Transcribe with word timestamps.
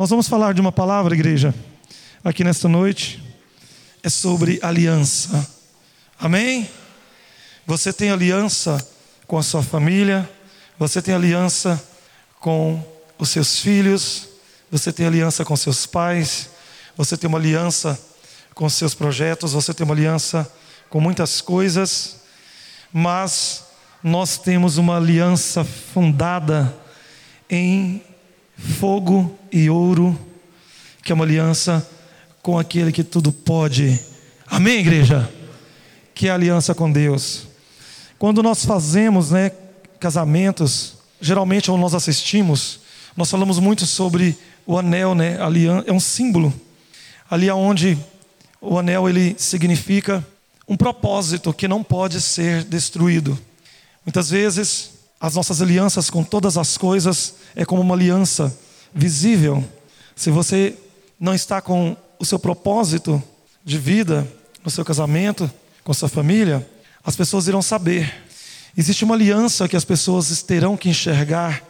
Nós 0.00 0.08
vamos 0.08 0.28
falar 0.28 0.54
de 0.54 0.62
uma 0.62 0.72
palavra, 0.72 1.12
igreja, 1.12 1.54
aqui 2.24 2.42
nesta 2.42 2.66
noite. 2.66 3.22
É 4.02 4.08
sobre 4.08 4.58
aliança. 4.62 5.46
Amém? 6.18 6.70
Você 7.66 7.92
tem 7.92 8.10
aliança 8.10 8.78
com 9.26 9.36
a 9.36 9.42
sua 9.42 9.62
família, 9.62 10.26
você 10.78 11.02
tem 11.02 11.14
aliança 11.14 11.78
com 12.38 12.82
os 13.18 13.28
seus 13.28 13.60
filhos, 13.60 14.26
você 14.70 14.90
tem 14.90 15.04
aliança 15.04 15.44
com 15.44 15.54
seus 15.54 15.84
pais, 15.84 16.48
você 16.96 17.14
tem 17.14 17.28
uma 17.28 17.36
aliança 17.36 18.00
com 18.54 18.70
seus 18.70 18.94
projetos, 18.94 19.52
você 19.52 19.74
tem 19.74 19.84
uma 19.84 19.92
aliança 19.92 20.50
com 20.88 20.98
muitas 20.98 21.42
coisas, 21.42 22.22
mas 22.90 23.64
nós 24.02 24.38
temos 24.38 24.78
uma 24.78 24.96
aliança 24.96 25.62
fundada 25.62 26.74
em 27.50 28.02
fogo 28.60 29.36
e 29.50 29.70
ouro, 29.70 30.18
que 31.02 31.10
é 31.10 31.14
uma 31.14 31.24
aliança 31.24 31.88
com 32.42 32.58
aquele 32.58 32.92
que 32.92 33.02
tudo 33.02 33.32
pode. 33.32 33.98
Amém, 34.46 34.80
igreja? 34.80 35.30
Que 36.14 36.28
é 36.28 36.30
a 36.30 36.34
aliança 36.34 36.74
com 36.74 36.90
Deus. 36.90 37.46
Quando 38.18 38.42
nós 38.42 38.64
fazemos, 38.64 39.30
né, 39.30 39.50
casamentos, 39.98 40.94
geralmente 41.20 41.70
quando 41.70 41.80
nós 41.80 41.94
assistimos, 41.94 42.80
nós 43.16 43.30
falamos 43.30 43.58
muito 43.58 43.86
sobre 43.86 44.36
o 44.66 44.78
anel, 44.78 45.14
né? 45.14 45.40
Aliança 45.40 45.88
é 45.88 45.92
um 45.92 46.00
símbolo. 46.00 46.52
Ali 47.30 47.48
aonde 47.48 47.98
o 48.60 48.78
anel 48.78 49.08
ele 49.08 49.34
significa 49.38 50.24
um 50.68 50.76
propósito 50.76 51.52
que 51.52 51.66
não 51.66 51.82
pode 51.82 52.20
ser 52.20 52.62
destruído. 52.64 53.38
Muitas 54.04 54.30
vezes 54.30 54.99
as 55.20 55.34
nossas 55.34 55.60
alianças 55.60 56.08
com 56.08 56.24
todas 56.24 56.56
as 56.56 56.78
coisas 56.78 57.34
é 57.54 57.64
como 57.64 57.82
uma 57.82 57.94
aliança 57.94 58.56
visível. 58.94 59.62
Se 60.16 60.30
você 60.30 60.74
não 61.18 61.34
está 61.34 61.60
com 61.60 61.94
o 62.18 62.24
seu 62.24 62.38
propósito 62.38 63.22
de 63.62 63.76
vida 63.76 64.26
no 64.64 64.70
seu 64.70 64.84
casamento, 64.84 65.50
com 65.84 65.92
sua 65.92 66.08
família, 66.08 66.66
as 67.04 67.16
pessoas 67.16 67.46
irão 67.46 67.60
saber. 67.60 68.12
Existe 68.76 69.04
uma 69.04 69.14
aliança 69.14 69.68
que 69.68 69.76
as 69.76 69.84
pessoas 69.84 70.42
terão 70.42 70.76
que 70.76 70.88
enxergar 70.88 71.62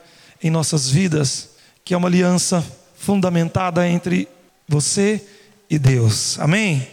em 0.43 0.51
nossas 0.51 0.89
vidas, 0.89 1.51
que 1.85 1.93
é 1.93 1.97
uma 1.97 2.09
aliança 2.09 2.65
fundamentada 2.97 3.89
entre 3.89 4.29
você 4.69 5.25
e 5.69 5.79
Deus. 5.79 6.39
Amém? 6.39 6.87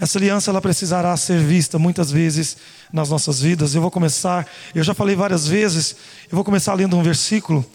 Essa 0.00 0.18
aliança 0.18 0.50
ela 0.50 0.60
precisará 0.60 1.16
ser 1.16 1.40
vista 1.40 1.78
muitas 1.78 2.10
vezes 2.10 2.56
nas 2.92 3.08
nossas 3.08 3.40
vidas. 3.40 3.74
Eu 3.74 3.82
vou 3.82 3.90
começar, 3.90 4.46
eu 4.74 4.84
já 4.84 4.94
falei 4.94 5.16
várias 5.16 5.46
vezes, 5.46 5.96
eu 6.30 6.36
vou 6.36 6.44
começar 6.44 6.74
lendo 6.74 6.96
um 6.96 7.02
versículo 7.02 7.66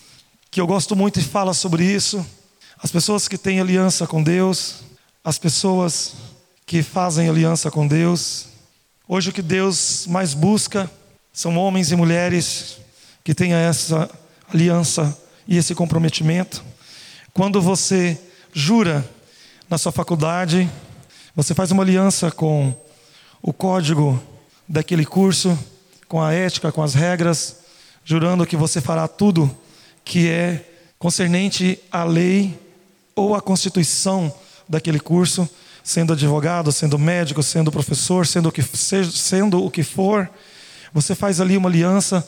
que 0.49 0.61
eu 0.61 0.67
gosto 0.67 0.95
muito 0.95 1.19
e 1.19 1.23
fala 1.23 1.53
sobre 1.53 1.83
isso. 1.83 2.25
As 2.81 2.91
pessoas 2.91 3.27
que 3.27 3.37
têm 3.37 3.59
aliança 3.59 4.07
com 4.07 4.23
Deus, 4.23 4.83
as 5.23 5.37
pessoas 5.37 6.13
que 6.65 6.81
fazem 6.81 7.27
aliança 7.27 7.69
com 7.69 7.87
Deus. 7.87 8.47
Hoje 9.07 9.29
o 9.29 9.33
que 9.33 9.41
Deus 9.41 10.05
mais 10.07 10.33
busca 10.33 10.89
são 11.33 11.57
homens 11.57 11.91
e 11.91 11.95
mulheres 11.95 12.77
que 13.23 13.33
tenham 13.33 13.57
essa 13.57 14.09
aliança 14.53 15.17
e 15.47 15.57
esse 15.57 15.75
comprometimento. 15.75 16.63
Quando 17.33 17.61
você 17.61 18.17
jura 18.53 19.07
na 19.69 19.77
sua 19.77 19.91
faculdade, 19.91 20.69
você 21.35 21.55
faz 21.55 21.71
uma 21.71 21.81
aliança 21.81 22.29
com 22.29 22.75
o 23.41 23.51
código 23.51 24.21
daquele 24.67 25.03
curso, 25.03 25.57
com 26.07 26.21
a 26.21 26.31
ética, 26.31 26.71
com 26.71 26.83
as 26.83 26.93
regras, 26.93 27.57
jurando 28.05 28.45
que 28.45 28.55
você 28.55 28.79
fará 28.79 29.07
tudo 29.07 29.49
que 30.05 30.29
é 30.29 30.63
concernente 30.99 31.79
à 31.91 32.03
lei 32.03 32.55
ou 33.15 33.33
à 33.33 33.41
constituição 33.41 34.31
daquele 34.69 34.99
curso, 34.99 35.49
sendo 35.83 36.13
advogado, 36.13 36.71
sendo 36.71 36.99
médico, 36.99 37.41
sendo 37.41 37.71
professor, 37.71 38.27
sendo 38.27 38.49
o 38.49 38.51
que, 38.51 38.61
seja, 38.61 39.09
sendo 39.11 39.65
o 39.65 39.71
que 39.71 39.81
for. 39.81 40.29
Você 40.93 41.15
faz 41.15 41.41
ali 41.41 41.57
uma 41.57 41.67
aliança, 41.67 42.27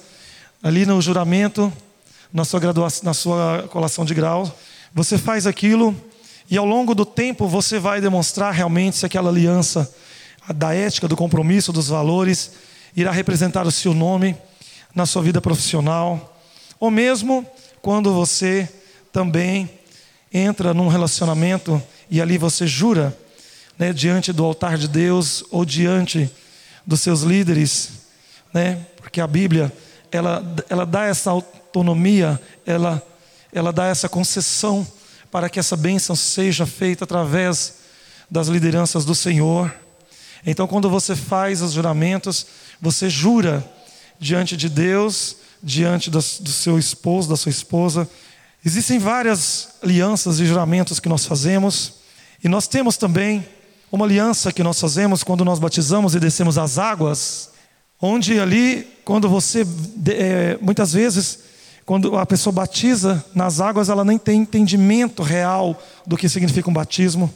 ali 0.63 0.83
no 0.83 0.99
juramento, 0.99 1.71
na 2.33 2.43
sua, 2.43 2.59
graduação, 2.59 3.03
na 3.03 3.13
sua 3.13 3.67
colação 3.69 4.03
de 4.03 4.15
grau. 4.15 4.51
Você 4.95 5.15
faz 5.15 5.45
aquilo 5.45 5.95
e 6.49 6.57
ao 6.57 6.65
longo 6.65 6.93
do 6.93 7.05
tempo 7.05 7.47
você 7.47 7.79
vai 7.79 7.99
demonstrar 7.99 8.53
realmente 8.53 8.97
se 8.97 9.05
aquela 9.05 9.29
aliança 9.29 9.91
da 10.53 10.73
ética, 10.73 11.07
do 11.07 11.15
compromisso, 11.15 11.73
dos 11.73 11.87
valores, 11.87 12.51
irá 12.95 13.11
representar 13.11 13.65
o 13.65 13.71
seu 13.71 13.93
nome 13.93 14.37
na 14.93 15.05
sua 15.05 15.21
vida 15.21 15.41
profissional, 15.41 16.37
ou 16.79 16.91
mesmo 16.91 17.45
quando 17.81 18.13
você 18.13 18.69
também 19.11 19.69
entra 20.31 20.73
num 20.73 20.87
relacionamento 20.87 21.81
e 22.09 22.21
ali 22.21 22.37
você 22.37 22.67
jura, 22.67 23.17
né, 23.77 23.91
diante 23.91 24.31
do 24.31 24.43
altar 24.43 24.77
de 24.77 24.87
Deus 24.87 25.43
ou 25.51 25.65
diante 25.65 26.29
dos 26.85 27.01
seus 27.01 27.21
líderes, 27.21 27.89
né, 28.53 28.85
porque 28.97 29.19
a 29.19 29.27
Bíblia 29.27 29.71
ela, 30.11 30.43
ela 30.69 30.85
dá 30.85 31.05
essa 31.05 31.31
autonomia, 31.31 32.39
ela, 32.65 33.01
ela 33.51 33.73
dá 33.73 33.87
essa 33.87 34.07
concessão 34.07 34.87
para 35.35 35.49
que 35.49 35.59
essa 35.59 35.75
bênção 35.75 36.15
seja 36.15 36.65
feita 36.65 37.03
através 37.03 37.73
das 38.31 38.47
lideranças 38.47 39.03
do 39.03 39.13
Senhor. 39.13 39.69
Então, 40.45 40.65
quando 40.65 40.89
você 40.89 41.13
faz 41.13 41.61
os 41.61 41.73
juramentos, 41.73 42.47
você 42.79 43.09
jura 43.09 43.61
diante 44.17 44.55
de 44.55 44.69
Deus, 44.69 45.35
diante 45.61 46.09
do 46.09 46.21
seu 46.21 46.79
esposo, 46.79 47.27
da 47.27 47.35
sua 47.35 47.49
esposa. 47.49 48.09
Existem 48.63 48.97
várias 48.97 49.71
alianças 49.83 50.39
e 50.39 50.45
juramentos 50.45 51.01
que 51.01 51.09
nós 51.09 51.25
fazemos, 51.25 51.95
e 52.41 52.47
nós 52.47 52.65
temos 52.65 52.95
também 52.95 53.45
uma 53.91 54.05
aliança 54.05 54.53
que 54.53 54.63
nós 54.63 54.79
fazemos 54.79 55.21
quando 55.21 55.43
nós 55.43 55.59
batizamos 55.59 56.15
e 56.15 56.19
descemos 56.21 56.57
as 56.57 56.77
águas, 56.77 57.49
onde 58.01 58.39
ali, 58.39 58.87
quando 59.03 59.27
você, 59.27 59.67
é, 60.07 60.57
muitas 60.61 60.93
vezes, 60.93 61.39
quando 61.85 62.17
a 62.17 62.25
pessoa 62.25 62.51
batiza 62.51 63.23
nas 63.33 63.61
águas, 63.61 63.89
ela 63.89 64.03
nem 64.03 64.17
tem 64.17 64.41
entendimento 64.41 65.21
real 65.21 65.79
do 66.05 66.17
que 66.17 66.27
significa 66.27 66.69
um 66.69 66.73
batismo. 66.73 67.31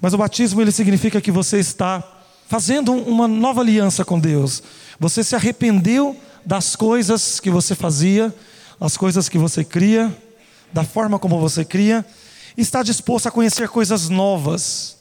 Mas 0.00 0.14
o 0.14 0.18
batismo 0.18 0.62
ele 0.62 0.70
significa 0.70 1.20
que 1.20 1.32
você 1.32 1.58
está 1.58 2.02
fazendo 2.46 2.92
uma 2.92 3.26
nova 3.26 3.60
aliança 3.60 4.04
com 4.04 4.18
Deus. 4.18 4.62
Você 4.98 5.24
se 5.24 5.34
arrependeu 5.34 6.16
das 6.46 6.76
coisas 6.76 7.40
que 7.40 7.50
você 7.50 7.74
fazia, 7.74 8.34
das 8.78 8.96
coisas 8.96 9.28
que 9.28 9.36
você 9.36 9.64
cria, 9.64 10.16
da 10.72 10.84
forma 10.84 11.18
como 11.18 11.40
você 11.40 11.64
cria, 11.64 12.06
e 12.56 12.60
está 12.60 12.84
disposto 12.84 13.26
a 13.26 13.30
conhecer 13.30 13.68
coisas 13.68 14.08
novas. 14.08 14.96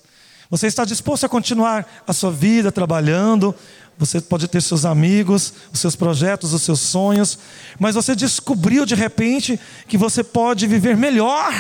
Você 0.49 0.65
está 0.65 0.83
disposto 0.83 1.25
a 1.25 1.29
continuar 1.29 1.87
a 2.07 2.13
sua 2.13 2.31
vida 2.31 2.71
trabalhando, 2.71 3.53
você 3.99 4.21
pode 4.21 4.47
ter 4.47 4.61
seus 4.61 4.85
amigos, 4.85 5.53
os 5.73 5.79
seus 5.81 5.93
projetos, 5.93 6.53
os 6.53 6.61
seus 6.61 6.79
sonhos, 6.79 7.37
mas 7.77 7.95
você 7.95 8.15
descobriu 8.15 8.85
de 8.85 8.95
repente 8.95 9.59
que 9.89 9.97
você 9.97 10.23
pode 10.23 10.65
viver 10.67 10.95
melhor, 10.95 11.53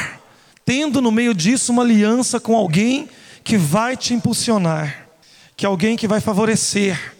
tendo 0.63 1.01
no 1.01 1.11
meio 1.11 1.33
disso 1.33 1.73
uma 1.73 1.83
aliança 1.83 2.39
com 2.39 2.55
alguém 2.55 3.09
que 3.43 3.57
vai 3.57 3.97
te 3.97 4.13
impulsionar, 4.13 5.09
que 5.57 5.65
é 5.65 5.67
alguém 5.67 5.97
que 5.97 6.07
vai 6.07 6.21
favorecer 6.21 7.13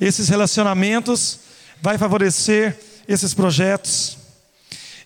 esses 0.00 0.28
relacionamentos, 0.28 1.38
vai 1.80 1.96
favorecer 1.96 2.76
esses 3.06 3.32
projetos. 3.32 4.18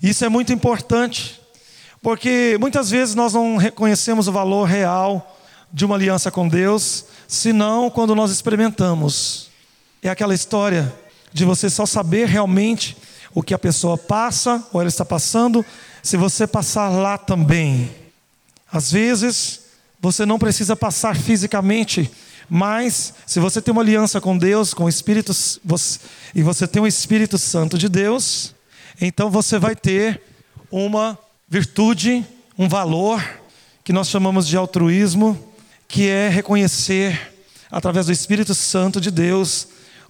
Isso 0.02 0.24
é 0.24 0.30
muito 0.30 0.50
importante, 0.50 1.38
porque 2.00 2.56
muitas 2.58 2.88
vezes 2.88 3.14
nós 3.14 3.34
não 3.34 3.58
reconhecemos 3.58 4.28
o 4.28 4.32
valor 4.32 4.64
real 4.64 5.38
de 5.70 5.84
uma 5.84 5.94
aliança 5.94 6.30
com 6.30 6.48
Deus, 6.48 7.04
senão 7.26 7.90
quando 7.90 8.14
nós 8.14 8.30
experimentamos. 8.30 9.47
É 10.02 10.08
aquela 10.08 10.34
história 10.34 10.94
de 11.32 11.44
você 11.44 11.68
só 11.68 11.84
saber 11.84 12.26
realmente 12.28 12.96
o 13.34 13.42
que 13.42 13.52
a 13.52 13.58
pessoa 13.58 13.98
passa 13.98 14.64
ou 14.72 14.80
ela 14.80 14.88
está 14.88 15.04
passando, 15.04 15.64
se 16.02 16.16
você 16.16 16.46
passar 16.46 16.88
lá 16.88 17.18
também. 17.18 17.90
Às 18.70 18.92
vezes, 18.92 19.60
você 20.00 20.24
não 20.24 20.38
precisa 20.38 20.76
passar 20.76 21.16
fisicamente, 21.16 22.10
mas 22.48 23.12
se 23.26 23.40
você 23.40 23.60
tem 23.60 23.72
uma 23.72 23.82
aliança 23.82 24.20
com 24.20 24.38
Deus, 24.38 24.72
com 24.72 24.84
o 24.84 24.88
Espírito 24.88 25.32
você, 25.64 25.98
e 26.34 26.42
você 26.42 26.66
tem 26.66 26.80
o 26.80 26.86
Espírito 26.86 27.36
Santo 27.36 27.76
de 27.76 27.88
Deus, 27.88 28.54
então 29.00 29.30
você 29.30 29.58
vai 29.58 29.74
ter 29.74 30.22
uma 30.70 31.18
virtude, 31.48 32.24
um 32.56 32.68
valor 32.68 33.22
que 33.82 33.92
nós 33.92 34.08
chamamos 34.08 34.46
de 34.46 34.56
altruísmo, 34.56 35.38
que 35.86 36.08
é 36.08 36.28
reconhecer 36.28 37.34
através 37.70 38.06
do 38.06 38.12
Espírito 38.12 38.54
Santo 38.54 39.00
de 39.00 39.10
Deus 39.10 39.68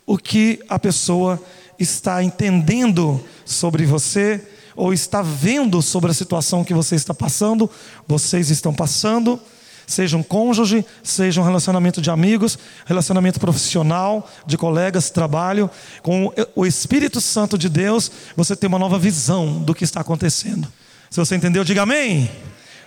o 0.09 0.17
que 0.17 0.59
a 0.71 0.79
pessoa 0.79 1.39
está 1.79 2.25
entendendo 2.25 3.23
sobre 3.45 3.85
você 3.85 4.43
ou 4.75 4.95
está 4.95 5.21
vendo 5.21 5.83
sobre 5.83 6.11
a 6.11 6.15
situação 6.15 6.65
que 6.65 6.73
você 6.73 6.95
está 6.95 7.13
passando, 7.13 7.71
vocês 8.07 8.49
estão 8.49 8.73
passando, 8.73 9.39
seja 9.87 10.17
um 10.17 10.23
cônjuge, 10.23 10.83
seja 11.03 11.43
um 11.43 11.45
relacionamento 11.45 12.01
de 12.01 12.11
amigos, 12.11 12.59
relacionamento 12.87 13.39
profissional, 13.39 14.27
de 14.47 14.57
colegas, 14.57 15.11
trabalho, 15.11 15.71
com 16.03 16.33
o 16.57 16.65
Espírito 16.65 17.21
Santo 17.21 17.59
de 17.59 17.69
Deus, 17.69 18.11
você 18.35 18.57
tem 18.57 18.67
uma 18.67 18.79
nova 18.79 18.99
visão 18.99 19.63
do 19.63 19.75
que 19.75 19.85
está 19.85 20.01
acontecendo. 20.01 20.67
Se 21.11 21.21
você 21.21 21.37
entendeu, 21.37 21.65
diga 21.65 21.83
amém. 21.83 22.31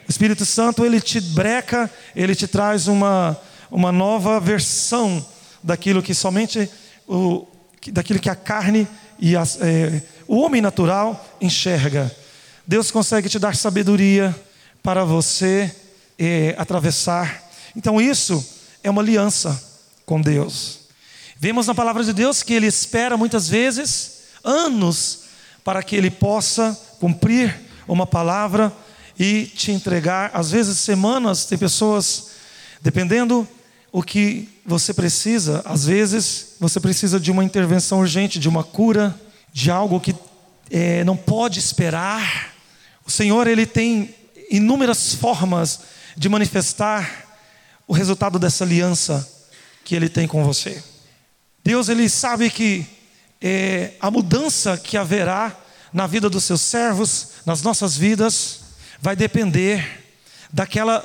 O 0.08 0.10
Espírito 0.10 0.44
Santo, 0.44 0.84
ele 0.84 1.00
te 1.00 1.22
breca, 1.22 1.88
ele 2.16 2.34
te 2.34 2.48
traz 2.48 2.88
uma, 2.88 3.38
uma 3.70 3.92
nova 3.92 4.40
versão 4.40 5.24
daquilo 5.64 6.02
que 6.02 6.16
somente 6.16 6.68
o, 7.12 7.46
daquilo 7.92 8.20
que 8.20 8.30
a 8.30 8.36
carne 8.36 8.88
e 9.20 9.36
a, 9.36 9.44
é, 9.60 10.02
o 10.28 10.38
homem 10.38 10.62
natural 10.62 11.38
enxerga. 11.42 12.10
Deus 12.66 12.90
consegue 12.90 13.28
te 13.28 13.38
dar 13.38 13.56
sabedoria 13.56 14.34
para 14.82 15.04
você 15.04 15.76
é, 16.18 16.56
atravessar. 16.58 17.44
Então, 17.76 18.00
isso 18.00 18.44
é 18.82 18.90
uma 18.90 19.02
aliança 19.02 19.62
com 20.06 20.22
Deus. 20.22 20.80
Vemos 21.38 21.68
na 21.68 21.76
palavra 21.76 22.04
de 22.04 22.14
Deus 22.14 22.44
que 22.44 22.54
Ele 22.54 22.68
espera 22.68 23.18
muitas 23.18 23.50
vezes 23.50 24.22
anos 24.44 25.24
para 25.64 25.84
que 25.84 25.96
Ele 25.96 26.10
possa 26.10 26.80
cumprir 27.00 27.60
uma 27.88 28.08
palavra 28.08 28.72
e 29.20 29.46
te 29.46 29.72
entregar, 29.72 30.32
às 30.34 30.52
vezes 30.52 30.78
semanas. 30.78 31.46
Tem 31.46 31.58
pessoas, 31.58 32.30
dependendo 32.82 33.48
o 33.92 34.02
que 34.02 34.48
você 34.66 34.94
precisa. 34.94 35.62
Às 35.66 35.86
vezes, 35.86 36.56
você 36.60 36.80
precisa 36.80 37.20
de 37.20 37.32
uma 37.32 37.44
intervenção 37.44 38.00
urgente, 38.00 38.40
de 38.40 38.48
uma 38.48 38.64
cura, 38.64 39.20
de 39.52 39.70
algo 39.70 40.00
que 40.00 40.16
é, 40.70 41.04
não 41.04 41.18
pode 41.18 41.60
esperar. 41.60 42.54
O 43.06 43.12
Senhor, 43.12 43.48
Ele 43.48 43.66
tem 43.66 44.16
inúmeras 44.50 45.14
formas 45.14 45.82
de 46.16 46.30
manifestar 46.30 47.28
o 47.88 47.94
resultado 47.94 48.40
dessa 48.40 48.64
aliança 48.64 49.28
que 49.84 49.96
Ele 49.96 50.08
tem 50.08 50.28
com 50.28 50.44
você. 50.44 50.82
Deus, 51.64 51.90
Ele 51.90 52.08
sabe 52.08 52.50
que 52.50 52.86
é, 53.42 53.94
a 54.00 54.10
mudança 54.10 54.78
que 54.78 54.96
haverá 54.96 55.58
na 55.92 56.08
vida 56.08 56.30
dos 56.30 56.46
seus 56.46 56.62
servos, 56.62 57.32
nas 57.46 57.62
nossas 57.62 57.98
vidas, 57.98 58.62
vai 59.02 59.16
depender 59.16 60.06
daquela 60.54 61.04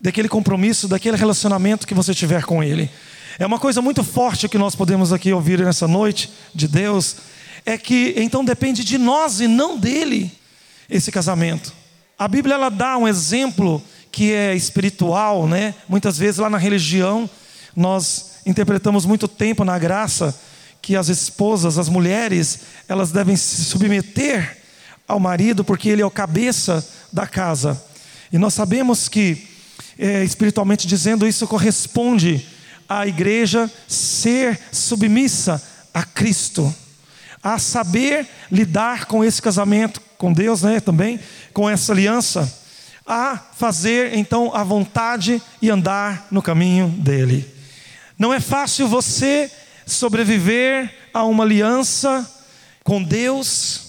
daquele 0.00 0.28
compromisso, 0.28 0.86
daquele 0.86 1.16
relacionamento 1.16 1.86
que 1.86 1.94
você 1.94 2.14
tiver 2.14 2.44
com 2.44 2.62
Ele. 2.62 2.90
É 3.38 3.46
uma 3.46 3.58
coisa 3.58 3.80
muito 3.80 4.02
forte 4.02 4.48
que 4.48 4.58
nós 4.58 4.74
podemos 4.74 5.12
aqui 5.12 5.32
ouvir 5.32 5.60
nessa 5.60 5.86
noite 5.86 6.30
de 6.54 6.66
Deus, 6.66 7.16
é 7.64 7.76
que 7.76 8.14
então 8.16 8.44
depende 8.44 8.84
de 8.84 8.98
nós 8.98 9.40
e 9.40 9.46
não 9.46 9.78
dele 9.78 10.30
esse 10.88 11.12
casamento. 11.12 11.72
A 12.18 12.26
Bíblia 12.26 12.54
ela 12.54 12.68
dá 12.68 12.96
um 12.96 13.06
exemplo 13.06 13.82
que 14.10 14.32
é 14.32 14.54
espiritual, 14.56 15.46
né? 15.46 15.74
Muitas 15.88 16.18
vezes 16.18 16.38
lá 16.38 16.50
na 16.50 16.58
religião 16.58 17.28
nós 17.76 18.40
interpretamos 18.44 19.04
muito 19.04 19.28
tempo 19.28 19.64
na 19.64 19.78
graça 19.78 20.36
que 20.80 20.96
as 20.96 21.08
esposas, 21.08 21.78
as 21.78 21.88
mulheres, 21.88 22.60
elas 22.88 23.12
devem 23.12 23.36
se 23.36 23.64
submeter 23.64 24.58
ao 25.06 25.20
marido 25.20 25.62
porque 25.62 25.88
ele 25.88 26.02
é 26.02 26.06
o 26.06 26.10
cabeça 26.10 26.86
da 27.12 27.26
casa. 27.26 27.80
E 28.32 28.38
nós 28.38 28.54
sabemos 28.54 29.08
que 29.08 29.46
é, 29.98 30.22
espiritualmente 30.22 30.86
dizendo, 30.86 31.26
isso 31.26 31.46
corresponde 31.46 32.46
à 32.88 33.06
igreja 33.06 33.70
ser 33.86 34.58
submissa 34.70 35.62
a 35.92 36.04
Cristo, 36.04 36.72
a 37.42 37.58
saber 37.58 38.26
lidar 38.50 39.06
com 39.06 39.24
esse 39.24 39.42
casamento 39.42 40.00
com 40.16 40.32
Deus, 40.32 40.62
né, 40.62 40.80
também, 40.80 41.18
com 41.52 41.68
essa 41.68 41.92
aliança, 41.92 42.52
a 43.06 43.36
fazer 43.56 44.14
então 44.14 44.54
a 44.54 44.62
vontade 44.62 45.40
e 45.62 45.70
andar 45.70 46.28
no 46.30 46.42
caminho 46.42 46.88
dele. 46.88 47.48
Não 48.18 48.34
é 48.34 48.40
fácil 48.40 48.86
você 48.86 49.50
sobreviver 49.86 50.92
a 51.14 51.24
uma 51.24 51.44
aliança 51.44 52.28
com 52.84 53.02
Deus, 53.02 53.82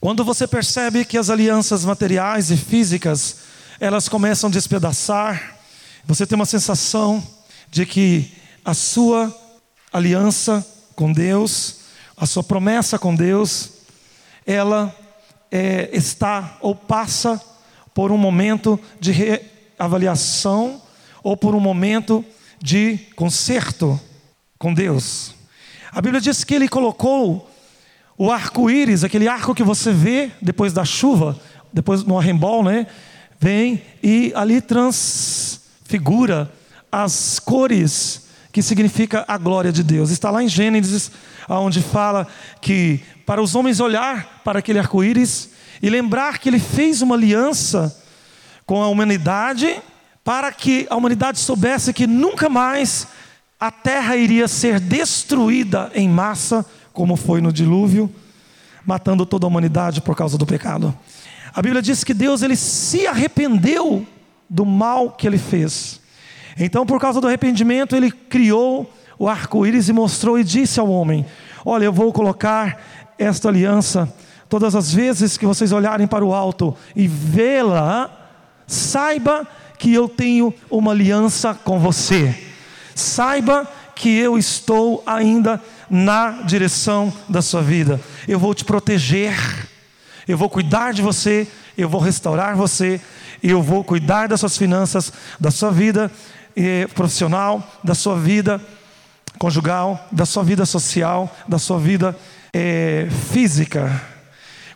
quando 0.00 0.24
você 0.24 0.46
percebe 0.46 1.04
que 1.04 1.16
as 1.16 1.30
alianças 1.30 1.84
materiais 1.84 2.50
e 2.50 2.56
físicas 2.56 3.41
elas 3.80 4.08
começam 4.08 4.48
a 4.48 4.52
despedaçar. 4.52 5.56
Você 6.04 6.26
tem 6.26 6.36
uma 6.36 6.46
sensação 6.46 7.26
de 7.70 7.86
que 7.86 8.32
a 8.64 8.74
sua 8.74 9.34
aliança 9.92 10.66
com 10.94 11.12
Deus, 11.12 11.76
a 12.16 12.26
sua 12.26 12.42
promessa 12.42 12.98
com 12.98 13.14
Deus, 13.14 13.70
ela 14.46 14.94
é, 15.50 15.90
está 15.92 16.56
ou 16.60 16.74
passa 16.74 17.40
por 17.94 18.10
um 18.10 18.18
momento 18.18 18.78
de 19.00 19.12
reavaliação 19.12 20.80
ou 21.22 21.36
por 21.36 21.54
um 21.54 21.60
momento 21.60 22.24
de 22.60 22.98
conserto 23.16 24.00
com 24.58 24.72
Deus. 24.72 25.34
A 25.90 26.00
Bíblia 26.00 26.20
diz 26.20 26.44
que 26.44 26.54
Ele 26.54 26.68
colocou 26.68 27.50
o 28.16 28.30
arco-íris, 28.30 29.04
aquele 29.04 29.28
arco 29.28 29.54
que 29.54 29.62
você 29.62 29.92
vê 29.92 30.30
depois 30.40 30.72
da 30.72 30.84
chuva, 30.84 31.38
depois 31.72 32.04
no 32.04 32.18
arrembol, 32.18 32.62
né? 32.62 32.86
Vem 33.42 33.82
e 34.00 34.32
ali 34.36 34.60
transfigura 34.60 36.48
as 36.92 37.40
cores 37.40 38.28
que 38.52 38.62
significa 38.62 39.24
a 39.26 39.36
glória 39.36 39.72
de 39.72 39.82
Deus. 39.82 40.10
Está 40.10 40.30
lá 40.30 40.44
em 40.44 40.48
Gênesis, 40.48 41.10
onde 41.48 41.82
fala 41.82 42.28
que 42.60 43.00
para 43.26 43.42
os 43.42 43.56
homens 43.56 43.80
olhar 43.80 44.42
para 44.44 44.60
aquele 44.60 44.78
arco-íris 44.78 45.50
e 45.82 45.90
lembrar 45.90 46.38
que 46.38 46.48
ele 46.48 46.60
fez 46.60 47.02
uma 47.02 47.16
aliança 47.16 48.00
com 48.64 48.80
a 48.80 48.86
humanidade 48.86 49.82
para 50.22 50.52
que 50.52 50.86
a 50.88 50.94
humanidade 50.94 51.40
soubesse 51.40 51.92
que 51.92 52.06
nunca 52.06 52.48
mais 52.48 53.08
a 53.58 53.72
terra 53.72 54.16
iria 54.16 54.46
ser 54.46 54.78
destruída 54.78 55.90
em 55.96 56.08
massa, 56.08 56.64
como 56.92 57.16
foi 57.16 57.40
no 57.40 57.52
dilúvio, 57.52 58.08
matando 58.86 59.26
toda 59.26 59.46
a 59.46 59.48
humanidade 59.48 60.00
por 60.00 60.14
causa 60.14 60.38
do 60.38 60.46
pecado. 60.46 60.96
A 61.54 61.60
Bíblia 61.60 61.82
diz 61.82 62.02
que 62.02 62.14
Deus 62.14 62.42
ele 62.42 62.56
se 62.56 63.06
arrependeu 63.06 64.06
do 64.48 64.64
mal 64.64 65.10
que 65.10 65.26
ele 65.26 65.38
fez. 65.38 66.00
Então, 66.58 66.86
por 66.86 67.00
causa 67.00 67.20
do 67.20 67.26
arrependimento, 67.26 67.94
ele 67.94 68.10
criou 68.10 68.90
o 69.18 69.28
arco-íris 69.28 69.88
e 69.88 69.92
mostrou 69.92 70.38
e 70.38 70.44
disse 70.44 70.80
ao 70.80 70.90
homem: 70.90 71.26
Olha, 71.64 71.84
eu 71.84 71.92
vou 71.92 72.12
colocar 72.12 72.80
esta 73.18 73.48
aliança 73.48 74.12
todas 74.48 74.74
as 74.74 74.92
vezes 74.92 75.38
que 75.38 75.46
vocês 75.46 75.72
olharem 75.72 76.06
para 76.06 76.24
o 76.24 76.34
alto 76.34 76.76
e 76.94 77.06
vê-la, 77.08 78.10
saiba 78.66 79.46
que 79.78 79.94
eu 79.94 80.08
tenho 80.08 80.52
uma 80.70 80.92
aliança 80.92 81.54
com 81.54 81.78
você. 81.78 82.34
Saiba 82.94 83.66
que 83.94 84.14
eu 84.14 84.36
estou 84.36 85.02
ainda 85.06 85.60
na 85.88 86.42
direção 86.42 87.12
da 87.28 87.40
sua 87.40 87.62
vida. 87.62 88.00
Eu 88.28 88.38
vou 88.38 88.54
te 88.54 88.64
proteger 88.64 89.34
eu 90.26 90.38
vou 90.38 90.48
cuidar 90.48 90.92
de 90.92 91.02
você, 91.02 91.46
eu 91.76 91.88
vou 91.88 92.00
restaurar 92.00 92.56
você, 92.56 93.00
eu 93.42 93.62
vou 93.62 93.82
cuidar 93.82 94.28
das 94.28 94.40
suas 94.40 94.56
finanças, 94.56 95.12
da 95.40 95.50
sua 95.50 95.70
vida 95.70 96.10
eh, 96.56 96.86
profissional, 96.94 97.66
da 97.82 97.94
sua 97.94 98.18
vida 98.18 98.60
conjugal, 99.38 100.08
da 100.12 100.24
sua 100.24 100.44
vida 100.44 100.64
social, 100.64 101.34
da 101.48 101.58
sua 101.58 101.78
vida 101.78 102.16
eh, 102.52 103.08
física. 103.32 104.00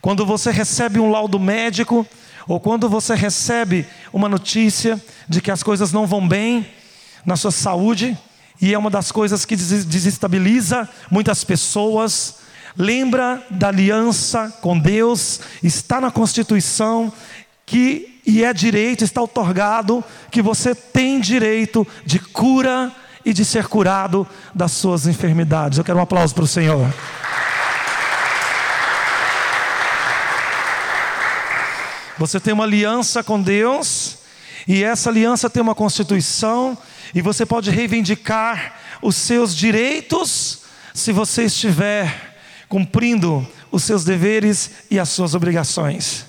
Quando 0.01 0.27
você 0.27 0.51
recebe 0.51 0.99
um 0.99 1.11
laudo 1.11 1.39
médico, 1.39 2.07
ou 2.49 2.61
quando 2.61 2.89
você 2.89 3.15
recebe 3.15 3.87
uma 4.13 4.29
notícia 4.29 5.01
de 5.29 5.41
que 5.41 5.51
as 5.51 5.63
coisas 5.63 5.93
não 5.93 6.07
vão 6.07 6.27
bem 6.27 6.67
na 7.25 7.37
sua 7.37 7.51
saúde, 7.51 8.17
e 8.61 8.73
é 8.73 8.79
uma 8.79 8.91
das 8.91 9.13
coisas 9.13 9.45
que 9.45 9.55
desestabiliza 9.55 10.89
muitas 11.11 11.45
pessoas, 11.45 12.37
Lembra 12.79 13.43
da 13.51 13.69
aliança 13.69 14.53
com 14.61 14.79
Deus, 14.79 15.41
está 15.63 16.01
na 16.01 16.11
Constituição, 16.11 17.13
que 17.65 18.21
e 18.27 18.43
é 18.43 18.53
direito, 18.53 19.05
está 19.05 19.23
otorgado, 19.23 20.05
que 20.31 20.43
você 20.43 20.75
tem 20.75 21.21
direito 21.21 21.87
de 22.05 22.19
cura 22.19 22.93
e 23.25 23.33
de 23.33 23.45
ser 23.45 23.69
curado 23.69 24.27
das 24.53 24.73
suas 24.73 25.07
enfermidades. 25.07 25.79
Eu 25.79 25.85
quero 25.85 25.99
um 25.99 26.03
aplauso 26.03 26.35
para 26.35 26.45
o 26.45 26.47
Senhor. 26.47 26.93
Você 32.19 32.41
tem 32.41 32.53
uma 32.53 32.65
aliança 32.65 33.23
com 33.23 33.41
Deus, 33.41 34.19
e 34.67 34.83
essa 34.83 35.11
aliança 35.11 35.49
tem 35.49 35.63
uma 35.63 35.75
constituição, 35.75 36.77
e 37.15 37.23
você 37.23 37.47
pode 37.47 37.71
reivindicar 37.71 38.75
os 39.01 39.15
seus 39.15 39.55
direitos 39.55 40.63
se 40.93 41.13
você 41.13 41.45
estiver 41.45 42.26
cumprindo 42.69 43.47
os 43.71 43.85
seus 43.85 44.05
deveres 44.05 44.71
e 44.91 44.99
as 44.99 45.09
suas 45.09 45.35
obrigações. 45.35 46.27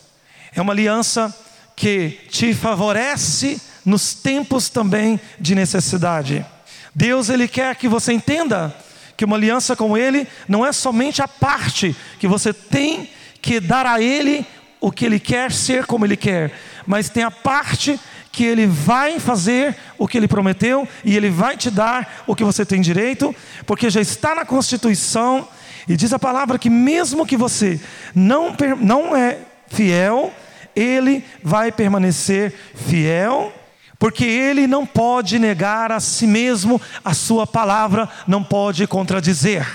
É 0.54 0.62
uma 0.62 0.74
aliança 0.74 1.36
que 1.76 2.20
te 2.30 2.54
favorece 2.54 3.62
nos 3.86 4.14
tempos 4.14 4.70
também 4.70 5.20
de 5.40 5.56
necessidade. 5.56 6.46
Deus 6.94 7.30
ele 7.30 7.48
quer 7.48 7.76
que 7.76 7.88
você 7.88 8.12
entenda 8.12 8.76
que 9.16 9.24
uma 9.24 9.36
aliança 9.36 9.76
com 9.76 9.98
ele 9.98 10.28
não 10.48 10.66
é 10.66 10.72
somente 10.72 11.22
a 11.22 11.28
parte 11.28 11.96
que 12.20 12.28
você 12.28 12.54
tem 12.54 13.10
que 13.42 13.60
dar 13.60 13.86
a 13.86 14.02
ele 14.02 14.46
o 14.80 14.92
que 14.92 15.06
ele 15.06 15.20
quer 15.20 15.52
ser 15.52 15.86
como 15.86 16.06
ele 16.06 16.16
quer, 16.16 16.52
mas 16.86 17.10
tem 17.10 17.24
a 17.24 17.32
parte 17.32 18.00
que 18.32 18.44
ele 18.44 18.68
vai 18.68 19.20
fazer 19.20 19.76
o 19.98 20.08
que 20.08 20.18
ele 20.18 20.28
prometeu 20.28 20.88
e 21.04 21.18
ele 21.18 21.30
vai 21.30 21.58
te 21.58 21.72
dar 21.72 22.24
o 22.28 22.36
que 22.36 22.44
você 22.44 22.64
tem 22.64 22.80
direito, 22.80 23.36
porque 23.66 23.90
já 23.90 24.00
está 24.00 24.36
na 24.36 24.46
Constituição 24.46 25.48
e 25.88 25.96
diz 25.96 26.12
a 26.12 26.20
palavra 26.20 26.60
que 26.60 26.70
mesmo 26.70 27.26
que 27.26 27.38
você 27.38 27.80
não, 28.14 28.56
não 28.82 29.16
é 29.16 29.40
fiel, 29.68 30.34
ele 30.76 31.24
vai 31.42 31.72
permanecer 31.72 32.54
fiel, 32.76 33.52
porque 33.98 34.26
ele 34.26 34.68
não 34.68 34.86
pode 34.86 35.40
negar 35.40 35.92
a 35.92 36.00
si 36.00 36.28
mesmo, 36.28 36.80
a 37.04 37.14
sua 37.14 37.48
palavra 37.48 38.08
não 38.28 38.44
pode 38.44 38.86
contradizer. 38.86 39.66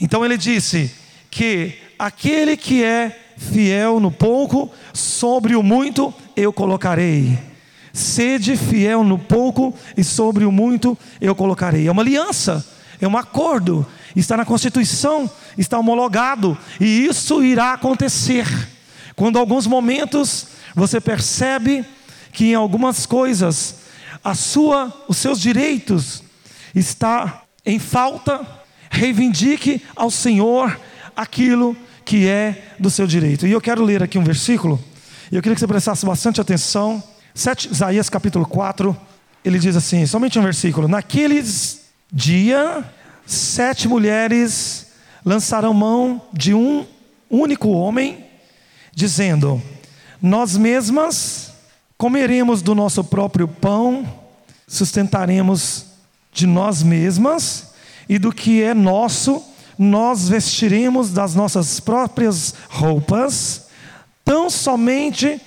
Então 0.00 0.24
ele 0.24 0.38
disse 0.38 0.90
que 1.30 1.74
aquele 1.98 2.56
que 2.56 2.82
é 2.82 3.18
fiel 3.36 4.00
no 4.00 4.10
pouco, 4.10 4.70
sobre 4.92 5.54
o 5.54 5.62
muito 5.62 6.14
eu 6.36 6.52
colocarei. 6.52 7.38
Sede 7.92 8.56
fiel 8.56 9.04
no 9.04 9.18
pouco 9.18 9.74
e 9.96 10.02
sobre 10.02 10.44
o 10.44 10.52
muito 10.52 10.96
eu 11.20 11.34
colocarei. 11.34 11.86
É 11.88 11.92
uma 11.92 12.02
aliança, 12.02 12.66
é 13.00 13.06
um 13.06 13.18
acordo, 13.18 13.86
está 14.20 14.36
na 14.36 14.44
Constituição, 14.44 15.30
está 15.56 15.78
homologado, 15.78 16.56
e 16.80 17.06
isso 17.06 17.42
irá 17.42 17.72
acontecer. 17.72 18.46
Quando 19.16 19.38
alguns 19.38 19.66
momentos 19.66 20.46
você 20.74 21.00
percebe 21.00 21.84
que 22.32 22.46
em 22.46 22.54
algumas 22.54 23.06
coisas 23.06 23.76
a 24.24 24.34
sua, 24.34 24.92
os 25.08 25.16
seus 25.16 25.40
direitos 25.40 26.22
está 26.74 27.42
em 27.64 27.78
falta, 27.78 28.46
reivindique 28.90 29.82
ao 29.94 30.10
Senhor 30.10 30.78
aquilo 31.16 31.76
que 32.04 32.26
é 32.26 32.74
do 32.78 32.90
seu 32.90 33.06
direito. 33.06 33.46
E 33.46 33.52
eu 33.52 33.60
quero 33.60 33.84
ler 33.84 34.02
aqui 34.02 34.18
um 34.18 34.24
versículo, 34.24 34.82
e 35.30 35.36
eu 35.36 35.42
queria 35.42 35.54
que 35.54 35.60
você 35.60 35.66
prestasse 35.66 36.04
bastante 36.04 36.40
atenção. 36.40 37.02
Sete, 37.34 37.70
Isaías 37.70 38.10
capítulo 38.10 38.46
4, 38.46 38.96
ele 39.44 39.58
diz 39.58 39.76
assim: 39.76 40.04
somente 40.06 40.38
um 40.38 40.42
versículo. 40.42 40.86
Naqueles 40.86 41.82
dia, 42.12 42.84
sete 43.26 43.88
mulheres 43.88 44.86
lançarão 45.24 45.72
mão 45.72 46.20
de 46.32 46.54
um 46.54 46.86
único 47.30 47.68
homem, 47.70 48.24
dizendo: 48.94 49.62
Nós 50.20 50.56
mesmas 50.56 51.52
comeremos 51.96 52.62
do 52.62 52.74
nosso 52.74 53.04
próprio 53.04 53.46
pão, 53.46 54.06
sustentaremos 54.66 55.86
de 56.32 56.46
nós 56.46 56.82
mesmas, 56.82 57.72
e 58.08 58.18
do 58.18 58.32
que 58.32 58.62
é 58.62 58.74
nosso 58.74 59.42
nós 59.78 60.28
vestiremos 60.28 61.10
das 61.10 61.34
nossas 61.34 61.80
próprias 61.80 62.54
roupas, 62.68 63.68
tão 64.24 64.50
somente 64.50 65.40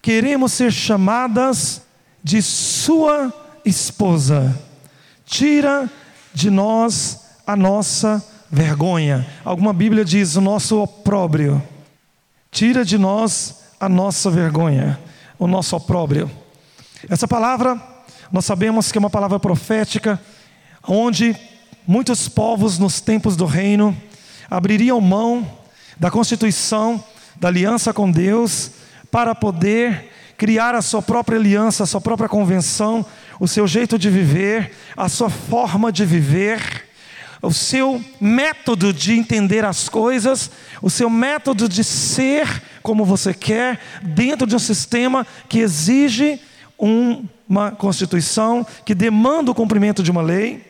queremos 0.00 0.52
ser 0.52 0.72
chamadas 0.72 1.82
de 2.22 2.42
Sua 2.42 3.32
esposa. 3.64 4.58
Tira 5.24 5.90
de 6.36 6.50
nós 6.50 7.20
a 7.46 7.56
nossa 7.56 8.22
vergonha. 8.50 9.26
Alguma 9.42 9.72
Bíblia 9.72 10.04
diz 10.04 10.36
o 10.36 10.40
nosso 10.42 10.82
opróbrio. 10.82 11.62
Tira 12.50 12.84
de 12.84 12.98
nós 12.98 13.62
a 13.80 13.88
nossa 13.88 14.30
vergonha, 14.30 15.00
o 15.38 15.46
nosso 15.46 15.74
opróbrio. 15.74 16.30
Essa 17.08 17.26
palavra, 17.26 17.80
nós 18.30 18.44
sabemos 18.44 18.92
que 18.92 18.98
é 18.98 19.00
uma 19.00 19.08
palavra 19.08 19.40
profética, 19.40 20.20
onde 20.86 21.34
muitos 21.86 22.28
povos 22.28 22.78
nos 22.78 23.00
tempos 23.00 23.34
do 23.34 23.46
reino 23.46 23.96
abririam 24.50 25.00
mão 25.00 25.50
da 25.98 26.10
constituição, 26.10 27.02
da 27.36 27.48
aliança 27.48 27.94
com 27.94 28.10
Deus, 28.10 28.72
para 29.10 29.34
poder 29.34 30.12
criar 30.36 30.74
a 30.74 30.82
sua 30.82 31.00
própria 31.00 31.38
aliança, 31.38 31.84
a 31.84 31.86
sua 31.86 32.00
própria 32.02 32.28
convenção, 32.28 33.06
o 33.38 33.46
seu 33.46 33.66
jeito 33.66 33.98
de 33.98 34.10
viver, 34.10 34.72
a 34.96 35.08
sua 35.08 35.28
forma 35.28 35.92
de 35.92 36.04
viver, 36.04 36.86
o 37.42 37.52
seu 37.52 38.02
método 38.20 38.92
de 38.92 39.12
entender 39.12 39.64
as 39.64 39.88
coisas, 39.88 40.50
o 40.80 40.90
seu 40.90 41.08
método 41.08 41.68
de 41.68 41.84
ser 41.84 42.62
como 42.82 43.04
você 43.04 43.34
quer, 43.34 43.80
dentro 44.02 44.46
de 44.46 44.54
um 44.54 44.60
sistema 44.60 45.26
que 45.48 45.58
exige 45.58 46.40
uma 46.78 47.70
constituição, 47.72 48.66
que 48.84 48.94
demanda 48.94 49.50
o 49.50 49.54
cumprimento 49.54 50.02
de 50.02 50.10
uma 50.10 50.22
lei. 50.22 50.64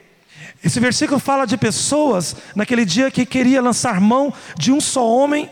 Esse 0.64 0.80
versículo 0.80 1.20
fala 1.20 1.46
de 1.46 1.56
pessoas 1.56 2.36
naquele 2.54 2.84
dia 2.84 3.10
que 3.10 3.26
queria 3.26 3.60
lançar 3.60 4.00
mão 4.00 4.32
de 4.58 4.72
um 4.72 4.80
só 4.80 5.06
homem, 5.06 5.48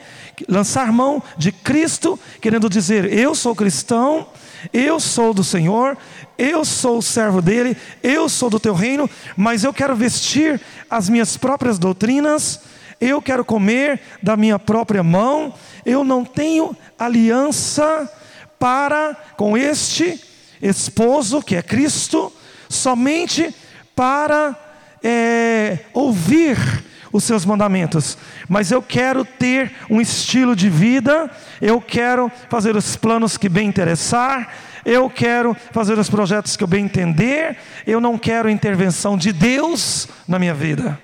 lançar 0.49 0.91
mão 0.93 1.23
de 1.37 1.53
Cristo, 1.53 2.19
querendo 2.41 2.69
dizer: 2.69 3.13
Eu 3.13 3.35
sou 3.35 3.55
cristão, 3.55 4.27
eu 4.73 4.99
sou 5.01 5.35
do 5.35 5.45
Senhor, 5.45 5.97
eu 6.39 6.65
sou 6.65 6.99
o 6.99 7.03
servo 7.03 7.41
dele, 7.41 7.77
eu 8.03 8.29
sou 8.29 8.51
do 8.51 8.61
teu 8.61 8.75
reino, 8.75 9.09
mas 9.37 9.65
eu 9.65 9.73
quero 9.73 9.95
vestir 9.95 10.61
as 10.89 11.09
minhas 11.09 11.37
próprias 11.37 11.79
doutrinas, 11.79 12.61
eu 13.01 13.21
quero 13.21 13.45
comer 13.45 14.01
da 14.23 14.37
minha 14.37 14.59
própria 14.59 15.03
mão, 15.03 15.55
eu 15.85 16.05
não 16.05 16.25
tenho 16.25 16.77
aliança 16.99 18.11
para 18.59 19.17
com 19.37 19.57
este 19.57 20.21
esposo 20.63 21.43
que 21.43 21.57
é 21.57 21.63
Cristo, 21.63 22.33
somente 22.69 23.55
para 23.95 24.57
é, 25.03 25.81
ouvir 25.93 26.84
os 27.15 27.23
seus 27.23 27.45
mandamentos, 27.45 28.19
mas 28.49 28.73
eu 28.73 28.83
quero 28.83 29.25
ter 29.25 29.71
um 29.89 30.01
estilo 30.01 30.57
de 30.57 30.69
vida, 30.69 31.31
eu 31.63 31.81
quero 31.81 32.29
fazer 32.51 32.75
os 32.75 32.97
planos 32.97 33.37
que 33.37 33.49
bem 33.49 33.69
interessar, 33.69 34.53
eu 34.85 35.09
quero 35.09 35.57
fazer 35.71 35.97
os 35.97 36.11
projetos 36.11 36.57
que 36.57 36.65
eu 36.65 36.67
bem 36.67 36.87
entender, 36.87 37.57
eu 37.87 38.01
não 38.01 38.19
quero 38.19 38.51
intervenção 38.51 39.17
de 39.17 39.33
Deus 39.33 40.09
na 40.27 40.41
minha 40.41 40.53
vida. 40.53 40.99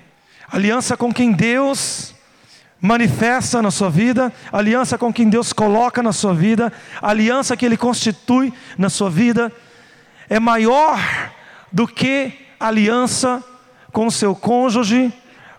Aliança 0.51 0.97
com 0.97 1.13
quem 1.13 1.31
Deus 1.31 2.13
manifesta 2.81 3.61
na 3.61 3.71
sua 3.71 3.89
vida, 3.89 4.33
aliança 4.51 4.97
com 4.97 5.13
quem 5.13 5.29
Deus 5.29 5.53
coloca 5.53 6.03
na 6.03 6.11
sua 6.11 6.33
vida, 6.33 6.73
aliança 7.01 7.55
que 7.55 7.65
Ele 7.65 7.77
constitui 7.77 8.53
na 8.77 8.89
sua 8.89 9.09
vida, 9.09 9.49
é 10.29 10.41
maior 10.41 10.99
do 11.71 11.87
que 11.87 12.33
aliança 12.59 13.41
com 13.93 14.07
o 14.07 14.11
seu 14.11 14.35
cônjuge, 14.35 15.13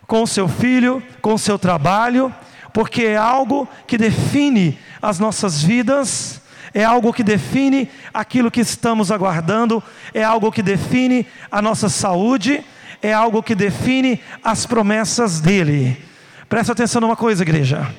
com 0.06 0.22
o 0.22 0.26
seu 0.26 0.48
filho, 0.48 1.02
com 1.20 1.34
o 1.34 1.38
seu 1.38 1.58
trabalho, 1.58 2.34
porque 2.72 3.02
é 3.02 3.16
algo 3.16 3.68
que 3.86 3.98
define 3.98 4.78
as 5.00 5.18
nossas 5.18 5.62
vidas, 5.62 6.40
é 6.74 6.84
algo 6.84 7.12
que 7.12 7.22
define 7.22 7.88
aquilo 8.12 8.50
que 8.50 8.60
estamos 8.60 9.10
aguardando, 9.10 9.82
é 10.14 10.22
algo 10.22 10.50
que 10.50 10.62
define 10.62 11.26
a 11.50 11.60
nossa 11.60 11.88
saúde, 11.88 12.64
é 13.02 13.12
algo 13.12 13.42
que 13.42 13.54
define 13.54 14.20
as 14.42 14.64
promessas 14.64 15.40
dele. 15.40 16.02
Presta 16.48 16.72
atenção 16.72 17.00
numa 17.00 17.16
coisa, 17.16 17.42
igreja. 17.42 17.92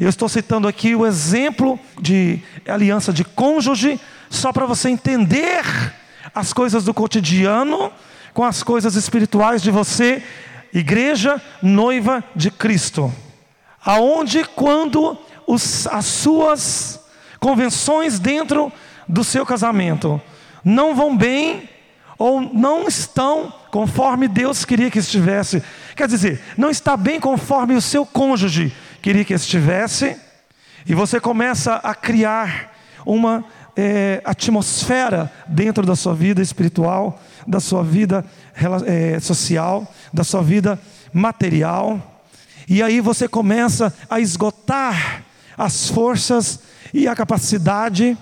Eu 0.00 0.08
estou 0.08 0.28
citando 0.28 0.66
aqui 0.66 0.94
o 0.94 1.06
exemplo 1.06 1.78
de 2.00 2.40
aliança 2.66 3.12
de 3.12 3.24
cônjuge, 3.24 4.00
só 4.28 4.52
para 4.52 4.66
você 4.66 4.88
entender 4.88 5.64
as 6.34 6.52
coisas 6.52 6.84
do 6.84 6.94
cotidiano 6.94 7.92
com 8.32 8.42
as 8.42 8.62
coisas 8.62 8.96
espirituais 8.96 9.62
de 9.62 9.70
você, 9.70 10.22
igreja 10.74 11.40
noiva 11.62 12.22
de 12.34 12.50
Cristo. 12.50 13.12
Aonde, 13.82 14.44
quando 14.44 15.16
os, 15.46 15.86
as 15.86 16.04
suas 16.04 17.00
convenções 17.38 18.18
dentro 18.18 18.72
do 19.08 19.22
seu 19.22 19.46
casamento 19.46 20.20
não 20.64 20.94
vão 20.94 21.16
bem 21.16 21.68
ou 22.18 22.40
não 22.40 22.88
estão 22.88 23.52
conforme 23.70 24.28
Deus 24.28 24.64
queria 24.64 24.90
que 24.90 24.98
estivesse. 24.98 25.62
Quer 25.94 26.08
dizer, 26.08 26.40
não 26.56 26.70
está 26.70 26.96
bem 26.96 27.20
conforme 27.20 27.74
o 27.74 27.80
seu 27.80 28.06
cônjuge 28.06 28.72
queria 29.02 29.24
que 29.24 29.34
estivesse, 29.34 30.16
e 30.86 30.94
você 30.94 31.20
começa 31.20 31.74
a 31.74 31.94
criar 31.94 32.74
uma 33.04 33.44
é, 33.76 34.22
atmosfera 34.24 35.30
dentro 35.46 35.84
da 35.84 35.96
sua 35.96 36.14
vida 36.14 36.40
espiritual, 36.40 37.20
da 37.46 37.60
sua 37.60 37.82
vida 37.82 38.24
é, 38.86 39.18
social, 39.20 39.92
da 40.12 40.24
sua 40.24 40.42
vida 40.42 40.78
material, 41.12 42.22
e 42.68 42.82
aí 42.82 43.00
você 43.00 43.28
começa 43.28 43.92
a 44.08 44.20
esgotar 44.20 45.22
as 45.56 45.88
forças 45.88 46.60
e 46.92 47.06
a 47.06 47.14
capacidade 47.14 48.16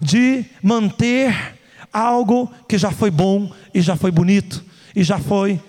de 0.00 0.44
manter 0.62 1.54
algo 1.92 2.50
que 2.68 2.76
já 2.76 2.90
foi 2.90 3.10
bom 3.10 3.50
e 3.72 3.80
já 3.80 3.96
foi 3.96 4.10
bonito 4.10 4.64
e 4.94 5.02
já 5.02 5.18
foi, 5.18 5.60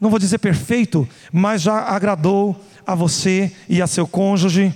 não 0.00 0.10
vou 0.10 0.18
dizer 0.18 0.38
perfeito, 0.38 1.06
mas 1.32 1.62
já 1.62 1.80
agradou 1.80 2.58
a 2.86 2.94
você 2.94 3.52
e 3.68 3.80
a 3.82 3.86
seu 3.86 4.06
cônjuge. 4.06 4.74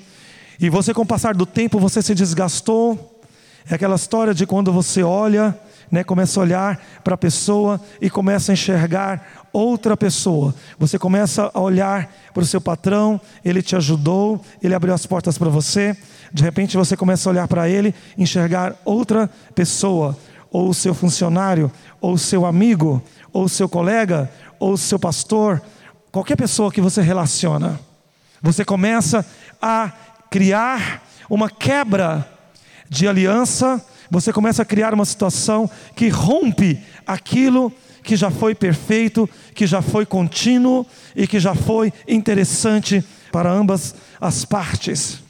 E 0.61 0.69
você, 0.69 0.93
com 0.93 1.03
o 1.03 1.07
passar 1.07 1.35
do 1.35 1.47
tempo, 1.47 1.81
você 1.81 2.03
se 2.03 2.15
desgastou. 2.15 3.23
É 3.69 3.75
aquela 3.75 3.97
história 3.97 4.35
de 4.35 4.47
quando 4.47 4.71
você 4.71 5.03
olha, 5.03 5.59
né, 5.91 6.05
começa 6.05 6.39
a 6.39 6.43
olhar 6.43 6.81
para 7.03 7.15
a 7.15 7.19
pessoa 7.19 7.81
e 8.01 8.09
começa 8.11 8.53
a 8.53 8.55
enxergar 8.55 9.47
outra 9.53 9.97
pessoa. 9.97 10.55
Você 10.79 10.99
começa 10.99 11.51
a 11.53 11.61
olhar 11.61 12.13
para 12.33 12.43
o 12.43 12.47
seu 12.47 12.61
patrão, 12.61 13.21
ele 13.45 13.63
te 13.63 13.77
ajudou, 13.77 14.41
ele 14.63 14.75
abriu 14.75 14.93
as 14.93 15.07
portas 15.07 15.39
para 15.39 15.49
você. 15.49 15.97
De 16.33 16.43
repente 16.43 16.77
você 16.77 16.97
começa 16.97 17.29
a 17.29 17.33
olhar 17.33 17.49
para 17.49 17.69
ele, 17.69 17.95
enxergar 18.19 18.75
outra 18.85 19.31
pessoa, 19.55 20.17
ou 20.51 20.69
o 20.69 20.75
seu 20.75 20.95
funcionário, 20.95 21.71
ou 22.01 22.15
o 22.15 22.19
seu 22.19 22.45
amigo, 22.47 23.03
ou 23.33 23.45
o 23.45 23.49
seu 23.49 23.69
colega, 23.69 24.31
ou 24.59 24.73
o 24.73 24.79
seu 24.79 24.99
pastor, 24.99 25.63
qualquer 26.11 26.37
pessoa 26.37 26.71
que 26.71 26.81
você 26.81 27.03
relaciona. 27.03 27.79
Você 28.41 28.65
começa 28.65 29.25
a 29.61 29.93
criar 30.31 31.03
uma 31.29 31.49
quebra 31.49 32.29
de 32.89 33.09
aliança, 33.09 33.85
você 34.11 34.33
começa 34.33 34.63
a 34.63 34.67
criar 34.67 34.93
uma 34.95 35.05
situação 35.05 35.69
que 35.95 36.09
rompe 36.09 36.79
aquilo 37.07 37.73
que 38.03 38.17
já 38.17 38.31
foi 38.31 38.55
perfeito, 38.55 39.29
que 39.55 39.67
já 39.67 39.81
foi 39.81 40.05
contínuo 40.05 40.87
e 41.17 41.27
que 41.27 41.41
já 41.41 41.55
foi 41.55 41.93
interessante 42.07 43.03
para 43.33 43.51
ambas 43.51 43.95
as 44.21 44.45
partes. 44.45 45.21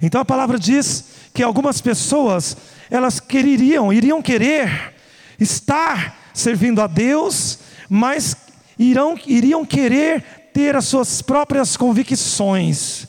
Então 0.00 0.20
a 0.20 0.24
palavra 0.24 0.58
diz 0.58 1.04
que 1.34 1.42
algumas 1.42 1.80
pessoas, 1.80 2.56
elas 2.90 3.20
queriam, 3.20 3.92
iriam 3.92 4.20
querer 4.22 4.94
estar 5.38 6.18
servindo 6.34 6.80
a 6.80 6.86
Deus, 6.86 7.58
mas 7.88 8.36
irão, 8.78 9.18
iriam 9.26 9.64
querer 9.64 10.24
ter 10.52 10.74
as 10.74 10.86
suas 10.86 11.22
próprias 11.22 11.76
convicções. 11.76 13.06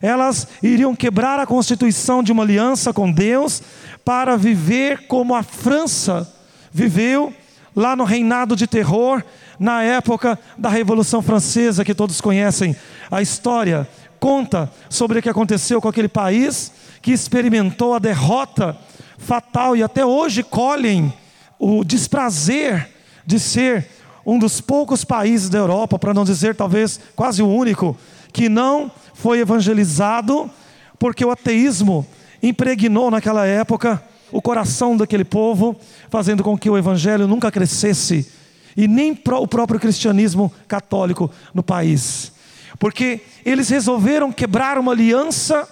Elas 0.00 0.46
iriam 0.62 0.94
quebrar 0.94 1.40
a 1.40 1.46
constituição 1.46 2.22
de 2.22 2.30
uma 2.30 2.44
aliança 2.44 2.92
com 2.92 3.10
Deus 3.10 3.62
para 4.08 4.38
viver 4.38 5.06
como 5.06 5.34
a 5.34 5.42
França 5.42 6.26
viveu 6.72 7.30
lá 7.76 7.94
no 7.94 8.04
reinado 8.04 8.56
de 8.56 8.66
terror, 8.66 9.22
na 9.60 9.82
época 9.82 10.38
da 10.56 10.70
Revolução 10.70 11.20
Francesa, 11.20 11.84
que 11.84 11.94
todos 11.94 12.18
conhecem 12.18 12.74
a 13.10 13.20
história, 13.20 13.86
conta 14.18 14.72
sobre 14.88 15.18
o 15.18 15.22
que 15.22 15.28
aconteceu 15.28 15.78
com 15.78 15.88
aquele 15.88 16.08
país 16.08 16.72
que 17.02 17.12
experimentou 17.12 17.92
a 17.92 17.98
derrota 17.98 18.78
fatal 19.18 19.76
e 19.76 19.82
até 19.82 20.06
hoje 20.06 20.42
colhem 20.42 21.12
o 21.58 21.84
desprazer 21.84 22.88
de 23.26 23.38
ser 23.38 23.90
um 24.24 24.38
dos 24.38 24.58
poucos 24.58 25.04
países 25.04 25.50
da 25.50 25.58
Europa, 25.58 25.98
para 25.98 26.14
não 26.14 26.24
dizer 26.24 26.56
talvez 26.56 26.98
quase 27.14 27.42
o 27.42 27.46
único, 27.46 27.94
que 28.32 28.48
não 28.48 28.90
foi 29.12 29.40
evangelizado, 29.40 30.50
porque 30.98 31.22
o 31.22 31.30
ateísmo 31.30 32.06
impregnou 32.42 33.10
naquela 33.10 33.46
época 33.46 34.02
o 34.30 34.42
coração 34.42 34.96
daquele 34.96 35.24
povo, 35.24 35.76
fazendo 36.10 36.42
com 36.42 36.56
que 36.56 36.68
o 36.68 36.76
evangelho 36.76 37.26
nunca 37.26 37.50
crescesse, 37.50 38.30
e 38.76 38.86
nem 38.86 39.18
o 39.32 39.48
próprio 39.48 39.80
cristianismo 39.80 40.52
católico 40.66 41.30
no 41.52 41.62
país. 41.62 42.32
Porque 42.78 43.20
eles 43.44 43.68
resolveram 43.68 44.30
quebrar 44.30 44.78
uma 44.78 44.92
aliança, 44.92 45.68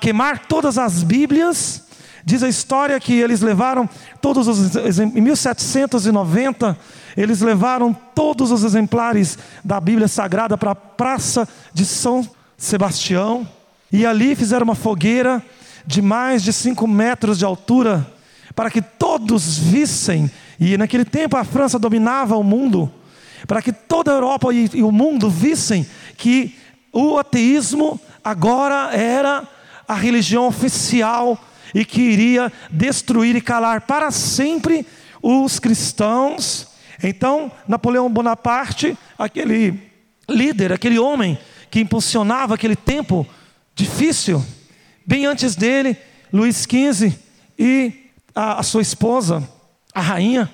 queimar 0.00 0.46
todas 0.46 0.78
as 0.78 1.02
Bíblias. 1.02 1.84
Diz 2.24 2.42
a 2.42 2.48
história 2.48 2.98
que 2.98 3.12
eles 3.12 3.40
levaram 3.42 3.88
todos 4.20 4.48
os 4.48 4.74
em 4.98 5.20
1790, 5.20 6.76
eles 7.16 7.42
levaram 7.42 7.92
todos 8.14 8.50
os 8.50 8.64
exemplares 8.64 9.38
da 9.62 9.78
Bíblia 9.78 10.08
Sagrada 10.08 10.56
para 10.56 10.70
a 10.70 10.74
praça 10.74 11.46
de 11.72 11.84
São 11.84 12.26
Sebastião 12.56 13.46
e 13.92 14.06
ali 14.06 14.34
fizeram 14.34 14.64
uma 14.64 14.74
fogueira 14.74 15.42
de 15.86 16.00
mais 16.00 16.42
de 16.42 16.52
cinco 16.52 16.86
metros 16.86 17.38
de 17.38 17.44
altura, 17.44 18.06
para 18.54 18.70
que 18.70 18.80
todos 18.80 19.58
vissem, 19.58 20.30
e 20.58 20.76
naquele 20.78 21.04
tempo 21.04 21.36
a 21.36 21.44
França 21.44 21.78
dominava 21.78 22.36
o 22.36 22.42
mundo, 22.42 22.90
para 23.46 23.60
que 23.60 23.72
toda 23.72 24.10
a 24.10 24.14
Europa 24.14 24.52
e, 24.54 24.70
e 24.74 24.82
o 24.82 24.92
mundo 24.92 25.28
vissem 25.28 25.86
que 26.16 26.56
o 26.92 27.18
ateísmo 27.18 28.00
agora 28.22 28.94
era 28.96 29.46
a 29.86 29.94
religião 29.94 30.46
oficial 30.46 31.38
e 31.74 31.84
que 31.84 32.00
iria 32.00 32.52
destruir 32.70 33.34
e 33.36 33.40
calar 33.40 33.82
para 33.82 34.10
sempre 34.10 34.86
os 35.20 35.58
cristãos. 35.58 36.68
Então, 37.02 37.50
Napoleão 37.66 38.08
Bonaparte, 38.08 38.96
aquele 39.18 39.90
líder, 40.28 40.72
aquele 40.72 40.98
homem 40.98 41.38
que 41.70 41.80
impulsionava 41.80 42.54
aquele 42.54 42.76
tempo 42.76 43.26
difícil, 43.74 44.44
Bem 45.06 45.26
antes 45.26 45.54
dele, 45.54 45.96
Luís 46.32 46.62
XV 46.62 47.14
e 47.58 48.10
a, 48.34 48.60
a 48.60 48.62
sua 48.62 48.80
esposa, 48.80 49.46
a 49.94 50.00
rainha, 50.00 50.50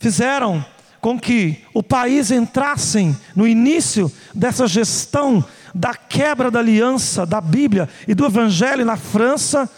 fizeram 0.00 0.64
com 1.00 1.18
que 1.18 1.62
o 1.72 1.82
país 1.82 2.32
entrasse 2.32 3.14
no 3.36 3.46
início 3.46 4.10
dessa 4.34 4.66
gestão 4.66 5.44
da 5.72 5.94
quebra 5.94 6.50
da 6.50 6.58
aliança 6.58 7.24
da 7.24 7.40
Bíblia 7.40 7.88
e 8.08 8.14
do 8.14 8.26
Evangelho 8.26 8.84
na 8.84 8.96
França, 8.96 9.70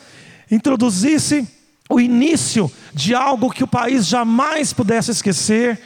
introduzisse 0.51 1.47
o 1.91 2.01
início 2.01 2.71
de 2.95 3.15
algo 3.15 3.51
que 3.51 3.65
o 3.65 3.69
país 3.69 4.07
jamais 4.07 4.73
pudesse 4.73 5.11
esquecer 5.11 5.79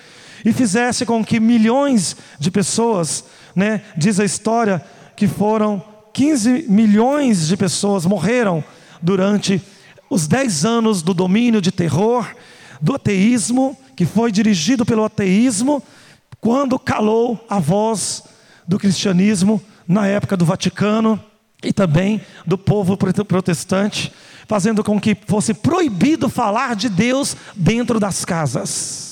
e 0.45 0.53
fizesse 0.53 1.05
com 1.05 1.25
que 1.25 1.41
milhões 1.41 2.17
de 2.39 2.51
pessoas, 2.51 3.25
né, 3.57 3.83
diz 3.97 4.21
a 4.21 4.25
história, 4.25 4.85
que 5.17 5.27
foram 5.27 5.90
15 6.13 6.67
milhões 6.69 7.47
de 7.47 7.57
pessoas 7.57 8.07
morreram 8.07 8.63
durante 9.01 9.63
os 10.09 10.27
10 10.27 10.65
anos 10.65 11.03
do 11.03 11.15
domínio 11.15 11.61
de 11.61 11.71
terror, 11.71 12.27
do 12.81 12.95
ateísmo, 12.95 13.77
que 13.95 14.05
foi 14.05 14.33
dirigido 14.33 14.85
pelo 14.85 15.05
ateísmo, 15.05 15.83
quando 16.41 16.79
calou 16.79 17.45
a 17.49 17.59
voz 17.59 18.25
do 18.67 18.79
cristianismo 18.79 19.63
na 19.87 20.07
época 20.07 20.37
do 20.37 20.45
Vaticano 20.45 21.23
e 21.63 21.73
também 21.73 22.21
do 22.47 22.57
povo 22.57 22.97
protestante, 22.97 24.13
fazendo 24.47 24.83
com 24.83 25.01
que 25.01 25.17
fosse 25.27 25.53
proibido 25.53 26.29
falar 26.29 26.75
de 26.75 26.89
Deus 26.89 27.37
dentro 27.55 28.01
das 28.01 28.25
casas. 28.25 29.10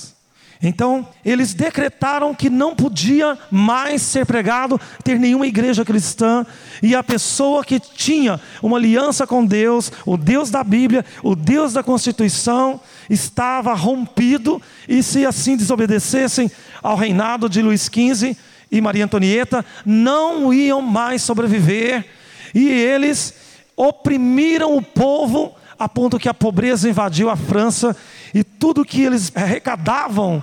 Então, 0.62 1.07
eles 1.25 1.55
decretaram 1.55 2.35
que 2.35 2.51
não 2.51 2.75
podia 2.75 3.38
mais 3.51 4.03
ser 4.03 4.27
pregado, 4.27 4.81
ter 5.05 5.18
nenhuma 5.18 5.47
igreja 5.47 5.85
cristã, 5.85 6.44
e 6.83 6.97
a 6.97 7.03
pessoa 7.03 7.64
que 7.64 7.79
tinha 7.79 8.40
uma 8.61 8.77
aliança 8.77 9.25
com 9.25 9.47
Deus, 9.47 9.92
o 10.05 10.16
Deus 10.16 10.51
da 10.51 10.64
Bíblia, 10.64 11.05
o 11.23 11.37
Deus 11.37 11.73
da 11.73 11.83
Constituição, 11.83 12.81
estava 13.09 13.73
rompido, 13.73 14.61
e 14.88 15.01
se 15.01 15.25
assim 15.25 15.57
desobedecessem 15.57 16.51
ao 16.83 16.97
reinado 16.97 17.49
de 17.49 17.62
Luís 17.62 17.83
XV 17.83 18.37
e 18.71 18.81
Maria 18.81 19.05
Antonieta, 19.05 19.64
não 19.87 20.53
iam 20.53 20.83
mais 20.83 21.23
sobreviver, 21.23 22.05
e 22.53 22.68
eles 22.68 23.33
oprimiram 23.77 24.77
o 24.77 24.83
povo 24.83 25.55
a 25.79 25.88
ponto 25.88 26.18
que 26.18 26.29
a 26.29 26.35
pobreza 26.35 26.88
invadiu 26.88 27.31
a 27.31 27.37
França 27.37 27.97
e 28.34 28.42
tudo 28.42 28.84
que 28.84 29.02
eles 29.02 29.32
arrecadavam, 29.34 30.42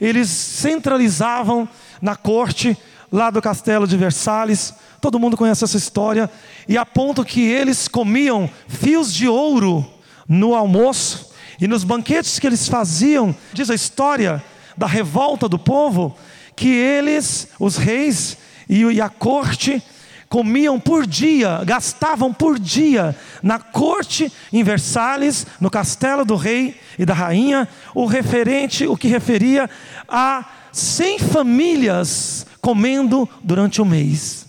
eles 0.00 0.28
centralizavam 0.28 1.68
na 2.00 2.16
corte 2.16 2.76
lá 3.12 3.30
do 3.30 3.42
castelo 3.42 3.86
de 3.86 3.96
Versalhes. 3.96 4.74
Todo 5.00 5.18
mundo 5.18 5.36
conhece 5.36 5.64
essa 5.64 5.76
história. 5.76 6.30
E 6.68 6.78
a 6.78 6.86
ponto 6.86 7.24
que 7.24 7.42
eles 7.42 7.88
comiam 7.88 8.48
fios 8.68 9.12
de 9.12 9.28
ouro 9.28 9.86
no 10.28 10.54
almoço 10.54 11.30
e 11.60 11.66
nos 11.66 11.84
banquetes 11.84 12.38
que 12.38 12.46
eles 12.46 12.68
faziam, 12.68 13.34
diz 13.52 13.68
a 13.68 13.74
história 13.74 14.42
da 14.76 14.86
revolta 14.86 15.48
do 15.48 15.58
povo, 15.58 16.16
que 16.56 16.68
eles, 16.68 17.48
os 17.58 17.76
reis 17.76 18.38
e 18.68 19.00
a 19.00 19.08
corte, 19.08 19.82
comiam 20.30 20.78
por 20.78 21.08
dia, 21.08 21.60
gastavam 21.64 22.32
por 22.32 22.56
dia 22.56 23.16
na 23.42 23.58
corte 23.58 24.32
em 24.52 24.62
Versalhes, 24.62 25.44
no 25.60 25.68
castelo 25.68 26.24
do 26.24 26.36
rei 26.36 26.80
e 26.96 27.04
da 27.04 27.12
rainha, 27.12 27.68
o 27.92 28.06
referente, 28.06 28.86
o 28.86 28.96
que 28.96 29.08
referia 29.08 29.68
a 30.08 30.48
100 30.72 31.18
famílias 31.18 32.46
comendo 32.60 33.28
durante 33.42 33.82
um 33.82 33.84
mês. 33.84 34.46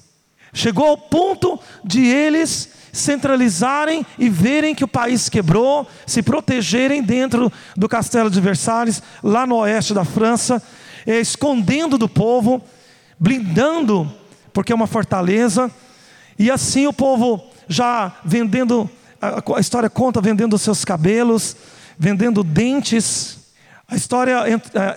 Chegou 0.53 0.85
ao 0.85 0.97
ponto 0.97 1.59
de 1.83 2.05
eles 2.05 2.69
centralizarem 2.93 4.05
e 4.19 4.29
verem 4.29 4.75
que 4.75 4.83
o 4.83 4.87
país 4.87 5.29
quebrou, 5.29 5.87
se 6.05 6.21
protegerem 6.21 7.01
dentro 7.01 7.51
do 7.75 7.89
castelo 7.89 8.29
de 8.29 8.39
Versalhes, 8.39 9.01
lá 9.23 9.47
no 9.47 9.55
oeste 9.55 9.95
da 9.95 10.05
França, 10.05 10.61
escondendo 11.07 11.97
do 11.97 12.07
povo, 12.07 12.61
blindando 13.19 14.20
porque 14.53 14.71
é 14.71 14.75
uma 14.75 14.87
fortaleza. 14.87 15.69
E 16.37 16.49
assim 16.49 16.87
o 16.87 16.93
povo 16.93 17.41
já 17.67 18.13
vendendo, 18.25 18.89
a 19.21 19.59
história 19.59 19.89
conta 19.89 20.21
vendendo 20.21 20.57
seus 20.57 20.83
cabelos, 20.83 21.55
vendendo 21.97 22.43
dentes. 22.43 23.37
A 23.87 23.95
história, 23.95 24.43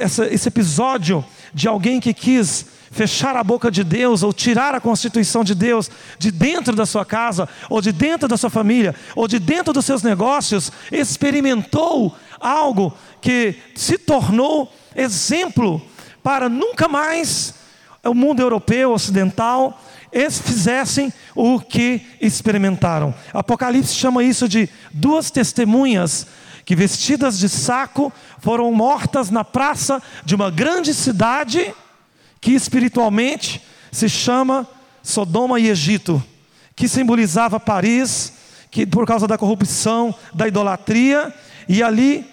esse 0.01 0.49
episódio 0.49 1.25
de 1.53 1.69
alguém 1.69 2.01
que 2.01 2.15
quis 2.15 2.67
fechar 2.91 3.37
a 3.37 3.43
boca 3.43 3.71
de 3.71 3.83
Deus 3.83 4.23
ou 4.23 4.33
tirar 4.33 4.73
a 4.73 4.81
constituição 4.81 5.43
de 5.43 5.55
Deus 5.55 5.91
de 6.17 6.31
dentro 6.31 6.77
da 6.77 6.87
sua 6.87 7.05
casa, 7.05 7.49
ou 7.69 7.81
de 7.81 7.91
dentro 7.91 8.29
da 8.29 8.37
sua 8.37 8.51
família, 8.51 8.95
ou 9.17 9.27
de 9.27 9.41
dentro 9.41 9.73
dos 9.73 9.85
seus 9.85 10.03
negócios, 10.03 10.71
experimentou 10.93 12.15
algo 12.39 12.97
que 13.21 13.57
se 13.75 13.99
tornou 13.99 14.73
exemplo 14.95 15.83
para 16.23 16.49
nunca 16.49 16.87
mais 16.87 17.55
o 18.05 18.15
mundo 18.15 18.41
europeu, 18.41 18.93
ocidental, 18.93 19.81
eles 20.13 20.39
fizessem 20.39 21.13
o 21.35 21.59
que 21.59 22.01
experimentaram. 22.21 23.13
Apocalipse 23.33 23.95
chama 23.95 24.23
isso 24.23 24.49
de 24.49 24.69
duas 24.93 25.31
testemunhas 25.31 26.27
que, 26.65 26.77
vestidas 26.77 27.39
de 27.39 27.49
saco, 27.49 28.13
foram 28.39 28.73
mortas 28.73 29.29
na 29.31 29.45
praça 29.45 30.01
de 30.25 30.35
uma 30.35 30.51
grande 30.51 30.95
cidade 30.95 31.75
que 32.41 32.53
espiritualmente 32.53 33.61
se 33.91 34.09
chama 34.09 34.69
Sodoma 35.03 35.59
e 35.59 35.69
Egito, 35.69 36.23
que 36.77 36.89
simbolizava 36.89 37.59
Paris, 37.59 38.33
que 38.71 38.87
por 38.87 39.07
causa 39.07 39.27
da 39.27 39.39
corrupção, 39.39 40.15
da 40.33 40.47
idolatria, 40.47 41.35
e 41.69 41.83
ali 41.83 42.25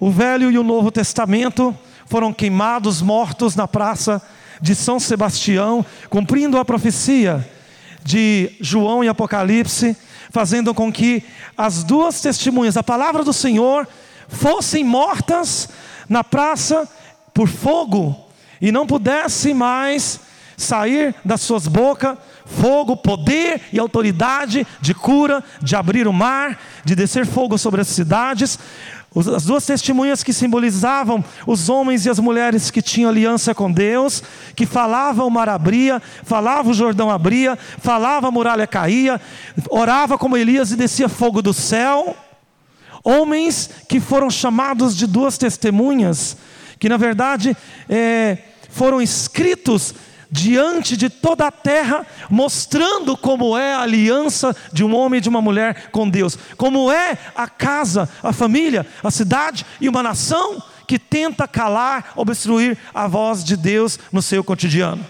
o 0.00 0.10
Velho 0.10 0.50
e 0.50 0.58
o 0.58 0.62
Novo 0.62 0.90
Testamento 0.90 1.76
foram 2.06 2.32
queimados, 2.32 3.02
mortos 3.02 3.54
na 3.54 3.68
praça 3.68 4.22
de 4.60 4.74
São 4.74 4.98
Sebastião, 4.98 5.84
cumprindo 6.08 6.58
a 6.58 6.64
profecia 6.64 7.48
de 8.02 8.52
João 8.60 9.02
e 9.04 9.08
Apocalipse, 9.08 9.96
fazendo 10.30 10.74
com 10.74 10.92
que 10.92 11.22
as 11.56 11.84
duas 11.84 12.20
testemunhas, 12.20 12.76
a 12.76 12.82
palavra 12.82 13.24
do 13.24 13.32
Senhor, 13.32 13.86
fossem 14.28 14.84
mortas 14.84 15.68
na 16.08 16.22
praça 16.22 16.88
por 17.32 17.48
fogo 17.48 18.16
e 18.60 18.72
não 18.72 18.86
pudessem 18.86 19.54
mais 19.54 20.20
sair 20.58 21.14
das 21.24 21.40
suas 21.40 21.66
bocas 21.66 22.18
fogo, 22.48 22.96
poder 22.96 23.60
e 23.72 23.78
autoridade 23.78 24.66
de 24.80 24.94
cura, 24.94 25.44
de 25.62 25.76
abrir 25.76 26.08
o 26.08 26.12
mar, 26.12 26.58
de 26.84 26.94
descer 26.94 27.26
fogo 27.26 27.58
sobre 27.58 27.82
as 27.82 27.88
cidades, 27.88 28.58
as 29.14 29.44
duas 29.44 29.64
testemunhas 29.64 30.22
que 30.22 30.32
simbolizavam 30.32 31.24
os 31.46 31.68
homens 31.68 32.04
e 32.04 32.10
as 32.10 32.18
mulheres 32.18 32.70
que 32.70 32.82
tinham 32.82 33.10
aliança 33.10 33.54
com 33.54 33.70
Deus, 33.70 34.22
que 34.56 34.66
falava 34.66 35.24
o 35.24 35.30
mar 35.30 35.48
abria, 35.48 36.00
falava 36.24 36.70
o 36.70 36.74
Jordão 36.74 37.10
abria, 37.10 37.56
falava 37.78 38.28
a 38.28 38.30
muralha 38.30 38.66
caía, 38.66 39.20
orava 39.70 40.18
como 40.18 40.36
Elias 40.36 40.72
e 40.72 40.76
descia 40.76 41.08
fogo 41.08 41.40
do 41.40 41.52
céu. 41.52 42.16
Homens 43.04 43.70
que 43.88 44.00
foram 44.00 44.30
chamados 44.30 44.96
de 44.96 45.06
duas 45.06 45.38
testemunhas, 45.38 46.36
que 46.78 46.88
na 46.88 46.96
verdade 46.96 47.56
é, 47.88 48.38
foram 48.70 49.00
escritos 49.00 49.94
diante 50.30 50.96
de 50.96 51.08
toda 51.08 51.46
a 51.46 51.50
terra, 51.50 52.06
mostrando 52.28 53.16
como 53.16 53.56
é 53.56 53.74
a 53.74 53.80
aliança 53.80 54.54
de 54.72 54.84
um 54.84 54.94
homem 54.94 55.18
e 55.18 55.20
de 55.20 55.28
uma 55.28 55.40
mulher 55.40 55.90
com 55.90 56.08
Deus, 56.08 56.38
como 56.56 56.90
é 56.90 57.16
a 57.34 57.48
casa, 57.48 58.08
a 58.22 58.32
família, 58.32 58.86
a 59.02 59.10
cidade 59.10 59.64
e 59.80 59.88
uma 59.88 60.02
nação 60.02 60.62
que 60.86 60.98
tenta 60.98 61.46
calar, 61.46 62.12
obstruir 62.16 62.78
a 62.94 63.06
voz 63.06 63.44
de 63.44 63.56
Deus 63.56 63.98
no 64.12 64.22
seu 64.22 64.42
cotidiano. 64.42 65.04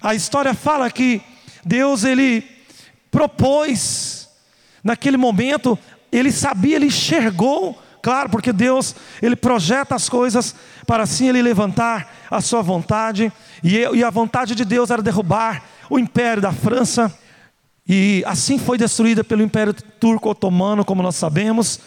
A 0.00 0.14
história 0.14 0.54
fala 0.54 0.90
que 0.90 1.20
Deus 1.64 2.04
ele 2.04 2.44
propôs 3.10 4.28
naquele 4.82 5.16
momento, 5.16 5.78
ele 6.12 6.30
sabia, 6.30 6.76
ele 6.76 6.86
enxergou 6.86 7.80
Claro, 8.04 8.28
porque 8.28 8.52
Deus, 8.52 8.94
Ele 9.22 9.34
projeta 9.34 9.94
as 9.94 10.10
coisas 10.10 10.54
para 10.86 11.04
assim 11.04 11.26
Ele 11.26 11.40
levantar 11.40 12.06
a 12.30 12.42
sua 12.42 12.60
vontade, 12.60 13.32
e 13.62 14.04
a 14.04 14.10
vontade 14.10 14.54
de 14.54 14.62
Deus 14.62 14.90
era 14.90 15.00
derrubar 15.00 15.62
o 15.88 15.98
império 15.98 16.42
da 16.42 16.52
França, 16.52 17.10
e 17.88 18.22
assim 18.26 18.58
foi 18.58 18.76
destruída 18.76 19.24
pelo 19.24 19.42
império 19.42 19.72
turco-otomano, 19.72 20.84
como 20.84 21.02
nós 21.02 21.16
sabemos, 21.16 21.80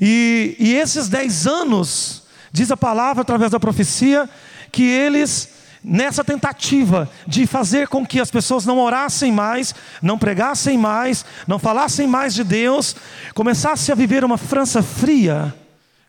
e, 0.00 0.54
e 0.60 0.76
esses 0.76 1.08
dez 1.08 1.44
anos, 1.44 2.22
diz 2.52 2.70
a 2.70 2.76
palavra 2.76 3.22
através 3.22 3.50
da 3.50 3.58
profecia, 3.58 4.30
que 4.70 4.84
eles 4.84 5.54
nessa 5.82 6.22
tentativa 6.22 7.10
de 7.26 7.48
fazer 7.48 7.88
com 7.88 8.06
que 8.06 8.20
as 8.20 8.30
pessoas 8.30 8.64
não 8.64 8.78
orassem 8.78 9.32
mais, 9.32 9.74
não 10.00 10.16
pregassem 10.16 10.78
mais, 10.78 11.26
não 11.48 11.58
falassem 11.58 12.06
mais 12.06 12.32
de 12.32 12.44
Deus, 12.44 12.94
começassem 13.34 13.92
a 13.92 13.96
viver 13.96 14.24
uma 14.24 14.38
França 14.38 14.80
fria, 14.84 15.52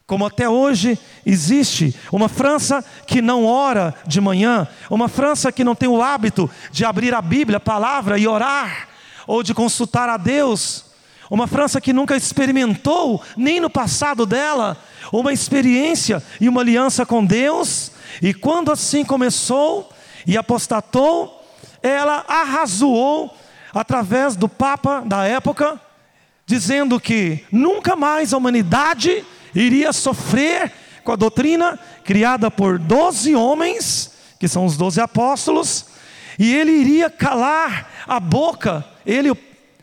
como 0.08 0.26
até 0.26 0.48
hoje 0.48 1.00
existe 1.26 1.96
uma 2.12 2.30
França 2.30 2.86
que 3.08 3.22
não 3.22 3.46
ora 3.46 3.94
de 4.06 4.22
manhã, 4.22 4.68
uma 4.90 5.10
França 5.10 5.52
que 5.52 5.64
não 5.64 5.74
tem 5.74 5.90
o 5.90 6.02
hábito 6.02 6.50
de 6.72 6.86
abrir 6.86 7.14
a 7.16 7.22
Bíblia, 7.22 7.58
a 7.58 7.62
palavra 7.62 8.18
e 8.20 8.28
orar, 8.28 8.88
ou 9.26 9.42
de 9.42 9.54
consultar 9.54 10.08
a 10.08 10.18
Deus, 10.18 10.86
uma 11.28 11.48
França 11.48 11.82
que 11.82 11.92
nunca 11.92 12.16
experimentou, 12.16 13.20
nem 13.36 13.60
no 13.60 13.70
passado 13.70 14.28
dela, 14.28 14.78
uma 15.12 15.34
experiência 15.34 16.22
e 16.40 16.48
uma 16.48 16.62
aliança 16.62 17.04
com 17.04 17.26
Deus, 17.26 17.92
e 18.22 18.32
quando 18.32 18.72
assim 18.72 19.04
começou 19.04 19.90
e 20.28 20.38
apostatou, 20.38 21.44
ela 21.82 22.24
arrazoou 22.28 23.36
através 23.74 24.36
do 24.36 24.48
Papa 24.48 25.02
da 25.04 25.26
época, 25.26 25.82
dizendo 26.46 27.00
que 27.00 27.44
nunca 27.52 27.96
mais 27.96 28.34
a 28.34 28.38
humanidade 28.38 29.26
iria 29.56 29.94
sofrer 29.94 30.72
com 31.04 31.12
a 31.12 31.16
doutrina 31.16 31.80
criada 32.04 32.52
por 32.52 32.78
doze 32.78 33.36
homens, 33.36 34.12
que 34.40 34.48
são 34.48 34.66
os 34.66 34.76
doze 34.76 35.00
apóstolos, 35.00 35.86
e 36.38 36.54
ele 36.54 36.72
iria 36.72 37.10
calar 37.10 37.90
a 38.06 38.20
boca, 38.20 38.84
ele, 39.06 39.32
o, 39.32 39.38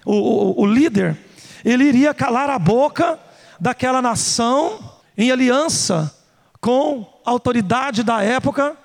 o, 0.05 0.63
o 0.63 0.67
líder, 0.67 1.17
ele 1.65 1.85
iria 1.85 2.13
calar 2.13 2.51
a 2.51 2.59
boca 2.59 3.19
daquela 3.59 4.03
nação 4.03 4.79
em 5.17 5.31
aliança 5.31 6.15
com 6.61 7.07
a 7.25 7.31
autoridade 7.31 8.03
da 8.03 8.23
época 8.23 8.77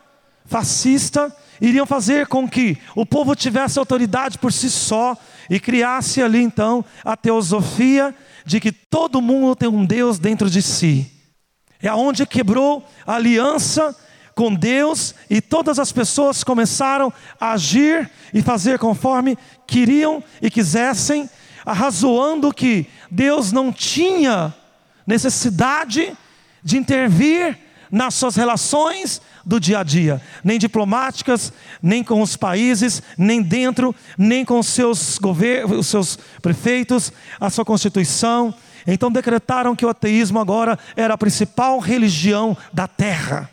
fascista, 0.45 1.36
iriam 1.60 1.86
fazer 1.86 2.28
com 2.28 2.47
que 2.47 2.78
o 2.95 3.06
povo 3.06 3.36
tivesse 3.36 3.78
autoridade 3.78 4.38
por 4.38 4.54
si 4.54 4.69
só 4.69 5.17
e 5.50 5.60
criasse 5.60 6.21
ali 6.21 6.41
então 6.41 6.84
a 7.04 7.17
teosofia 7.17 8.15
de 8.47 8.62
que 8.62 8.71
todo 8.71 9.21
mundo 9.21 9.57
tem 9.57 9.67
um 9.67 9.86
Deus 9.86 10.17
dentro 10.17 10.49
de 10.49 10.62
si. 10.62 11.12
É 11.81 11.89
aonde 11.89 12.25
quebrou 12.25 12.88
a 13.05 13.15
aliança 13.15 13.93
com 14.33 14.55
Deus 14.55 15.13
e 15.29 15.41
todas 15.41 15.77
as 15.77 15.91
pessoas 15.91 16.45
começaram 16.45 17.12
a 17.41 17.51
agir 17.51 18.10
e 18.33 18.41
fazer 18.41 18.79
conforme 18.79 19.38
queriam 19.67 20.23
e 20.41 20.49
quisessem, 20.49 21.29
arrazoando 21.65 22.53
que 22.53 22.88
Deus 23.12 23.51
não 23.51 23.69
tinha 23.73 24.55
necessidade 25.05 26.17
de 26.63 26.77
intervir 26.77 27.60
nas 27.91 28.13
suas 28.13 28.38
relações 28.38 29.21
do 29.47 29.62
dia 29.62 29.79
a 29.79 29.83
dia, 29.83 30.21
nem 30.43 30.60
diplomáticas, 30.60 31.53
nem 31.81 32.03
com 32.03 32.21
os 32.21 32.36
países, 32.36 33.01
nem 33.17 33.41
dentro, 33.41 33.95
nem 34.17 34.43
com 34.43 34.60
os 34.60 34.67
seus 34.67 35.17
governos, 35.17 35.77
os 35.79 35.88
seus 35.88 36.19
prefeitos, 36.41 37.13
a 37.39 37.49
sua 37.49 37.63
constituição. 37.63 38.53
Então 38.86 39.10
decretaram 39.10 39.73
que 39.73 39.86
o 39.86 39.89
ateísmo 39.89 40.38
agora 40.38 40.77
era 40.97 41.13
a 41.13 41.17
principal 41.17 41.79
religião 41.79 42.57
da 42.73 42.89
terra. 42.89 43.49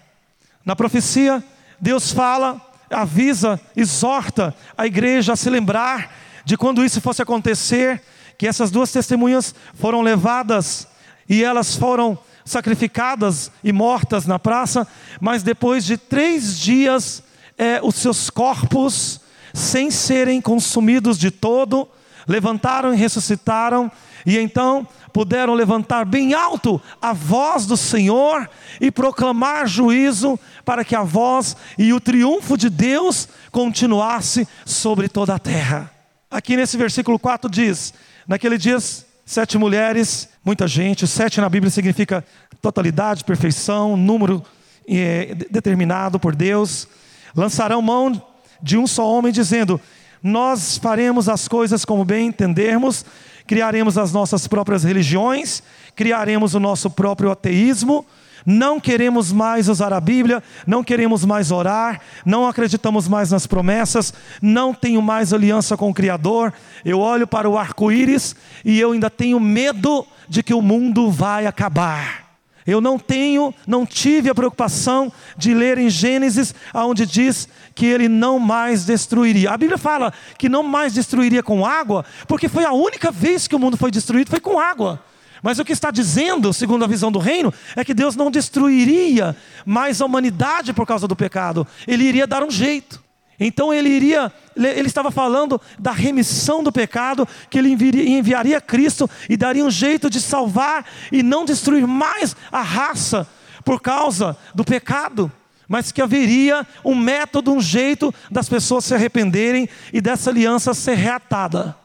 Na 0.64 0.74
profecia, 0.74 1.42
Deus 1.80 2.10
fala, 2.10 2.60
avisa, 2.90 3.60
exorta 3.76 4.52
a 4.76 4.86
igreja 4.86 5.34
a 5.34 5.36
se 5.36 5.48
lembrar 5.48 6.12
de 6.44 6.56
quando 6.56 6.84
isso 6.84 7.00
fosse 7.00 7.22
acontecer, 7.22 8.02
que 8.36 8.48
essas 8.48 8.72
duas 8.72 8.90
testemunhas 8.90 9.54
foram 9.74 10.02
levadas 10.02 10.88
e 11.28 11.44
elas 11.44 11.76
foram 11.76 12.18
sacrificadas 12.44 13.50
e 13.62 13.72
mortas 13.72 14.26
na 14.26 14.38
praça, 14.38 14.86
mas 15.20 15.42
depois 15.42 15.84
de 15.84 15.96
três 15.96 16.58
dias, 16.58 17.22
é, 17.56 17.80
os 17.82 17.94
seus 17.94 18.28
corpos 18.30 19.20
sem 19.52 19.90
serem 19.90 20.40
consumidos 20.40 21.18
de 21.18 21.30
todo, 21.30 21.88
levantaram 22.26 22.92
e 22.92 22.96
ressuscitaram, 22.96 23.90
e 24.26 24.38
então 24.38 24.86
puderam 25.12 25.54
levantar 25.54 26.04
bem 26.04 26.34
alto 26.34 26.82
a 27.00 27.12
voz 27.12 27.66
do 27.66 27.76
Senhor 27.76 28.50
e 28.80 28.90
proclamar 28.90 29.66
juízo 29.68 30.38
para 30.64 30.84
que 30.84 30.96
a 30.96 31.04
voz 31.04 31.56
e 31.78 31.92
o 31.92 32.00
triunfo 32.00 32.56
de 32.56 32.68
Deus 32.68 33.28
continuasse 33.52 34.48
sobre 34.64 35.08
toda 35.08 35.34
a 35.34 35.38
terra. 35.38 35.90
Aqui 36.30 36.56
nesse 36.56 36.76
versículo 36.76 37.16
4 37.16 37.48
diz: 37.48 37.94
Naquele 38.26 38.58
dias, 38.58 39.06
sete 39.24 39.56
mulheres, 39.56 40.28
muita 40.44 40.68
gente, 40.68 41.06
sete 41.06 41.40
na 41.40 41.48
Bíblia 41.48 41.70
significa 41.70 42.24
totalidade, 42.60 43.24
perfeição, 43.24 43.96
número 43.96 44.42
é, 44.86 45.34
determinado 45.50 46.18
por 46.18 46.34
Deus, 46.34 46.86
lançarão 47.34 47.80
mão 47.80 48.20
de 48.62 48.76
um 48.76 48.86
só 48.86 49.08
homem, 49.08 49.32
dizendo: 49.32 49.80
Nós 50.22 50.78
faremos 50.78 51.28
as 51.28 51.48
coisas 51.48 51.84
como 51.84 52.04
bem 52.04 52.28
entendermos, 52.28 53.04
criaremos 53.46 53.98
as 53.98 54.12
nossas 54.12 54.46
próprias 54.46 54.84
religiões, 54.84 55.62
criaremos 55.96 56.54
o 56.54 56.60
nosso 56.60 56.90
próprio 56.90 57.30
ateísmo 57.30 58.06
não 58.44 58.78
queremos 58.78 59.32
mais 59.32 59.68
usar 59.68 59.92
a 59.92 60.00
Bíblia, 60.00 60.42
não 60.66 60.84
queremos 60.84 61.24
mais 61.24 61.50
orar, 61.50 62.00
não 62.24 62.46
acreditamos 62.46 63.08
mais 63.08 63.30
nas 63.30 63.46
promessas, 63.46 64.12
não 64.42 64.74
tenho 64.74 65.00
mais 65.00 65.32
aliança 65.32 65.76
com 65.76 65.90
o 65.90 65.94
Criador. 65.94 66.52
Eu 66.84 67.00
olho 67.00 67.26
para 67.26 67.48
o 67.48 67.56
arco-íris 67.56 68.36
e 68.64 68.78
eu 68.78 68.92
ainda 68.92 69.08
tenho 69.08 69.40
medo 69.40 70.06
de 70.28 70.42
que 70.42 70.54
o 70.54 70.62
mundo 70.62 71.10
vai 71.10 71.46
acabar. 71.46 72.24
Eu 72.66 72.80
não 72.80 72.98
tenho, 72.98 73.54
não 73.66 73.84
tive 73.84 74.30
a 74.30 74.34
preocupação 74.34 75.12
de 75.36 75.52
ler 75.52 75.76
em 75.76 75.90
Gênesis, 75.90 76.54
onde 76.72 77.04
diz 77.04 77.46
que 77.74 77.84
ele 77.84 78.08
não 78.08 78.38
mais 78.38 78.86
destruiria. 78.86 79.50
A 79.50 79.56
Bíblia 79.56 79.76
fala 79.76 80.12
que 80.38 80.48
não 80.48 80.62
mais 80.62 80.94
destruiria 80.94 81.42
com 81.42 81.66
água, 81.66 82.06
porque 82.26 82.48
foi 82.48 82.64
a 82.64 82.72
única 82.72 83.10
vez 83.10 83.46
que 83.46 83.54
o 83.54 83.58
mundo 83.58 83.76
foi 83.76 83.90
destruído, 83.90 84.30
foi 84.30 84.40
com 84.40 84.58
água. 84.58 85.02
Mas 85.44 85.58
o 85.58 85.64
que 85.64 85.74
está 85.74 85.90
dizendo, 85.90 86.54
segundo 86.54 86.86
a 86.86 86.88
visão 86.88 87.12
do 87.12 87.18
reino, 87.18 87.52
é 87.76 87.84
que 87.84 87.92
Deus 87.92 88.16
não 88.16 88.30
destruiria 88.30 89.36
mais 89.66 90.00
a 90.00 90.06
humanidade 90.06 90.72
por 90.72 90.86
causa 90.86 91.06
do 91.06 91.14
pecado, 91.14 91.66
ele 91.86 92.02
iria 92.04 92.26
dar 92.26 92.42
um 92.42 92.50
jeito. 92.50 93.04
Então 93.38 93.70
ele 93.70 93.90
iria, 93.90 94.32
ele 94.56 94.86
estava 94.86 95.10
falando 95.10 95.60
da 95.78 95.92
remissão 95.92 96.64
do 96.64 96.72
pecado, 96.72 97.28
que 97.50 97.58
ele 97.58 97.72
enviaria, 97.72 98.58
Cristo 98.58 99.08
e 99.28 99.36
daria 99.36 99.62
um 99.62 99.70
jeito 99.70 100.08
de 100.08 100.18
salvar 100.18 100.86
e 101.12 101.22
não 101.22 101.44
destruir 101.44 101.86
mais 101.86 102.34
a 102.50 102.62
raça 102.62 103.28
por 103.66 103.82
causa 103.82 104.34
do 104.54 104.64
pecado, 104.64 105.30
mas 105.68 105.92
que 105.92 106.00
haveria 106.00 106.66
um 106.82 106.94
método, 106.94 107.52
um 107.52 107.60
jeito 107.60 108.14
das 108.30 108.48
pessoas 108.48 108.86
se 108.86 108.94
arrependerem 108.94 109.68
e 109.92 110.00
dessa 110.00 110.30
aliança 110.30 110.72
ser 110.72 110.94
reatada. 110.94 111.76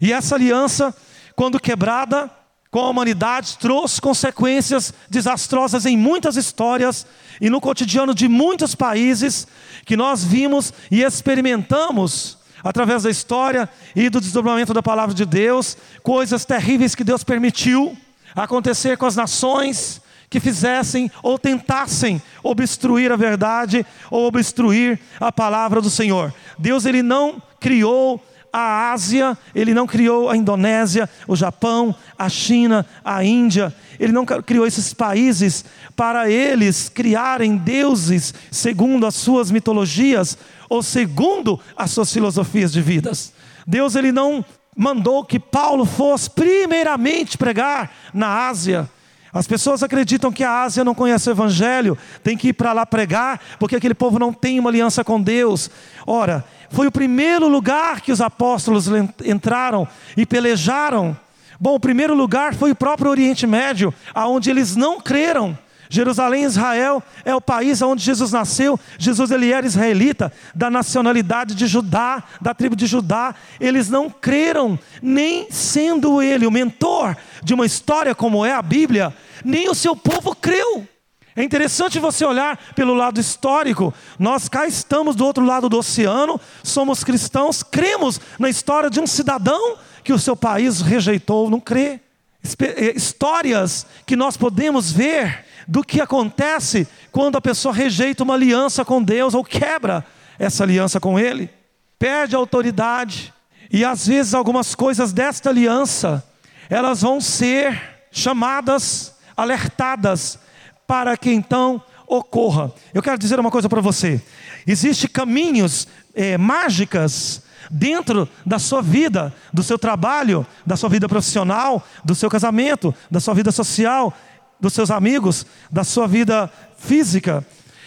E 0.00 0.12
essa 0.12 0.36
aliança, 0.36 0.94
quando 1.34 1.58
quebrada, 1.58 2.37
com 2.70 2.80
a 2.80 2.88
humanidade 2.90 3.56
trouxe 3.58 4.00
consequências 4.00 4.92
desastrosas 5.08 5.86
em 5.86 5.96
muitas 5.96 6.36
histórias 6.36 7.06
e 7.40 7.48
no 7.48 7.60
cotidiano 7.60 8.14
de 8.14 8.28
muitos 8.28 8.74
países 8.74 9.46
que 9.86 9.96
nós 9.96 10.22
vimos 10.22 10.72
e 10.90 11.02
experimentamos 11.02 12.36
através 12.62 13.04
da 13.04 13.10
história 13.10 13.68
e 13.94 14.10
do 14.10 14.20
desdobramento 14.20 14.74
da 14.74 14.82
palavra 14.82 15.14
de 15.14 15.24
Deus, 15.24 15.76
coisas 16.02 16.44
terríveis 16.44 16.94
que 16.94 17.04
Deus 17.04 17.24
permitiu 17.24 17.96
acontecer 18.34 18.96
com 18.98 19.06
as 19.06 19.16
nações 19.16 20.00
que 20.28 20.40
fizessem 20.40 21.10
ou 21.22 21.38
tentassem 21.38 22.20
obstruir 22.42 23.10
a 23.10 23.16
verdade 23.16 23.86
ou 24.10 24.26
obstruir 24.26 25.00
a 25.18 25.32
palavra 25.32 25.80
do 25.80 25.88
Senhor. 25.88 26.34
Deus 26.58 26.84
ele 26.84 27.02
não 27.02 27.40
criou 27.58 28.22
a 28.52 28.92
Ásia, 28.92 29.36
ele 29.54 29.74
não 29.74 29.86
criou 29.86 30.28
a 30.28 30.36
Indonésia, 30.36 31.08
o 31.26 31.36
Japão, 31.36 31.94
a 32.18 32.28
China, 32.28 32.84
a 33.04 33.22
Índia, 33.24 33.74
ele 33.98 34.12
não 34.12 34.24
criou 34.24 34.66
esses 34.66 34.94
países 34.94 35.64
para 35.96 36.30
eles 36.30 36.88
criarem 36.88 37.56
deuses 37.56 38.32
segundo 38.50 39.06
as 39.06 39.14
suas 39.14 39.50
mitologias 39.50 40.38
ou 40.68 40.82
segundo 40.82 41.58
as 41.76 41.90
suas 41.90 42.12
filosofias 42.12 42.72
de 42.72 42.80
vidas. 42.80 43.32
Deus 43.66 43.94
ele 43.94 44.12
não 44.12 44.44
mandou 44.76 45.24
que 45.24 45.40
Paulo 45.40 45.84
fosse 45.84 46.30
primeiramente 46.30 47.36
pregar 47.36 47.90
na 48.14 48.48
Ásia. 48.48 48.88
As 49.32 49.46
pessoas 49.46 49.82
acreditam 49.82 50.32
que 50.32 50.42
a 50.42 50.62
Ásia 50.62 50.84
não 50.84 50.94
conhece 50.94 51.28
o 51.28 51.32
Evangelho, 51.32 51.98
tem 52.22 52.36
que 52.36 52.48
ir 52.48 52.52
para 52.54 52.72
lá 52.72 52.86
pregar, 52.86 53.40
porque 53.58 53.76
aquele 53.76 53.94
povo 53.94 54.18
não 54.18 54.32
tem 54.32 54.58
uma 54.58 54.70
aliança 54.70 55.04
com 55.04 55.20
Deus. 55.20 55.70
Ora, 56.06 56.44
foi 56.70 56.86
o 56.86 56.92
primeiro 56.92 57.48
lugar 57.48 58.00
que 58.00 58.12
os 58.12 58.20
apóstolos 58.20 58.86
entraram 59.24 59.86
e 60.16 60.24
pelejaram. 60.24 61.16
Bom, 61.60 61.74
o 61.74 61.80
primeiro 61.80 62.14
lugar 62.14 62.54
foi 62.54 62.70
o 62.70 62.76
próprio 62.76 63.10
Oriente 63.10 63.46
Médio, 63.46 63.92
aonde 64.14 64.48
eles 64.48 64.76
não 64.76 65.00
creram. 65.00 65.58
Jerusalém, 65.88 66.44
Israel, 66.44 67.02
é 67.24 67.34
o 67.34 67.40
país 67.40 67.80
onde 67.80 68.02
Jesus 68.02 68.32
nasceu. 68.32 68.78
Jesus 68.98 69.30
ele 69.30 69.52
era 69.52 69.66
israelita, 69.66 70.32
da 70.54 70.70
nacionalidade 70.70 71.54
de 71.54 71.66
Judá, 71.66 72.22
da 72.40 72.54
tribo 72.54 72.76
de 72.76 72.86
Judá. 72.86 73.34
Eles 73.58 73.88
não 73.88 74.10
creram, 74.10 74.78
nem 75.02 75.50
sendo 75.50 76.20
ele 76.20 76.46
o 76.46 76.50
mentor 76.50 77.16
de 77.42 77.54
uma 77.54 77.66
história 77.66 78.14
como 78.14 78.44
é 78.44 78.52
a 78.52 78.62
Bíblia, 78.62 79.14
nem 79.44 79.68
o 79.68 79.74
seu 79.74 79.96
povo 79.96 80.34
creu. 80.34 80.86
É 81.34 81.44
interessante 81.44 82.00
você 82.00 82.24
olhar 82.24 82.58
pelo 82.74 82.94
lado 82.94 83.20
histórico. 83.20 83.94
Nós 84.18 84.48
cá 84.48 84.66
estamos 84.66 85.14
do 85.14 85.24
outro 85.24 85.44
lado 85.44 85.68
do 85.68 85.78
oceano, 85.78 86.40
somos 86.64 87.04
cristãos, 87.04 87.62
cremos 87.62 88.20
na 88.40 88.48
história 88.48 88.90
de 88.90 88.98
um 88.98 89.06
cidadão 89.06 89.76
que 90.02 90.12
o 90.12 90.18
seu 90.18 90.34
país 90.34 90.80
rejeitou, 90.80 91.48
não 91.48 91.60
crê. 91.60 92.00
Eh, 92.42 92.92
histórias 92.96 93.86
que 94.06 94.16
nós 94.16 94.36
podemos 94.36 94.92
ver 94.92 95.44
do 95.66 95.82
que 95.82 96.00
acontece 96.00 96.86
quando 97.12 97.36
a 97.36 97.40
pessoa 97.40 97.74
rejeita 97.74 98.22
uma 98.22 98.34
aliança 98.34 98.84
com 98.84 99.02
Deus 99.02 99.34
ou 99.34 99.44
quebra 99.44 100.04
essa 100.38 100.62
aliança 100.62 101.00
com 101.00 101.18
Ele, 101.18 101.50
perde 101.98 102.34
a 102.34 102.38
autoridade, 102.38 103.34
e 103.70 103.84
às 103.84 104.06
vezes 104.06 104.34
algumas 104.34 104.74
coisas 104.74 105.12
desta 105.12 105.50
aliança, 105.50 106.24
elas 106.70 107.02
vão 107.02 107.20
ser 107.20 107.78
chamadas, 108.10 109.14
alertadas 109.36 110.38
para 110.86 111.16
que 111.16 111.30
então 111.30 111.82
ocorra. 112.06 112.72
Eu 112.94 113.02
quero 113.02 113.18
dizer 113.18 113.38
uma 113.38 113.50
coisa 113.50 113.68
para 113.68 113.80
você: 113.80 114.22
existem 114.66 115.10
caminhos 115.10 115.86
é, 116.14 116.38
mágicas 116.38 117.42
dentro 117.70 118.28
da 118.44 118.58
sua 118.58 118.82
vida, 118.82 119.32
do 119.52 119.62
seu 119.62 119.78
trabalho, 119.78 120.46
da 120.66 120.76
sua 120.76 120.88
vida 120.88 121.08
profissional, 121.08 121.86
do 122.04 122.14
seu 122.14 122.30
casamento, 122.30 122.94
da 123.10 123.20
sua 123.20 123.34
vida 123.34 123.52
social, 123.52 124.14
dos 124.60 124.72
seus 124.72 124.90
amigos, 124.90 125.46
da 125.70 125.84
sua 125.84 126.06
vida 126.06 126.50
física. 126.78 127.44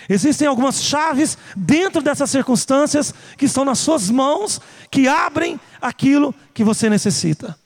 Existem 0.10 0.48
algumas 0.48 0.84
chaves 0.84 1.38
dentro 1.56 2.02
dessas 2.02 2.30
circunstâncias 2.30 3.14
que 3.38 3.46
estão 3.46 3.64
nas 3.64 3.80
suas 3.80 4.10
mãos, 4.10 4.60
que 4.90 5.08
abrem 5.08 5.60
aquilo 5.82 6.34
que 6.54 6.64
você 6.64 6.90
necessita. 6.90 7.58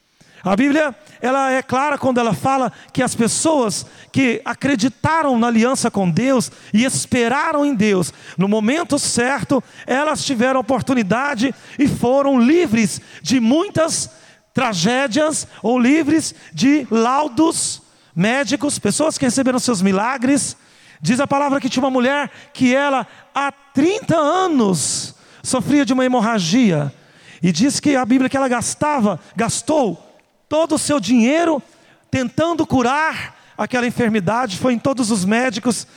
A 0.46 0.56
Bíblia, 0.56 0.96
ela 1.20 1.52
é 1.52 1.64
clara 1.64 1.98
quando 1.98 2.20
ela 2.20 2.32
fala 2.32 2.72
que 2.94 3.02
as 3.02 3.16
pessoas 3.16 3.84
que 4.12 4.40
acreditaram 4.46 5.40
na 5.40 5.48
aliança 5.48 5.90
com 5.90 6.08
Deus 6.08 6.52
e 6.72 6.86
esperaram 6.86 7.66
em 7.66 7.74
Deus, 7.74 8.14
no 8.38 8.48
momento 8.48 9.00
certo, 9.00 9.64
elas 9.88 10.24
tiveram 10.24 10.60
oportunidade 10.60 11.52
e 11.80 11.88
foram 11.88 12.40
livres 12.40 13.02
de 13.24 13.40
muitas 13.40 14.12
tragédias 14.54 15.48
ou 15.64 15.80
livres 15.80 16.36
de 16.54 16.86
laudos 16.92 17.82
médicos, 18.16 18.78
pessoas 18.78 19.18
que 19.18 19.26
receberam 19.26 19.58
seus 19.58 19.82
milagres. 19.82 20.56
Diz 21.02 21.20
a 21.20 21.26
palavra 21.26 21.60
que 21.60 21.70
tinha 21.70 21.84
uma 21.84 21.90
mulher 21.90 22.30
que 22.54 22.74
ela 22.74 23.08
há 23.34 23.52
30 23.52 24.16
anos 24.16 25.16
sofria 25.42 25.84
de 25.84 25.92
uma 25.92 26.06
hemorragia. 26.06 26.94
E 27.42 27.52
diz 27.52 27.80
que 27.80 27.96
a 27.96 28.06
Bíblia 28.06 28.30
que 28.30 28.38
ela 28.38 28.48
gastava, 28.48 29.20
gastou 29.36 30.05
todo 30.48 30.76
o 30.76 30.80
seu 30.80 31.00
dinheiro 31.00 31.62
tentando 32.10 32.66
curar 32.66 33.36
aquela 33.58 33.88
enfermidade, 33.88 34.58
foi 34.58 34.74
em 34.74 34.80
todos 34.80 35.12
os 35.12 35.26
médicos. 35.26 35.88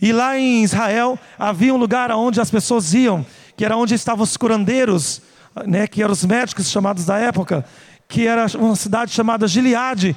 E 0.00 0.12
lá 0.12 0.38
em 0.38 0.62
Israel 0.62 1.18
havia 1.38 1.74
um 1.74 1.76
lugar 1.76 2.10
onde 2.12 2.40
as 2.40 2.50
pessoas 2.50 2.94
iam, 2.94 3.24
que 3.56 3.64
era 3.64 3.76
onde 3.76 3.94
estavam 3.94 4.24
os 4.24 4.36
curandeiros, 4.36 5.20
né, 5.66 5.86
que 5.86 6.02
eram 6.02 6.12
os 6.12 6.24
médicos 6.24 6.70
chamados 6.70 7.04
da 7.04 7.18
época, 7.18 7.64
que 8.08 8.26
era 8.26 8.46
uma 8.56 8.76
cidade 8.76 9.12
chamada 9.12 9.46
Gileade. 9.46 10.16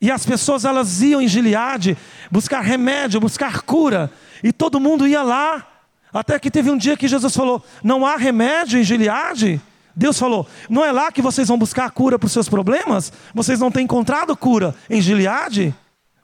E 0.00 0.10
as 0.10 0.24
pessoas 0.24 0.64
elas 0.64 1.00
iam 1.00 1.20
em 1.20 1.28
Gileade 1.28 1.96
buscar 2.30 2.60
remédio, 2.60 3.20
buscar 3.20 3.62
cura, 3.62 4.10
e 4.42 4.52
todo 4.52 4.80
mundo 4.80 5.06
ia 5.06 5.22
lá. 5.22 5.66
Até 6.12 6.38
que 6.38 6.50
teve 6.50 6.70
um 6.70 6.76
dia 6.76 6.96
que 6.96 7.08
Jesus 7.08 7.34
falou: 7.34 7.64
"Não 7.82 8.04
há 8.04 8.16
remédio 8.16 8.80
em 8.80 8.84
Gileade?" 8.84 9.60
Deus 9.94 10.18
falou: 10.18 10.46
não 10.68 10.84
é 10.84 10.90
lá 10.90 11.12
que 11.12 11.22
vocês 11.22 11.48
vão 11.48 11.58
buscar 11.58 11.86
a 11.86 11.90
cura 11.90 12.18
para 12.18 12.26
os 12.26 12.32
seus 12.32 12.48
problemas? 12.48 13.12
Vocês 13.34 13.60
não 13.60 13.70
têm 13.70 13.84
encontrado 13.84 14.36
cura 14.36 14.74
em 14.88 15.00
Gileade? 15.00 15.74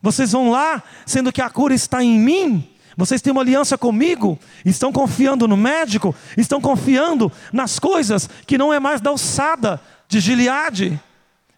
Vocês 0.00 0.33
vão 0.33 0.50
lá, 0.50 0.83
sendo 1.04 1.33
que 1.33 1.42
a 1.42 1.50
cura 1.50 1.74
está 1.74 2.02
em 2.02 2.18
mim? 2.18 2.68
Vocês 2.96 3.22
têm 3.22 3.31
uma 3.31 3.42
aliança 3.42 3.78
comigo? 3.78 4.38
Estão 4.64 4.92
confiando 4.92 5.46
no 5.46 5.57
médico? 5.57 6.14
Estão 6.37 6.61
confiando 6.61 7.31
nas 7.52 7.78
coisas 7.78 8.28
que 8.46 8.59
não 8.59 8.72
é 8.72 8.81
mais 8.81 9.00
da 9.00 9.11
alçada 9.11 9.81
de 10.09 10.18
Gileade? 10.18 10.98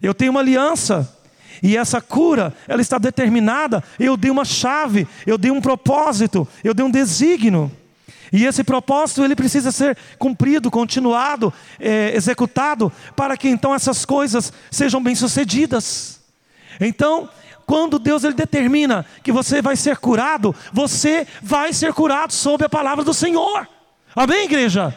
Eu 0.03 0.13
tenho 0.13 0.33
uma 0.33 0.41
aliança. 0.41 1.17
E 1.63 1.77
essa 1.77 2.01
cura, 2.01 2.55
ela 2.67 2.81
está 2.81 2.99
determinada. 2.99 3.83
Eu 3.99 4.17
dei 4.17 4.31
uma 4.31 4.45
chave, 4.45 5.07
eu 5.27 5.37
dei 5.37 5.51
um 5.51 5.61
propósito, 5.61 6.47
eu 6.65 6.75
dei 6.75 6.85
um 6.85 6.91
desígnio. 6.91 7.71
E 8.33 8.45
esse 8.45 8.63
propósito 8.63 9.25
ele 9.25 9.35
precisa 9.35 9.73
ser 9.73 9.97
cumprido, 10.19 10.71
continuado, 10.71 11.53
é, 11.79 12.15
executado, 12.15 12.93
para 13.17 13.37
que 13.37 13.49
então 13.49 13.75
essas 13.75 14.05
coisas 14.05 14.53
sejam 14.71 15.03
bem 15.03 15.15
sucedidas. 15.15 16.21
Então, 16.81 17.29
quando 17.67 17.99
Deus 17.99 18.25
ele 18.25 18.35
determina 18.35 19.05
que 19.23 19.33
você 19.33 19.61
vai 19.61 19.77
ser 19.77 19.97
curado, 19.99 20.55
você 20.73 21.27
vai 21.43 21.73
ser 21.73 21.93
curado 21.93 22.33
sob 22.33 22.65
a 22.65 22.69
palavra 22.69 23.05
do 23.05 23.15
Senhor. 23.15 23.69
Amém, 24.15 24.45
igreja? 24.45 24.95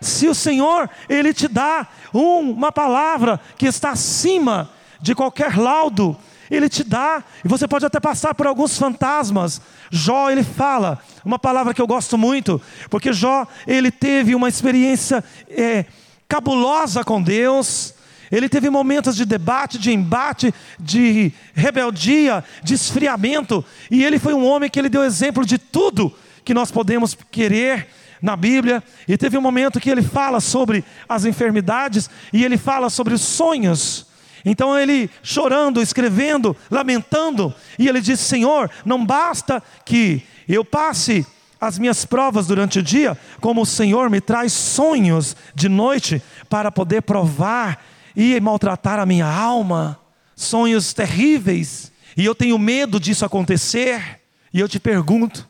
Se 0.00 0.26
o 0.28 0.34
Senhor 0.34 0.90
ele 1.08 1.32
te 1.32 1.48
dá 1.48 1.86
um, 2.12 2.50
uma 2.50 2.72
palavra 2.72 3.40
que 3.56 3.66
está 3.66 3.90
acima 3.90 4.70
de 5.00 5.14
qualquer 5.14 5.56
laudo, 5.56 6.16
ele 6.50 6.68
te 6.68 6.84
dá, 6.84 7.22
e 7.44 7.48
você 7.48 7.66
pode 7.66 7.84
até 7.84 7.98
passar 8.00 8.34
por 8.34 8.46
alguns 8.46 8.78
fantasmas. 8.78 9.60
Jó, 9.90 10.30
ele 10.30 10.42
fala, 10.42 11.00
uma 11.24 11.38
palavra 11.38 11.72
que 11.74 11.80
eu 11.80 11.86
gosto 11.86 12.16
muito, 12.16 12.60
porque 12.90 13.12
Jó, 13.12 13.46
ele 13.66 13.90
teve 13.90 14.34
uma 14.34 14.48
experiência 14.48 15.22
é, 15.48 15.84
cabulosa 16.28 17.04
com 17.04 17.22
Deus, 17.22 17.94
ele 18.30 18.48
teve 18.48 18.68
momentos 18.68 19.14
de 19.14 19.24
debate, 19.24 19.78
de 19.78 19.92
embate, 19.92 20.52
de 20.78 21.32
rebeldia, 21.54 22.44
de 22.62 22.74
esfriamento, 22.74 23.64
e 23.90 24.04
ele 24.04 24.18
foi 24.18 24.34
um 24.34 24.44
homem 24.44 24.68
que 24.68 24.78
ele 24.78 24.88
deu 24.88 25.04
exemplo 25.04 25.44
de 25.44 25.58
tudo 25.58 26.12
que 26.44 26.54
nós 26.54 26.70
podemos 26.70 27.16
querer 27.30 27.88
na 28.20 28.34
Bíblia, 28.34 28.82
e 29.06 29.16
teve 29.16 29.36
um 29.36 29.42
momento 29.42 29.80
que 29.80 29.90
ele 29.90 30.02
fala 30.02 30.40
sobre 30.40 30.84
as 31.08 31.24
enfermidades 31.24 32.08
e 32.32 32.44
ele 32.44 32.56
fala 32.56 32.88
sobre 32.88 33.14
os 33.14 33.20
sonhos. 33.20 34.05
Então 34.46 34.78
ele 34.78 35.10
chorando, 35.24 35.82
escrevendo, 35.82 36.56
lamentando, 36.70 37.52
e 37.76 37.88
ele 37.88 38.00
disse: 38.00 38.22
Senhor, 38.22 38.70
não 38.84 39.04
basta 39.04 39.60
que 39.84 40.22
eu 40.48 40.64
passe 40.64 41.26
as 41.60 41.78
minhas 41.80 42.04
provas 42.04 42.46
durante 42.46 42.78
o 42.78 42.82
dia, 42.82 43.18
como 43.40 43.62
o 43.62 43.66
Senhor 43.66 44.08
me 44.08 44.20
traz 44.20 44.52
sonhos 44.52 45.34
de 45.52 45.68
noite 45.68 46.22
para 46.48 46.70
poder 46.70 47.02
provar 47.02 47.84
e 48.14 48.38
maltratar 48.40 49.00
a 49.00 49.06
minha 49.06 49.26
alma, 49.26 49.98
sonhos 50.36 50.94
terríveis, 50.94 51.90
e 52.16 52.24
eu 52.24 52.34
tenho 52.34 52.56
medo 52.58 53.00
disso 53.00 53.24
acontecer. 53.24 54.20
E 54.54 54.60
eu 54.60 54.68
te 54.68 54.78
pergunto 54.78 55.46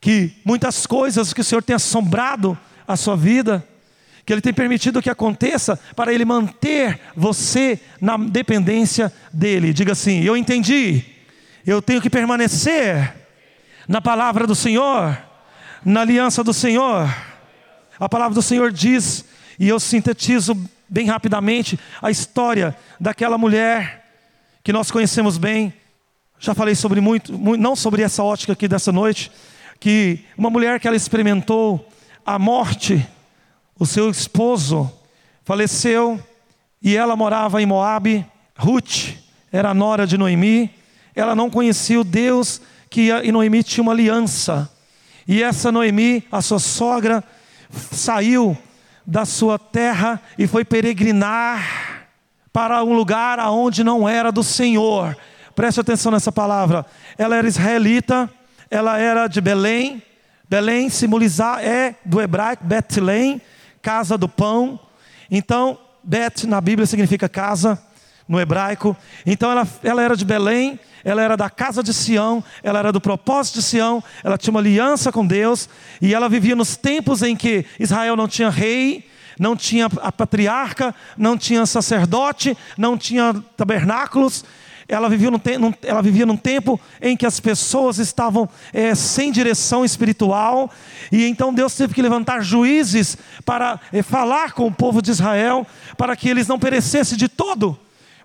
que 0.00 0.32
muitas 0.44 0.86
coisas 0.86 1.32
que 1.32 1.42
o 1.42 1.44
Senhor 1.44 1.62
tem 1.62 1.76
assombrado 1.76 2.58
a 2.86 2.96
sua 2.96 3.14
vida, 3.14 3.64
que 4.28 4.32
Ele 4.34 4.42
tem 4.42 4.52
permitido 4.52 5.00
que 5.00 5.08
aconteça 5.08 5.80
para 5.96 6.12
Ele 6.12 6.22
manter 6.22 7.00
você 7.16 7.80
na 7.98 8.14
dependência 8.18 9.10
dEle. 9.32 9.72
Diga 9.72 9.92
assim: 9.92 10.22
Eu 10.22 10.36
entendi, 10.36 11.02
eu 11.66 11.80
tenho 11.80 11.98
que 12.02 12.10
permanecer 12.10 13.14
na 13.88 14.02
palavra 14.02 14.46
do 14.46 14.54
Senhor, 14.54 15.18
na 15.82 16.02
aliança 16.02 16.44
do 16.44 16.52
Senhor. 16.52 17.08
A 17.98 18.06
palavra 18.06 18.34
do 18.34 18.42
Senhor 18.42 18.70
diz, 18.70 19.24
e 19.58 19.66
eu 19.66 19.80
sintetizo 19.80 20.54
bem 20.86 21.06
rapidamente 21.06 21.80
a 22.02 22.10
história 22.10 22.76
daquela 23.00 23.38
mulher 23.38 24.12
que 24.62 24.74
nós 24.74 24.90
conhecemos 24.90 25.38
bem. 25.38 25.72
Já 26.38 26.54
falei 26.54 26.74
sobre 26.74 27.00
muito, 27.00 27.32
muito, 27.32 27.62
não 27.62 27.74
sobre 27.74 28.02
essa 28.02 28.22
ótica 28.22 28.52
aqui 28.52 28.68
dessa 28.68 28.92
noite, 28.92 29.32
que 29.80 30.22
uma 30.36 30.50
mulher 30.50 30.78
que 30.78 30.86
ela 30.86 30.98
experimentou 30.98 31.90
a 32.26 32.38
morte, 32.38 33.08
o 33.78 33.86
seu 33.86 34.10
esposo 34.10 34.90
faleceu 35.44 36.20
e 36.82 36.96
ela 36.96 37.14
morava 37.16 37.62
em 37.62 37.66
Moabe. 37.66 38.26
Ruth 38.56 39.14
era 39.52 39.70
a 39.70 39.74
nora 39.74 40.06
de 40.06 40.18
Noemi. 40.18 40.70
Ela 41.14 41.34
não 41.34 41.48
conhecia 41.48 42.00
o 42.00 42.04
Deus 42.04 42.60
que 42.90 43.10
e 43.10 43.32
Noemi 43.32 43.62
tinha 43.62 43.82
uma 43.82 43.92
aliança. 43.92 44.70
E 45.26 45.42
essa 45.42 45.70
Noemi, 45.70 46.24
a 46.32 46.40
sua 46.40 46.58
sogra, 46.58 47.22
saiu 47.92 48.56
da 49.06 49.24
sua 49.24 49.58
terra 49.58 50.20
e 50.38 50.46
foi 50.46 50.64
peregrinar 50.64 52.06
para 52.52 52.82
um 52.82 52.94
lugar 52.94 53.38
aonde 53.38 53.84
não 53.84 54.08
era 54.08 54.32
do 54.32 54.42
Senhor. 54.42 55.16
Preste 55.54 55.80
atenção 55.80 56.12
nessa 56.12 56.32
palavra. 56.32 56.84
Ela 57.16 57.36
era 57.36 57.46
israelita, 57.46 58.28
ela 58.70 58.98
era 58.98 59.26
de 59.28 59.40
Belém. 59.40 60.02
Belém 60.48 60.88
simbolizar 60.88 61.62
é 61.62 61.94
do 62.04 62.20
hebraico 62.20 62.64
Betlém, 62.64 63.40
casa 63.80 64.16
do 64.18 64.28
pão. 64.28 64.78
Então, 65.30 65.78
Bet 66.02 66.46
na 66.46 66.60
Bíblia 66.60 66.86
significa 66.86 67.28
casa 67.28 67.80
no 68.28 68.38
hebraico. 68.38 68.96
Então 69.24 69.50
ela, 69.50 69.66
ela 69.82 70.02
era 70.02 70.16
de 70.16 70.24
Belém, 70.24 70.78
ela 71.04 71.22
era 71.22 71.36
da 71.36 71.48
casa 71.48 71.82
de 71.82 71.94
Sião, 71.94 72.44
ela 72.62 72.78
era 72.78 72.92
do 72.92 73.00
propósito 73.00 73.54
de 73.54 73.62
Sião, 73.62 74.04
ela 74.22 74.36
tinha 74.36 74.50
uma 74.50 74.60
aliança 74.60 75.10
com 75.10 75.26
Deus, 75.26 75.68
e 76.00 76.14
ela 76.14 76.28
vivia 76.28 76.54
nos 76.54 76.76
tempos 76.76 77.22
em 77.22 77.34
que 77.34 77.64
Israel 77.80 78.16
não 78.16 78.28
tinha 78.28 78.50
rei, 78.50 79.08
não 79.38 79.56
tinha 79.56 79.86
a 80.02 80.12
patriarca, 80.12 80.94
não 81.16 81.38
tinha 81.38 81.64
sacerdote, 81.64 82.56
não 82.76 82.98
tinha 82.98 83.34
tabernáculos. 83.56 84.44
Ela 84.88 85.08
vivia 85.08 85.30
num, 85.30 85.40
num, 85.58 85.74
ela 85.82 86.00
vivia 86.00 86.24
num 86.24 86.36
tempo 86.36 86.80
em 87.00 87.16
que 87.16 87.26
as 87.26 87.38
pessoas 87.38 87.98
estavam 87.98 88.48
é, 88.72 88.94
sem 88.94 89.30
direção 89.30 89.84
espiritual, 89.84 90.70
e 91.12 91.26
então 91.26 91.52
Deus 91.52 91.74
teve 91.74 91.94
que 91.94 92.00
levantar 92.00 92.40
juízes 92.40 93.18
para 93.44 93.78
é, 93.92 94.02
falar 94.02 94.52
com 94.52 94.66
o 94.66 94.72
povo 94.72 95.02
de 95.02 95.10
Israel, 95.10 95.66
para 95.96 96.16
que 96.16 96.28
eles 96.28 96.48
não 96.48 96.58
perecessem 96.58 97.18
de 97.18 97.28
todo 97.28 97.78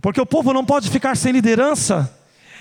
porque 0.03 0.19
o 0.19 0.25
povo 0.25 0.51
não 0.51 0.65
pode 0.65 0.89
ficar 0.89 1.15
sem 1.15 1.31
liderança. 1.31 2.13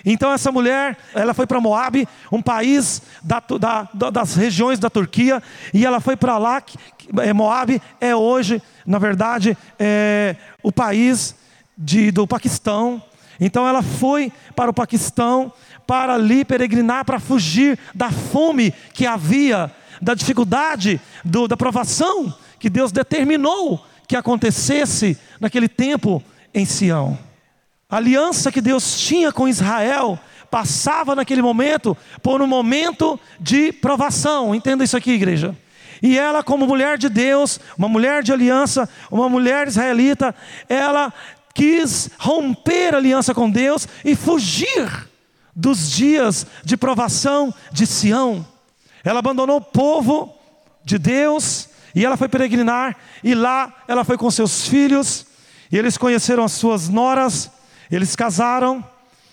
Então 0.05 0.33
essa 0.33 0.53
mulher, 0.53 0.97
ela 1.13 1.35
foi 1.35 1.45
para 1.45 1.61
Moab, 1.61 2.07
um 2.31 2.41
país 2.41 3.03
da, 3.21 3.43
da, 3.59 4.11
das 4.11 4.37
regiões 4.37 4.79
da 4.79 4.89
Turquia, 4.89 5.43
e 5.75 5.85
ela 5.85 5.99
foi 5.99 6.17
para 6.17 6.39
lá. 6.39 6.63
É, 7.21 7.33
Moab 7.33 7.83
é 8.01 8.15
hoje, 8.15 8.63
na 8.87 9.01
verdade, 9.01 9.59
é, 9.77 10.37
o 10.63 10.71
país 10.71 11.35
de, 11.77 12.13
do 12.13 12.29
Paquistão. 12.29 13.03
Então 13.41 13.67
ela 13.67 13.83
foi 13.83 14.33
para 14.55 14.71
o 14.71 14.75
Paquistão 14.75 15.53
para 15.87 16.15
ali 16.15 16.45
peregrinar, 16.45 17.05
para 17.05 17.21
fugir 17.21 17.79
da 17.95 18.11
fome 18.11 18.73
que 18.93 19.07
havia, 19.07 19.71
da 20.01 20.15
dificuldade, 20.15 21.01
do, 21.25 21.47
da 21.47 21.57
provação 21.57 22.35
que 22.59 22.71
Deus 22.71 22.93
determinou 22.93 23.85
que 24.07 24.17
acontecesse 24.17 25.19
naquele 25.41 25.69
tempo 25.69 26.23
em 26.55 26.65
Sião. 26.65 27.19
A 27.89 27.97
aliança 27.97 28.53
que 28.53 28.61
Deus 28.61 29.01
tinha 29.01 29.33
com 29.33 29.49
Israel 29.49 30.19
passava 30.51 31.15
naquele 31.15 31.43
momento 31.43 31.97
por 32.23 32.43
um 32.43 32.47
momento 32.47 33.19
de 33.41 33.73
provação. 33.73 34.55
Entenda 34.55 34.85
isso 34.85 34.97
aqui, 34.97 35.13
igreja. 35.13 35.57
E 36.03 36.19
ela, 36.19 36.43
como 36.43 36.67
mulher 36.67 36.99
de 36.99 37.09
Deus, 37.09 37.61
uma 37.79 37.89
mulher 37.89 38.23
de 38.23 38.33
aliança, 38.33 38.89
uma 39.11 39.29
mulher 39.29 39.69
israelita, 39.69 40.35
ela 40.69 41.13
quis 41.55 42.11
romper 42.19 42.95
a 42.95 42.99
aliança 42.99 43.35
com 43.35 43.51
Deus 43.51 43.87
e 44.05 44.15
fugir 44.15 45.09
dos 45.55 45.91
dias 45.91 46.47
de 46.65 46.77
provação 46.77 47.53
de 47.71 47.87
Sião. 47.87 48.47
Ela 49.05 49.19
abandonou 49.19 49.57
o 49.59 49.63
povo 49.63 50.35
de 50.85 50.99
Deus 50.99 51.69
e 51.95 52.05
ela 52.05 52.17
foi 52.17 52.29
peregrinar, 52.29 52.97
e 53.23 53.35
lá 53.35 53.73
ela 53.87 54.05
foi 54.05 54.17
com 54.17 54.31
seus 54.31 54.67
filhos, 54.67 55.27
e 55.71 55.77
eles 55.77 55.99
conheceram 55.99 56.43
as 56.43 56.53
suas 56.53 56.89
noras, 56.89 57.51
eles 57.91 58.17
casaram, 58.17 58.83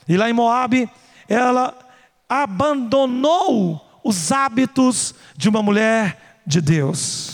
e 0.07 0.17
lá 0.17 0.29
em 0.29 0.33
Moabe, 0.33 0.89
ela 1.27 1.73
abandonou 2.27 3.79
os 4.03 4.31
hábitos 4.31 5.15
de 5.37 5.47
uma 5.47 5.63
mulher 5.63 6.41
de 6.45 6.59
Deus. 6.59 7.33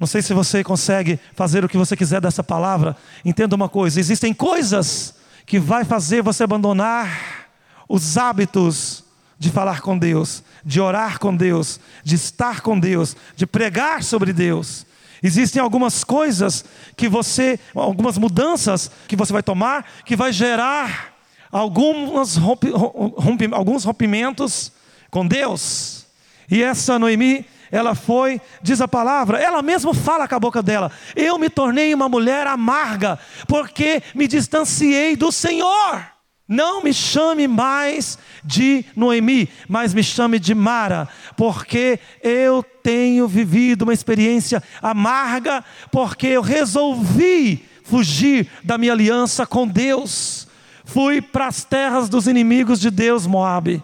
Não 0.00 0.06
sei 0.06 0.22
se 0.22 0.32
você 0.32 0.64
consegue 0.64 1.20
fazer 1.34 1.62
o 1.62 1.68
que 1.68 1.76
você 1.76 1.94
quiser 1.94 2.22
dessa 2.22 2.42
palavra. 2.42 2.96
Entenda 3.22 3.54
uma 3.54 3.68
coisa: 3.68 4.00
existem 4.00 4.32
coisas 4.32 5.14
que 5.44 5.58
vai 5.58 5.84
fazer 5.84 6.22
você 6.22 6.42
abandonar 6.42 7.50
os 7.86 8.16
hábitos 8.16 9.04
de 9.38 9.50
falar 9.50 9.82
com 9.82 9.98
Deus, 9.98 10.42
de 10.64 10.80
orar 10.80 11.18
com 11.18 11.36
Deus, 11.36 11.78
de 12.02 12.14
estar 12.14 12.62
com 12.62 12.80
Deus, 12.80 13.14
de 13.36 13.46
pregar 13.46 14.02
sobre 14.02 14.32
Deus. 14.32 14.86
Existem 15.22 15.60
algumas 15.60 16.02
coisas 16.02 16.64
que 16.96 17.06
você, 17.06 17.60
algumas 17.74 18.16
mudanças 18.16 18.90
que 19.06 19.16
você 19.16 19.34
vai 19.34 19.42
tomar, 19.42 19.84
que 20.06 20.16
vai 20.16 20.32
gerar 20.32 21.14
algumas 21.52 22.36
rompi, 22.36 22.70
rompi, 22.70 23.50
alguns 23.52 23.84
rompimentos 23.84 24.72
com 25.10 25.26
Deus. 25.26 26.06
E 26.50 26.62
essa 26.62 26.98
Noemi, 26.98 27.44
ela 27.70 27.94
foi, 27.94 28.40
diz 28.60 28.80
a 28.80 28.88
palavra, 28.88 29.38
ela 29.38 29.62
mesma 29.62 29.94
fala 29.94 30.26
com 30.26 30.34
a 30.34 30.40
boca 30.40 30.62
dela: 30.62 30.90
Eu 31.14 31.38
me 31.38 31.48
tornei 31.48 31.94
uma 31.94 32.08
mulher 32.08 32.46
amarga, 32.46 33.18
porque 33.46 34.02
me 34.14 34.26
distanciei 34.26 35.16
do 35.16 35.30
Senhor. 35.30 36.04
Não 36.48 36.82
me 36.82 36.92
chame 36.92 37.46
mais 37.46 38.18
de 38.42 38.84
Noemi, 38.96 39.48
mas 39.68 39.94
me 39.94 40.02
chame 40.02 40.36
de 40.40 40.52
Mara, 40.52 41.08
porque 41.36 42.00
eu 42.24 42.64
tenho 42.82 43.28
vivido 43.28 43.82
uma 43.82 43.94
experiência 43.94 44.60
amarga, 44.82 45.64
porque 45.92 46.26
eu 46.26 46.42
resolvi 46.42 47.64
fugir 47.84 48.48
da 48.64 48.76
minha 48.76 48.92
aliança 48.92 49.46
com 49.46 49.64
Deus. 49.64 50.48
Fui 50.84 51.22
para 51.22 51.46
as 51.46 51.62
terras 51.62 52.08
dos 52.08 52.26
inimigos 52.26 52.80
de 52.80 52.90
Deus, 52.90 53.28
Moabe. 53.28 53.80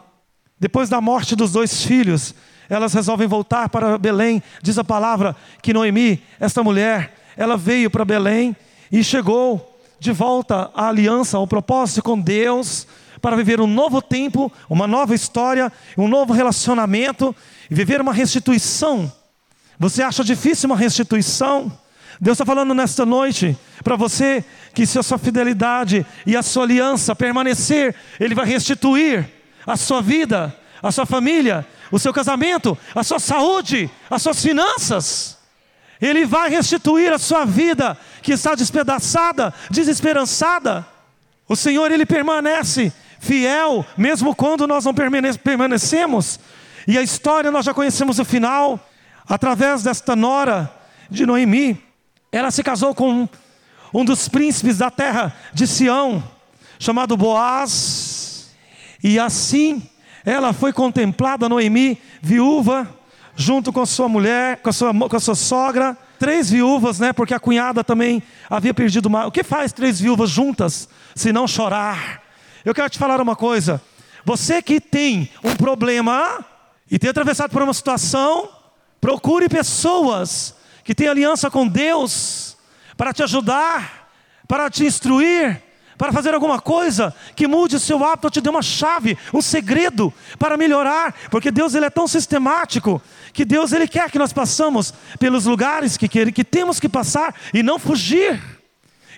Depois 0.58 0.88
da 0.88 1.00
morte 1.00 1.36
dos 1.36 1.52
dois 1.52 1.84
filhos, 1.84 2.34
elas 2.68 2.92
resolvem 2.92 3.26
voltar 3.26 3.68
para 3.68 3.98
Belém. 3.98 4.42
Diz 4.62 4.78
a 4.78 4.84
palavra 4.84 5.36
que 5.62 5.72
Noemi, 5.72 6.22
esta 6.40 6.62
mulher, 6.62 7.14
ela 7.36 7.56
veio 7.56 7.90
para 7.90 8.04
Belém 8.04 8.56
e 8.90 9.02
chegou 9.02 9.78
de 9.98 10.12
volta 10.12 10.70
à 10.74 10.88
aliança, 10.88 11.36
ao 11.36 11.46
propósito 11.46 12.02
com 12.02 12.18
Deus, 12.18 12.86
para 13.20 13.36
viver 13.36 13.60
um 13.60 13.66
novo 13.66 14.02
tempo, 14.02 14.52
uma 14.68 14.86
nova 14.86 15.14
história, 15.14 15.72
um 15.96 16.06
novo 16.06 16.32
relacionamento 16.32 17.34
e 17.70 17.74
viver 17.74 18.00
uma 18.00 18.12
restituição. 18.12 19.10
Você 19.78 20.02
acha 20.02 20.22
difícil 20.22 20.68
uma 20.68 20.76
restituição? 20.76 21.72
Deus 22.20 22.36
está 22.36 22.46
falando 22.46 22.72
nesta 22.72 23.04
noite 23.04 23.56
para 23.84 23.96
você 23.96 24.44
que 24.72 24.86
se 24.86 24.98
a 24.98 25.02
sua 25.02 25.18
fidelidade 25.18 26.06
e 26.26 26.36
a 26.36 26.42
sua 26.42 26.64
aliança 26.64 27.14
permanecer, 27.14 27.94
Ele 28.18 28.34
vai 28.34 28.46
restituir 28.46 29.30
a 29.66 29.76
sua 29.76 30.00
vida, 30.00 30.54
a 30.86 30.92
sua 30.92 31.06
família, 31.06 31.66
o 31.90 31.98
seu 31.98 32.12
casamento, 32.12 32.76
a 32.94 33.02
sua 33.02 33.18
saúde, 33.18 33.90
as 34.10 34.22
suas 34.22 34.42
finanças. 34.42 35.36
Ele 36.00 36.24
vai 36.24 36.50
restituir 36.50 37.12
a 37.12 37.18
sua 37.18 37.44
vida 37.44 37.96
que 38.22 38.32
está 38.32 38.54
despedaçada, 38.54 39.52
desesperançada. 39.70 40.86
O 41.48 41.56
Senhor, 41.56 41.90
Ele 41.90 42.04
permanece 42.04 42.92
fiel, 43.18 43.84
mesmo 43.96 44.34
quando 44.34 44.66
nós 44.66 44.84
não 44.84 44.94
permanecemos. 44.94 46.38
E 46.86 46.98
a 46.98 47.02
história 47.02 47.50
nós 47.50 47.64
já 47.64 47.72
conhecemos 47.72 48.18
o 48.18 48.24
final, 48.24 48.78
através 49.28 49.82
desta 49.82 50.14
nora 50.14 50.72
de 51.10 51.24
Noemi. 51.24 51.82
Ela 52.30 52.50
se 52.50 52.62
casou 52.62 52.94
com 52.94 53.28
um 53.92 54.04
dos 54.04 54.28
príncipes 54.28 54.78
da 54.78 54.90
terra 54.90 55.34
de 55.52 55.66
Sião, 55.66 56.22
chamado 56.78 57.16
Boaz. 57.16 58.50
E 59.02 59.18
assim 59.18 59.88
ela 60.26 60.52
foi 60.52 60.72
contemplada, 60.72 61.48
Noemi, 61.48 62.02
viúva, 62.20 62.92
junto 63.36 63.72
com 63.72 63.86
sua 63.86 64.08
mulher, 64.08 64.56
com 64.56 64.70
a 64.70 64.72
sua, 64.72 64.92
com 64.92 65.16
a 65.16 65.20
sua 65.20 65.36
sogra, 65.36 65.96
três 66.18 66.50
viúvas, 66.50 66.98
né? 66.98 67.12
Porque 67.12 67.32
a 67.32 67.38
cunhada 67.38 67.84
também 67.84 68.20
havia 68.50 68.74
perdido 68.74 69.06
uma. 69.06 69.26
O 69.26 69.30
que 69.30 69.44
faz 69.44 69.72
três 69.72 70.00
viúvas 70.00 70.28
juntas, 70.28 70.88
se 71.14 71.32
não 71.32 71.46
chorar? 71.46 72.22
Eu 72.64 72.74
quero 72.74 72.90
te 72.90 72.98
falar 72.98 73.20
uma 73.20 73.36
coisa. 73.36 73.80
Você 74.24 74.60
que 74.60 74.80
tem 74.80 75.30
um 75.44 75.54
problema 75.54 76.44
e 76.90 76.98
tem 76.98 77.08
atravessado 77.08 77.52
por 77.52 77.62
uma 77.62 77.72
situação, 77.72 78.48
procure 79.00 79.48
pessoas 79.48 80.56
que 80.82 80.92
têm 80.92 81.06
aliança 81.06 81.48
com 81.48 81.68
Deus 81.68 82.56
para 82.96 83.12
te 83.12 83.22
ajudar, 83.22 84.10
para 84.48 84.68
te 84.68 84.84
instruir, 84.84 85.62
para 85.96 86.12
fazer 86.12 86.34
alguma 86.34 86.60
coisa 86.60 87.14
que 87.34 87.46
mude 87.46 87.76
o 87.76 87.80
seu 87.80 88.04
hábito, 88.04 88.30
te 88.30 88.40
dê 88.40 88.48
uma 88.48 88.62
chave, 88.62 89.16
um 89.32 89.40
segredo 89.40 90.12
para 90.38 90.56
melhorar, 90.56 91.14
porque 91.30 91.50
Deus 91.50 91.74
ele 91.74 91.86
é 91.86 91.90
tão 91.90 92.06
sistemático 92.06 93.00
que 93.32 93.44
Deus 93.44 93.72
ele 93.72 93.88
quer 93.88 94.10
que 94.10 94.18
nós 94.18 94.32
passamos 94.32 94.92
pelos 95.18 95.44
lugares 95.44 95.96
que, 95.96 96.08
que, 96.08 96.32
que 96.32 96.44
temos 96.44 96.80
que 96.80 96.88
passar 96.88 97.34
e 97.52 97.62
não 97.62 97.78
fugir. 97.78 98.40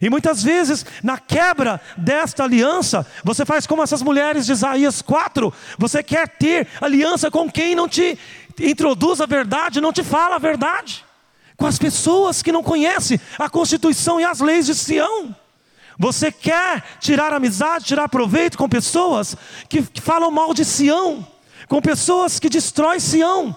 E 0.01 0.09
muitas 0.09 0.43
vezes, 0.43 0.87
na 1.03 1.19
quebra 1.19 1.81
desta 1.97 2.45
aliança, 2.45 3.07
você 3.25 3.45
faz 3.45 3.67
como 3.67 3.83
essas 3.83 4.03
mulheres 4.03 4.47
de 4.47 4.53
Isaías 4.53 5.03
4, 5.03 5.53
você 5.77 6.03
quer 6.03 6.29
ter 6.29 6.69
aliança 6.81 7.31
com 7.31 7.51
quem 7.51 7.75
não 7.75 7.89
te 7.89 8.17
introduz 8.61 9.21
a 9.21 9.27
verdade, 9.27 9.81
não 9.81 9.93
te 9.93 10.05
fala 10.05 10.37
a 10.37 10.39
verdade, 10.39 11.05
com 11.57 11.67
as 11.67 11.79
pessoas 11.79 12.43
que 12.43 12.53
não 12.53 12.63
conhecem 12.63 13.21
a 13.39 13.49
Constituição 13.49 14.21
e 14.21 14.25
as 14.25 14.41
leis 14.41 14.67
de 14.67 14.75
Sião. 14.75 15.35
Você 15.99 16.31
quer 16.31 16.85
tirar 17.01 17.33
amizade, 17.33 17.87
tirar 17.87 18.09
proveito 18.09 18.57
com 18.57 18.69
pessoas 18.69 19.37
que, 19.69 19.83
que 19.83 20.01
falam 20.01 20.31
mal 20.31 20.55
de 20.55 20.65
Sião, 20.65 21.27
com 21.67 21.81
pessoas 21.83 22.39
que 22.39 22.49
destroem 22.49 23.01
Sião. 23.01 23.57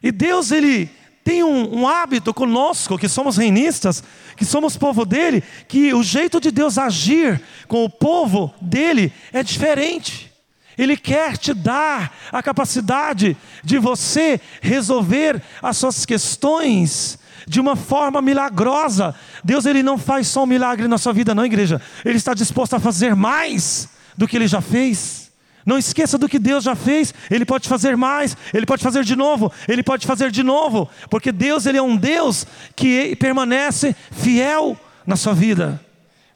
E 0.00 0.12
Deus, 0.12 0.52
Ele 0.52 0.88
tem 1.24 1.42
um, 1.42 1.80
um, 1.80 1.88
hábito 1.88 2.32
conosco, 2.32 2.96
que 2.96 3.08
somos 3.08 3.36
reinistas, 3.36 4.04
que 4.36 4.44
somos 4.44 4.76
povo 4.76 5.04
dele, 5.04 5.42
que 5.68 5.92
o 5.92 6.02
jeito 6.02 6.40
de 6.40 6.50
Deus 6.50 6.78
agir 6.78 7.42
com 7.66 7.84
o 7.84 7.90
povo 7.90 8.54
dele 8.60 9.12
é 9.32 9.42
diferente. 9.42 10.32
Ele 10.78 10.96
quer 10.96 11.36
te 11.36 11.52
dar 11.52 12.16
a 12.32 12.42
capacidade 12.42 13.36
de 13.62 13.78
você 13.78 14.40
resolver 14.62 15.42
as 15.60 15.76
suas 15.76 16.06
questões 16.06 17.18
de 17.46 17.60
uma 17.60 17.76
forma 17.76 18.20
milagrosa. 18.20 19.14
Deus 19.44 19.66
ele 19.66 19.82
não 19.82 19.98
faz 19.98 20.28
só 20.28 20.44
um 20.44 20.46
milagre 20.46 20.86
na 20.88 20.98
sua 20.98 21.12
vida, 21.12 21.34
não, 21.34 21.44
igreja. 21.44 21.80
Ele 22.04 22.16
está 22.16 22.34
disposto 22.34 22.74
a 22.74 22.80
fazer 22.80 23.14
mais 23.14 23.88
do 24.16 24.26
que 24.26 24.36
ele 24.36 24.48
já 24.48 24.60
fez. 24.60 25.30
Não 25.64 25.78
esqueça 25.78 26.16
do 26.16 26.28
que 26.28 26.38
Deus 26.38 26.64
já 26.64 26.74
fez. 26.74 27.12
Ele 27.30 27.44
pode 27.44 27.68
fazer 27.68 27.96
mais, 27.96 28.36
ele 28.52 28.66
pode 28.66 28.82
fazer 28.82 29.04
de 29.04 29.14
novo, 29.14 29.52
ele 29.68 29.82
pode 29.82 30.06
fazer 30.06 30.30
de 30.30 30.42
novo, 30.42 30.88
porque 31.08 31.30
Deus 31.30 31.66
ele 31.66 31.78
é 31.78 31.82
um 31.82 31.96
Deus 31.96 32.46
que 32.74 33.14
permanece 33.16 33.94
fiel 34.10 34.76
na 35.06 35.16
sua 35.16 35.34
vida. 35.34 35.80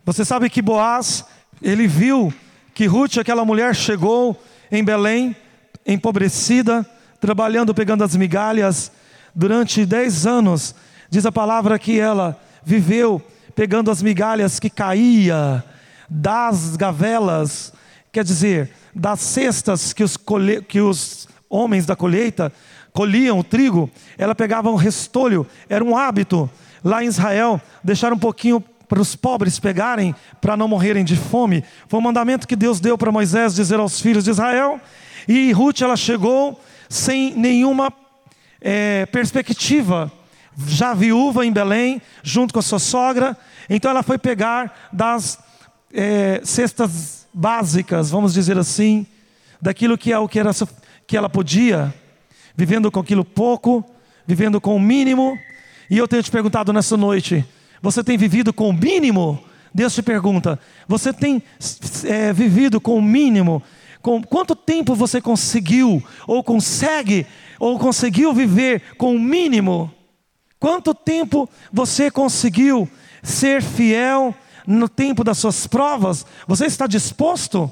Você 0.05 0.25
sabe 0.25 0.51
que 0.51 0.61
Boaz, 0.61 1.25
ele 1.63 1.87
viu 1.87 2.33
que 2.75 2.87
Ruth, 2.87 3.19
aquela 3.19 3.45
mulher, 3.45 3.75
chegou 3.75 4.41
em 4.71 4.85
Belém, 4.85 5.35
empobrecida, 5.87 6.85
trabalhando, 7.21 7.75
pegando 7.75 8.05
as 8.05 8.17
migalhas 8.17 8.93
durante 9.35 9.87
dez 9.87 10.27
anos. 10.27 10.75
Diz 11.15 11.25
a 11.25 11.31
palavra 11.31 11.79
que 11.79 12.01
ela 12.01 12.37
viveu 12.65 13.23
pegando 13.55 13.89
as 13.89 14.03
migalhas 14.03 14.59
que 14.59 14.69
caía 14.69 15.63
das 16.11 16.75
gavelas, 16.75 17.73
quer 18.11 18.25
dizer, 18.25 18.73
das 18.93 19.21
cestas 19.21 19.93
que 19.93 20.03
os, 20.03 20.19
que 20.67 20.81
os 20.81 21.29
homens 21.49 21.87
da 21.87 21.95
colheita 21.95 22.53
colhiam 22.93 23.39
o 23.39 23.45
trigo, 23.45 23.89
ela 24.19 24.35
pegava 24.35 24.69
um 24.69 24.75
restolho, 24.75 25.47
era 25.69 25.85
um 25.85 25.97
hábito 25.97 26.51
lá 26.83 27.05
em 27.05 27.07
Israel, 27.07 27.61
deixar 27.85 28.13
um 28.13 28.19
pouquinho 28.19 28.61
para 28.89 29.01
os 29.01 29.15
pobres 29.15 29.61
pegarem, 29.61 30.17
para 30.41 30.57
não 30.57 30.67
morrerem 30.67 31.05
de 31.05 31.15
fome. 31.15 31.63
Foi 31.87 32.01
um 32.01 32.03
mandamento 32.03 32.49
que 32.49 32.57
Deus 32.57 32.81
deu 32.81 32.99
para 32.99 33.13
Moisés 33.13 33.55
dizer 33.55 33.79
aos 33.79 34.01
filhos 34.01 34.25
de 34.25 34.31
Israel. 34.31 34.81
E 35.29 35.53
Ruth 35.53 35.81
ela 35.81 35.97
chegou 35.97 36.61
sem 36.89 37.33
nenhuma 37.37 37.93
é, 38.61 39.07
perspectiva 39.07 40.11
já 40.67 40.95
viúva 40.95 41.45
em 41.45 41.53
Belém, 41.53 42.01
junto 42.23 42.53
com 42.53 42.61
a 42.61 42.63
sua 42.63 42.79
sogra. 42.79 43.37
Então 43.69 43.91
ela 43.91 44.03
foi 44.03 44.19
pegar 44.19 44.89
das 44.93 45.39
é, 45.93 46.41
cestas 46.45 47.27
básicas, 47.33 48.11
vamos 48.11 48.33
dizer 48.33 48.57
assim, 48.59 49.07
daquilo 49.61 49.99
que, 49.99 50.13
é 50.13 50.19
o 50.19 50.29
que, 50.29 50.39
era, 50.39 50.51
que 51.07 51.17
ela 51.17 51.29
podia, 51.29 51.93
vivendo 52.57 52.91
com 52.91 53.01
aquilo 53.01 53.25
pouco, 53.25 53.85
vivendo 54.27 54.61
com 54.61 54.77
o 54.77 54.81
mínimo. 54.81 55.39
E 55.91 55.99
eu 55.99 56.07
tenho 56.07 56.23
te 56.23 56.31
perguntado 56.31 56.73
nessa 56.73 56.97
noite: 56.97 57.45
você 57.83 58.03
tem 58.03 58.17
vivido 58.17 58.53
com 58.53 58.69
o 58.69 58.73
mínimo? 58.73 59.43
Deus 59.75 59.95
te 59.95 60.03
pergunta: 60.03 60.59
você 60.87 61.13
tem 61.13 61.43
é, 62.05 62.33
vivido 62.33 62.81
com 62.81 62.97
o 62.97 63.03
mínimo? 63.03 63.63
Com 64.01 64.23
quanto 64.23 64.55
tempo 64.55 64.95
você 64.95 65.21
conseguiu, 65.21 66.03
ou 66.27 66.45
consegue, 66.45 67.27
ou 67.59 67.79
conseguiu 67.79 68.35
viver 68.35 68.83
com 68.99 69.17
o 69.17 69.19
mínimo? 69.19 69.91
Quanto 70.59 70.95
tempo 70.95 71.49
você 71.73 72.11
conseguiu 72.11 72.89
ser 73.23 73.63
fiel 73.63 74.35
no 74.67 74.89
tempo 74.89 75.23
das 75.23 75.39
suas 75.39 75.67
provas? 75.67 76.25
Você 76.47 76.67
está 76.67 76.87
disposto 76.87 77.71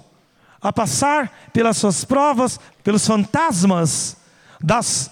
a 0.60 0.72
passar 0.72 1.50
pelas 1.52 1.76
suas 1.76 2.04
provas, 2.04 2.60
pelos 2.84 3.06
fantasmas 3.06 4.16
das 4.62 5.10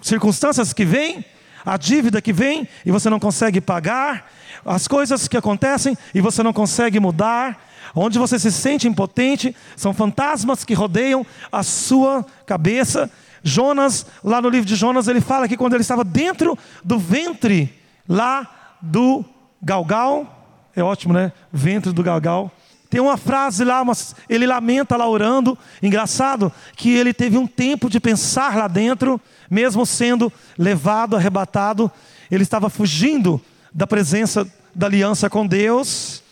circunstâncias 0.00 0.72
que 0.72 0.84
vêm, 0.84 1.24
a 1.64 1.76
dívida 1.76 2.22
que 2.22 2.32
vem 2.32 2.66
e 2.86 2.90
você 2.90 3.10
não 3.10 3.20
consegue 3.20 3.60
pagar, 3.60 4.30
as 4.64 4.88
coisas 4.88 5.28
que 5.28 5.36
acontecem 5.36 5.96
e 6.14 6.20
você 6.20 6.42
não 6.42 6.52
consegue 6.52 6.98
mudar, 6.98 7.68
onde 7.94 8.18
você 8.18 8.38
se 8.38 8.50
sente 8.50 8.88
impotente, 8.88 9.54
são 9.76 9.92
fantasmas 9.92 10.64
que 10.64 10.74
rodeiam 10.74 11.26
a 11.52 11.62
sua 11.62 12.24
cabeça 12.46 13.10
Jonas, 13.48 14.06
lá 14.22 14.40
no 14.40 14.48
livro 14.48 14.66
de 14.66 14.76
Jonas, 14.76 15.08
ele 15.08 15.20
fala 15.20 15.48
que 15.48 15.56
quando 15.56 15.74
ele 15.74 15.82
estava 15.82 16.04
dentro 16.04 16.56
do 16.84 16.98
ventre, 16.98 17.74
lá 18.08 18.76
do 18.80 19.24
galgal, 19.60 20.70
é 20.74 20.82
ótimo, 20.82 21.12
né? 21.12 21.32
Ventre 21.52 21.92
do 21.92 22.02
galgal. 22.02 22.52
Tem 22.90 23.00
uma 23.00 23.16
frase 23.16 23.64
lá, 23.64 23.82
ele 24.28 24.46
lamenta 24.46 24.96
lá 24.96 25.06
orando. 25.06 25.58
Engraçado 25.82 26.52
que 26.74 26.94
ele 26.94 27.12
teve 27.12 27.36
um 27.36 27.46
tempo 27.46 27.90
de 27.90 28.00
pensar 28.00 28.56
lá 28.56 28.66
dentro, 28.66 29.20
mesmo 29.50 29.84
sendo 29.84 30.32
levado, 30.56 31.16
arrebatado. 31.16 31.90
Ele 32.30 32.42
estava 32.42 32.70
fugindo 32.70 33.40
da 33.74 33.86
presença 33.86 34.46
da 34.74 34.86
aliança 34.86 35.28
com 35.28 35.46
Deus. 35.46 36.22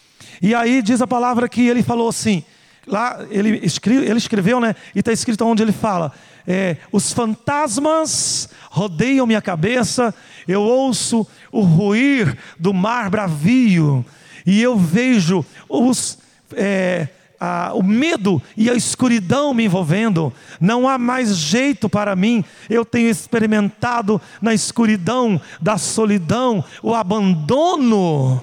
E 0.41 0.55
aí 0.55 0.81
diz 0.81 1.03
a 1.03 1.07
palavra 1.07 1.49
que 1.49 1.67
ele 1.67 1.83
falou 1.83 2.09
assim: 2.09 2.43
lá 2.87 3.27
ele, 3.31 3.61
escreve, 3.63 4.07
ele 4.07 4.19
escreveu, 4.19 4.61
né? 4.61 4.75
E 4.95 5.01
está 5.01 5.13
escrito 5.13 5.45
onde 5.45 5.63
ele 5.63 5.73
fala: 5.73 6.13
é, 6.47 6.77
os 6.93 7.13
fantasmas 7.13 8.49
rodeiam 8.71 9.27
minha 9.27 9.43
cabeça, 9.43 10.15
eu 10.47 10.63
ouço 10.63 11.27
o 11.51 11.61
ruir 11.61 12.37
do 12.59 12.73
mar 12.73 13.11
bravio, 13.11 14.05
e 14.45 14.63
eu 14.63 14.77
vejo 14.77 15.45
os. 15.69 16.19
É, 16.53 17.09
a, 17.39 17.73
o 17.75 17.83
medo 17.83 18.43
e 18.57 18.71
a 18.71 18.75
escuridão 18.75 19.53
me 19.53 19.65
envolvendo, 19.65 20.33
não 20.59 20.89
há 20.89 20.97
mais 20.97 21.37
jeito 21.37 21.87
para 21.89 22.17
mim. 22.17 22.43
Eu 22.69 22.83
tenho 22.83 23.11
experimentado 23.11 24.21
na 24.41 24.55
escuridão 24.55 25.39
da 25.61 25.77
solidão 25.77 26.65
o 26.83 26.95
abandono 26.95 28.43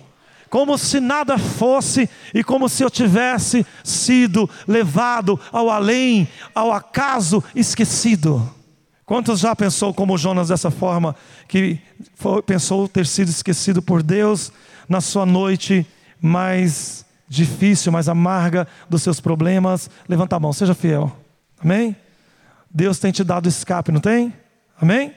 como 0.53 0.77
se 0.77 0.99
nada 0.99 1.35
fosse 1.39 2.07
e 2.31 2.43
como 2.43 2.69
se 2.69 2.83
eu 2.83 2.89
tivesse 2.91 3.65
sido 3.83 4.47
levado 4.67 5.39
ao 5.51 5.67
além, 5.67 6.27
ao 6.53 6.71
acaso 6.71 7.43
esquecido. 7.55 8.47
Quantos 9.03 9.39
já 9.39 9.55
pensou 9.55 9.95
como 9.95 10.15
Jonas 10.15 10.49
dessa 10.49 10.69
forma, 10.69 11.15
que 11.47 11.79
foi, 12.13 12.39
pensou 12.43 12.87
ter 12.87 13.07
sido 13.07 13.29
esquecido 13.29 13.81
por 13.81 14.03
Deus 14.03 14.51
na 14.87 15.01
sua 15.01 15.25
noite 15.25 15.87
mais 16.21 17.03
difícil, 17.27 17.91
mais 17.91 18.07
amarga 18.07 18.67
dos 18.87 19.01
seus 19.01 19.19
problemas? 19.19 19.89
Levanta 20.07 20.35
a 20.35 20.39
mão, 20.39 20.53
seja 20.53 20.75
fiel. 20.75 21.17
Amém? 21.59 21.95
Deus 22.69 22.99
tem 22.99 23.11
te 23.11 23.23
dado 23.23 23.49
escape, 23.49 23.91
não 23.91 23.99
tem? 23.99 24.31
Amém? 24.79 25.15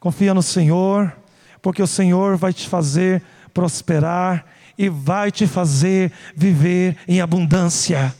Confia 0.00 0.32
no 0.32 0.42
Senhor, 0.42 1.14
porque 1.60 1.82
o 1.82 1.86
Senhor 1.86 2.38
vai 2.38 2.54
te 2.54 2.66
fazer 2.66 3.22
prosperar 3.52 4.46
e 4.78 4.88
vai 4.88 5.32
te 5.32 5.46
fazer 5.46 6.12
viver 6.36 6.96
em 7.08 7.20
abundância. 7.20 8.14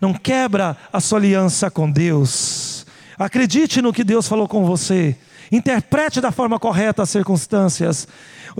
Não 0.00 0.14
quebra 0.14 0.76
a 0.90 1.00
sua 1.00 1.18
aliança 1.18 1.70
com 1.70 1.90
Deus. 1.90 2.86
Acredite 3.18 3.82
no 3.82 3.92
que 3.92 4.02
Deus 4.02 4.26
falou 4.26 4.48
com 4.48 4.64
você. 4.64 5.16
Interprete 5.52 6.20
da 6.20 6.30
forma 6.30 6.58
correta 6.58 7.02
as 7.02 7.10
circunstâncias. 7.10 8.08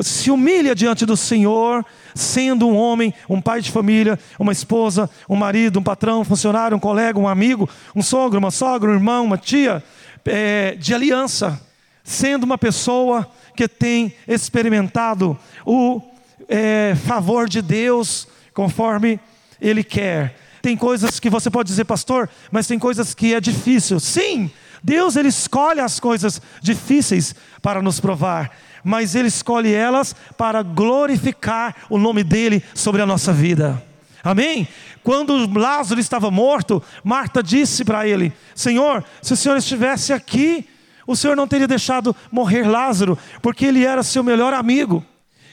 Se 0.03 0.31
humilha 0.31 0.75
diante 0.75 1.07
do 1.07 1.17
Senhor, 1.17 1.85
sendo 2.15 2.69
um 2.69 2.77
homem, 2.77 3.15
um 3.29 3.41
pai 3.41 3.61
de 3.61 3.71
família, 3.71 4.19
uma 4.39 4.53
esposa, 4.53 5.09
um 5.29 5.37
marido, 5.37 5.79
um 5.79 5.83
patrão, 5.83 6.21
um 6.21 6.25
funcionário, 6.25 6.77
um 6.77 6.81
colega, 6.81 7.19
um 7.19 7.29
amigo, 7.29 7.69
um 7.95 8.03
sogro, 8.03 8.39
uma 8.39 8.51
sogra, 8.51 8.91
um 8.91 8.95
irmão, 8.95 9.25
uma 9.25 9.39
tia, 9.39 9.83
é, 10.25 10.75
de 10.77 10.95
aliança. 10.95 11.61
Sendo 12.03 12.45
uma 12.45 12.57
pessoa 12.57 13.29
que 13.55 13.69
tem 13.69 14.15
experimentado 14.27 15.39
o 15.67 16.01
é, 16.49 16.97
favor 17.07 17.49
de 17.49 17.61
Deus 17.61 18.27
conforme 18.55 19.21
Ele 19.61 19.85
quer. 19.85 20.37
Tem 20.63 20.77
coisas 20.77 21.21
que 21.21 21.31
você 21.31 21.51
pode 21.51 21.69
dizer, 21.69 21.85
pastor, 21.85 22.29
mas 22.51 22.67
tem 22.67 22.79
coisas 22.79 23.15
que 23.15 23.35
é 23.35 23.41
difícil. 23.41 24.01
Sim, 24.01 24.51
Deus 24.83 25.17
ele 25.17 25.29
escolhe 25.29 25.81
as 25.81 26.01
coisas 26.01 26.41
difíceis 26.61 27.35
para 27.63 27.83
nos 27.83 28.01
provar, 28.01 28.51
mas 28.83 29.15
Ele 29.15 29.29
escolhe 29.29 29.73
elas 29.73 30.15
para 30.37 30.63
glorificar 30.63 31.75
o 31.91 31.99
nome 31.99 32.25
dEle 32.25 32.63
sobre 32.75 33.03
a 33.03 33.07
nossa 33.07 33.33
vida. 33.33 33.83
Amém? 34.23 34.67
Quando 35.03 35.59
Lázaro 35.59 36.01
estava 36.01 36.31
morto, 36.31 36.83
Marta 37.05 37.43
disse 37.43 37.85
para 37.85 38.07
ele: 38.07 38.33
Senhor, 38.55 39.05
se 39.23 39.33
o 39.33 39.37
Senhor 39.37 39.57
estivesse 39.57 40.13
aqui, 40.13 40.69
o 41.07 41.17
Senhor 41.17 41.37
não 41.37 41.49
teria 41.49 41.67
deixado 41.67 42.15
morrer 42.31 42.65
Lázaro, 42.69 43.17
porque 43.41 43.65
ele 43.65 43.85
era 43.85 44.03
seu 44.03 44.23
melhor 44.23 44.53
amigo. 44.53 45.05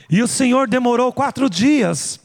E 0.09 0.21
o 0.21 0.27
Senhor 0.27 0.67
demorou 0.67 1.11
quatro 1.11 1.49
dias 1.49 2.19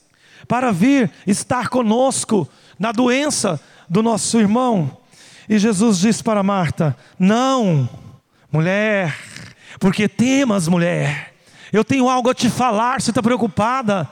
para 0.47 0.73
vir 0.73 1.11
estar 1.27 1.69
conosco 1.69 2.49
na 2.79 2.93
doença 2.93 3.61
do 3.89 4.03
nosso 4.03 4.39
irmão. 4.39 4.99
E 5.49 5.59
Jesus 5.59 5.99
disse 5.99 6.23
para 6.23 6.43
Marta: 6.43 6.97
Não, 7.19 7.89
mulher, 8.53 9.17
porque 9.79 10.09
temas, 10.09 10.69
mulher. 10.69 11.35
Eu 11.73 11.85
tenho 11.85 12.09
algo 12.09 12.31
a 12.31 12.35
te 12.35 12.51
falar, 12.51 13.01
você 13.01 13.11
está 13.11 13.23
preocupada. 13.23 14.09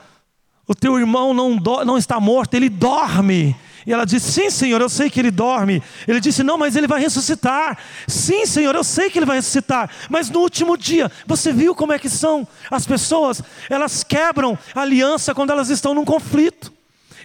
O 0.66 0.75
teu 0.75 0.99
irmão 0.99 1.33
não, 1.33 1.57
do, 1.57 1.85
não 1.85 1.97
está 1.97 2.21
morto, 2.21 2.55
ele 2.55 2.69
dorme. 2.69 3.57
E 3.89 3.93
ela 3.95 4.05
disse: 4.05 4.32
Sim, 4.32 4.51
Senhor, 4.51 4.82
eu 4.82 4.89
sei 4.91 5.09
que 5.09 5.18
ele 5.18 5.30
dorme. 5.30 5.82
Ele 6.07 6.20
disse: 6.20 6.43
Não, 6.43 6.59
mas 6.59 6.76
ele 6.76 6.86
vai 6.86 7.01
ressuscitar. 7.01 7.78
Sim, 8.07 8.45
Senhor, 8.45 8.74
eu 8.74 8.84
sei 8.84 9.09
que 9.09 9.18
ele 9.18 9.24
vai 9.24 9.36
ressuscitar. 9.36 9.89
Mas 10.11 10.28
no 10.28 10.41
último 10.41 10.76
dia, 10.76 11.11
você 11.26 11.55
viu 11.55 11.74
como 11.74 11.95
é 11.95 11.99
que 11.99 12.11
são 12.11 12.47
as 12.70 12.84
pessoas? 12.84 13.43
Elas 13.70 14.05
quebram 14.05 14.59
aliança 14.74 15.34
quando 15.34 15.53
elas 15.53 15.70
estão 15.70 15.95
num 15.95 16.05
conflito. 16.05 16.70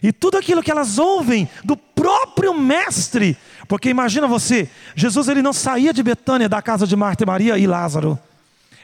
E 0.02 0.14
tudo 0.14 0.38
aquilo 0.38 0.64
que 0.64 0.72
elas 0.72 0.98
ouvem 0.98 1.50
do 1.66 1.76
próprio 1.76 2.54
mestre, 2.54 3.38
porque 3.68 3.90
imagina 3.90 4.26
você, 4.26 4.70
Jesus 4.96 5.28
ele 5.28 5.42
não 5.42 5.52
saía 5.52 5.94
de 5.94 6.02
Betânia 6.02 6.48
da 6.48 6.62
casa 6.62 6.88
de 6.88 6.96
Marta 6.96 7.26
e 7.26 7.28
Maria 7.28 7.58
e 7.58 7.68
Lázaro. 7.68 8.18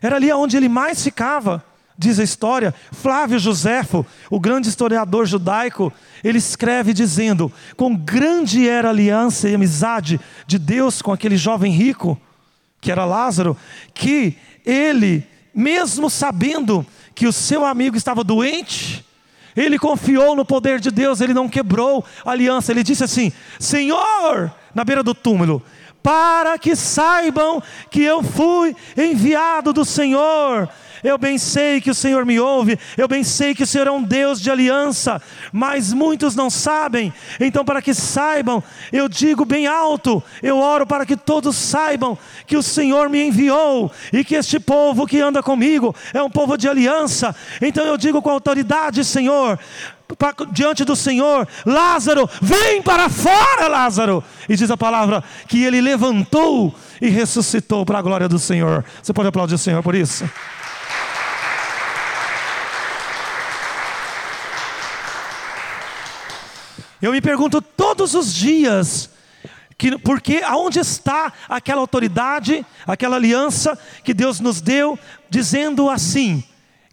Era 0.01 0.17
ali 0.17 0.29
onde 0.33 0.57
ele 0.57 0.67
mais 0.67 1.01
ficava 1.01 1.63
diz 1.99 2.17
a 2.17 2.23
história, 2.23 2.73
Flávio 2.93 3.37
Joséfo, 3.37 4.05
o 4.29 4.39
grande 4.39 4.69
historiador 4.69 5.25
judaico, 5.25 5.91
ele 6.23 6.37
escreve 6.37 6.93
dizendo: 6.93 7.51
com 7.75 7.93
grande 7.93 8.67
era 8.67 8.87
a 8.87 8.91
aliança 8.91 9.49
e 9.49 9.53
amizade 9.53 10.17
de 10.47 10.57
Deus 10.57 11.01
com 11.01 11.11
aquele 11.11 11.35
jovem 11.35 11.73
rico, 11.73 12.17
que 12.79 12.89
era 12.89 13.03
Lázaro, 13.03 13.57
que 13.93 14.37
ele, 14.65 15.27
mesmo 15.53 16.09
sabendo 16.09 16.85
que 17.13 17.27
o 17.27 17.33
seu 17.33 17.65
amigo 17.65 17.97
estava 17.97 18.23
doente, 18.23 19.05
ele 19.53 19.77
confiou 19.77 20.37
no 20.37 20.45
poder 20.45 20.79
de 20.79 20.91
Deus, 20.91 21.19
ele 21.19 21.33
não 21.33 21.49
quebrou 21.49 22.05
a 22.23 22.31
aliança, 22.31 22.71
ele 22.71 22.81
disse 22.81 23.03
assim: 23.03 23.33
Senhor, 23.59 24.49
na 24.73 24.85
beira 24.85 25.03
do 25.03 25.13
túmulo, 25.13 25.61
para 26.01 26.57
que 26.57 26.77
saibam 26.77 27.61
que 27.91 28.01
eu 28.01 28.23
fui 28.23 28.73
enviado 28.95 29.73
do 29.73 29.83
Senhor 29.83 30.69
eu 31.03 31.17
bem 31.17 31.37
sei 31.37 31.81
que 31.81 31.91
o 31.91 31.95
Senhor 31.95 32.25
me 32.25 32.39
ouve, 32.39 32.77
eu 32.97 33.07
bem 33.07 33.23
sei 33.23 33.53
que 33.53 33.63
o 33.63 33.67
Senhor 33.67 33.87
é 33.87 33.91
um 33.91 34.03
Deus 34.03 34.41
de 34.41 34.49
aliança, 34.49 35.21
mas 35.51 35.93
muitos 35.93 36.35
não 36.35 36.49
sabem. 36.49 37.13
Então, 37.39 37.63
para 37.65 37.81
que 37.81 37.93
saibam, 37.93 38.63
eu 38.91 39.07
digo 39.07 39.45
bem 39.45 39.67
alto, 39.67 40.21
eu 40.41 40.57
oro 40.57 40.85
para 40.85 41.05
que 41.05 41.15
todos 41.15 41.55
saibam 41.55 42.17
que 42.45 42.57
o 42.57 42.63
Senhor 42.63 43.09
me 43.09 43.23
enviou 43.23 43.91
e 44.11 44.23
que 44.23 44.35
este 44.35 44.59
povo 44.59 45.07
que 45.07 45.19
anda 45.19 45.41
comigo 45.41 45.95
é 46.13 46.21
um 46.21 46.29
povo 46.29 46.57
de 46.57 46.67
aliança. 46.67 47.35
Então 47.61 47.85
eu 47.85 47.97
digo 47.97 48.21
com 48.21 48.29
autoridade, 48.29 49.03
Senhor, 49.03 49.59
diante 50.51 50.83
do 50.83 50.95
Senhor, 50.95 51.47
Lázaro, 51.65 52.29
vem 52.41 52.81
para 52.81 53.09
fora, 53.09 53.67
Lázaro. 53.67 54.23
E 54.47 54.55
diz 54.55 54.71
a 54.71 54.77
palavra 54.77 55.23
que 55.47 55.63
ele 55.63 55.81
levantou 55.81 56.73
e 57.01 57.09
ressuscitou 57.09 57.85
para 57.85 57.99
a 57.99 58.01
glória 58.01 58.27
do 58.27 58.39
Senhor. 58.39 58.83
Você 59.01 59.13
pode 59.13 59.29
aplaudir 59.29 59.55
o 59.55 59.59
Senhor 59.59 59.83
por 59.83 59.95
isso? 59.95 60.29
Eu 67.01 67.13
me 67.13 67.21
pergunto 67.21 67.61
todos 67.61 68.13
os 68.13 68.33
dias, 68.33 69.09
que, 69.77 69.97
porque 69.99 70.41
aonde 70.43 70.79
está 70.79 71.31
aquela 71.47 71.79
autoridade, 71.79 72.65
aquela 72.85 73.15
aliança 73.15 73.77
que 74.03 74.13
Deus 74.13 74.41
nos 74.41 74.59
deu, 74.59 74.99
dizendo 75.29 75.89
assim: 75.89 76.43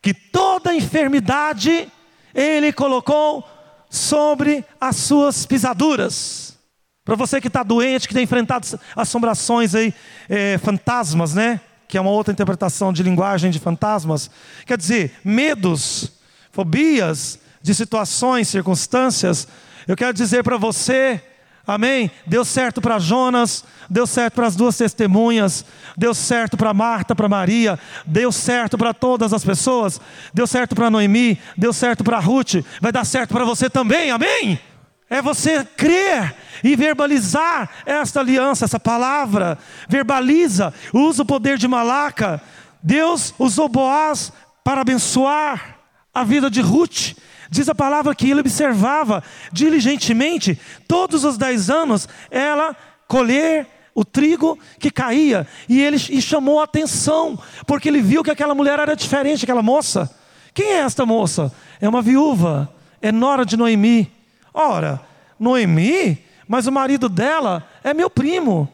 que 0.00 0.14
toda 0.14 0.74
enfermidade 0.74 1.88
Ele 2.32 2.72
colocou 2.72 3.44
sobre 3.90 4.64
as 4.80 4.94
suas 4.96 5.44
pisaduras. 5.44 6.56
Para 7.04 7.16
você 7.16 7.40
que 7.40 7.48
está 7.48 7.62
doente, 7.62 8.06
que 8.06 8.14
tem 8.14 8.24
enfrentado 8.24 8.66
assombrações 8.94 9.74
aí, 9.74 9.92
é, 10.28 10.58
fantasmas, 10.58 11.34
né? 11.34 11.60
Que 11.88 11.98
é 11.98 12.00
uma 12.00 12.10
outra 12.10 12.32
interpretação 12.32 12.92
de 12.92 13.02
linguagem 13.02 13.50
de 13.50 13.58
fantasmas. 13.58 14.30
Quer 14.64 14.78
dizer, 14.78 15.14
medos, 15.24 16.12
fobias 16.52 17.38
de 17.62 17.74
situações, 17.74 18.48
circunstâncias 18.48 19.48
eu 19.86 19.96
quero 19.96 20.12
dizer 20.12 20.42
para 20.42 20.56
você, 20.56 21.22
amém? 21.66 22.10
Deu 22.26 22.44
certo 22.44 22.80
para 22.80 22.98
Jonas, 22.98 23.64
deu 23.88 24.06
certo 24.06 24.34
para 24.34 24.46
as 24.46 24.56
duas 24.56 24.76
testemunhas, 24.76 25.64
deu 25.96 26.14
certo 26.14 26.56
para 26.56 26.74
Marta, 26.74 27.14
para 27.14 27.28
Maria, 27.28 27.78
deu 28.04 28.32
certo 28.32 28.76
para 28.76 28.92
todas 28.92 29.32
as 29.32 29.44
pessoas, 29.44 30.00
deu 30.34 30.46
certo 30.46 30.74
para 30.74 30.90
Noemi, 30.90 31.38
deu 31.56 31.72
certo 31.72 32.02
para 32.02 32.18
Ruth, 32.18 32.56
vai 32.80 32.92
dar 32.92 33.04
certo 33.04 33.32
para 33.32 33.44
você 33.44 33.70
também, 33.70 34.10
amém? 34.10 34.60
É 35.08 35.22
você 35.22 35.64
crer 35.64 36.34
e 36.64 36.74
verbalizar 36.74 37.70
esta 37.84 38.20
aliança, 38.20 38.64
essa 38.64 38.80
palavra. 38.80 39.56
Verbaliza, 39.88 40.74
usa 40.92 41.22
o 41.22 41.26
poder 41.26 41.58
de 41.58 41.68
Malaca. 41.68 42.42
Deus 42.82 43.32
usou 43.38 43.68
Boaz 43.68 44.32
para 44.64 44.80
abençoar 44.80 45.78
a 46.12 46.24
vida 46.24 46.50
de 46.50 46.60
Ruth. 46.60 47.14
Diz 47.50 47.68
a 47.68 47.74
palavra 47.74 48.14
que 48.14 48.30
ele 48.30 48.40
observava 48.40 49.22
diligentemente, 49.52 50.58
todos 50.88 51.24
os 51.24 51.38
dez 51.38 51.70
anos, 51.70 52.08
ela 52.30 52.76
colher 53.06 53.66
o 53.94 54.04
trigo 54.04 54.58
que 54.78 54.90
caía, 54.90 55.46
e 55.68 55.80
ele 55.80 55.96
e 55.96 56.20
chamou 56.20 56.60
a 56.60 56.64
atenção, 56.64 57.38
porque 57.66 57.88
ele 57.88 58.02
viu 58.02 58.22
que 58.22 58.30
aquela 58.30 58.54
mulher 58.54 58.78
era 58.78 58.94
diferente, 58.94 59.44
aquela 59.44 59.62
moça. 59.62 60.14
Quem 60.52 60.66
é 60.66 60.78
esta 60.80 61.06
moça? 61.06 61.52
É 61.80 61.88
uma 61.88 62.02
viúva, 62.02 62.72
é 63.00 63.10
nora 63.10 63.44
de 63.44 63.56
Noemi. 63.56 64.12
Ora, 64.52 65.00
Noemi, 65.38 66.22
mas 66.46 66.66
o 66.66 66.72
marido 66.72 67.08
dela 67.08 67.66
é 67.82 67.94
meu 67.94 68.10
primo. 68.10 68.68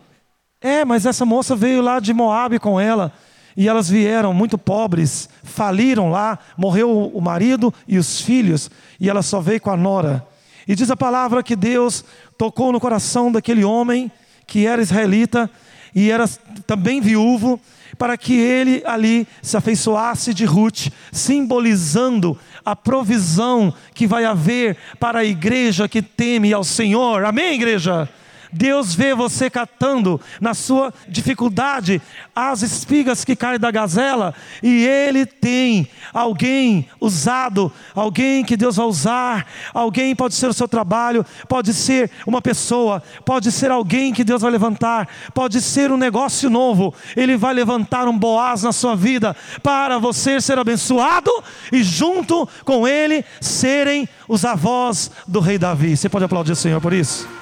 É, 0.60 0.84
mas 0.84 1.06
essa 1.06 1.24
moça 1.24 1.56
veio 1.56 1.82
lá 1.82 1.98
de 1.98 2.12
Moab 2.12 2.58
com 2.60 2.80
ela. 2.80 3.12
E 3.56 3.68
elas 3.68 3.88
vieram 3.88 4.32
muito 4.32 4.56
pobres, 4.56 5.28
faliram 5.42 6.10
lá, 6.10 6.38
morreu 6.56 7.08
o 7.08 7.20
marido 7.20 7.72
e 7.86 7.98
os 7.98 8.20
filhos, 8.20 8.70
e 8.98 9.10
ela 9.10 9.22
só 9.22 9.40
veio 9.40 9.60
com 9.60 9.70
a 9.70 9.76
nora. 9.76 10.26
E 10.66 10.74
diz 10.74 10.90
a 10.90 10.96
palavra 10.96 11.42
que 11.42 11.56
Deus 11.56 12.04
tocou 12.38 12.72
no 12.72 12.80
coração 12.80 13.30
daquele 13.30 13.64
homem 13.64 14.10
que 14.46 14.66
era 14.66 14.82
israelita 14.82 15.50
e 15.94 16.10
era 16.10 16.26
também 16.66 17.00
viúvo, 17.00 17.60
para 17.98 18.16
que 18.16 18.34
ele 18.34 18.82
ali 18.86 19.28
se 19.42 19.56
afeiçoasse 19.56 20.32
de 20.32 20.44
Ruth, 20.44 20.88
simbolizando 21.12 22.38
a 22.64 22.74
provisão 22.74 23.72
que 23.94 24.06
vai 24.06 24.24
haver 24.24 24.76
para 24.98 25.20
a 25.20 25.24
igreja 25.24 25.88
que 25.88 26.00
teme 26.00 26.52
ao 26.52 26.64
Senhor. 26.64 27.24
Amém, 27.24 27.54
igreja? 27.54 28.08
Deus 28.52 28.94
vê 28.94 29.14
você 29.14 29.48
catando 29.48 30.20
na 30.40 30.52
sua 30.52 30.92
dificuldade 31.08 32.02
as 32.34 32.62
espigas 32.62 33.24
que 33.24 33.34
caem 33.34 33.58
da 33.58 33.70
gazela, 33.70 34.34
e 34.62 34.84
Ele 34.84 35.24
tem 35.24 35.88
alguém 36.12 36.88
usado, 37.00 37.72
alguém 37.94 38.44
que 38.44 38.56
Deus 38.56 38.76
vai 38.76 38.86
usar, 38.86 39.46
alguém 39.72 40.14
pode 40.14 40.34
ser 40.34 40.48
o 40.48 40.52
seu 40.52 40.68
trabalho, 40.68 41.24
pode 41.48 41.72
ser 41.72 42.10
uma 42.26 42.42
pessoa, 42.42 43.02
pode 43.24 43.50
ser 43.50 43.70
alguém 43.70 44.12
que 44.12 44.24
Deus 44.24 44.42
vai 44.42 44.50
levantar, 44.50 45.08
pode 45.34 45.60
ser 45.60 45.90
um 45.90 45.96
negócio 45.96 46.50
novo, 46.50 46.94
Ele 47.16 47.36
vai 47.36 47.54
levantar 47.54 48.06
um 48.06 48.18
Boaz 48.22 48.62
na 48.62 48.72
sua 48.72 48.94
vida, 48.94 49.34
para 49.62 49.98
você 49.98 50.40
ser 50.40 50.58
abençoado 50.58 51.30
e 51.72 51.82
junto 51.82 52.48
com 52.64 52.86
Ele 52.86 53.24
serem 53.40 54.08
os 54.28 54.44
avós 54.44 55.10
do 55.26 55.40
rei 55.40 55.58
Davi. 55.58 55.96
Você 55.96 56.08
pode 56.08 56.24
aplaudir 56.24 56.52
o 56.52 56.56
Senhor 56.56 56.80
por 56.80 56.92
isso? 56.92 57.41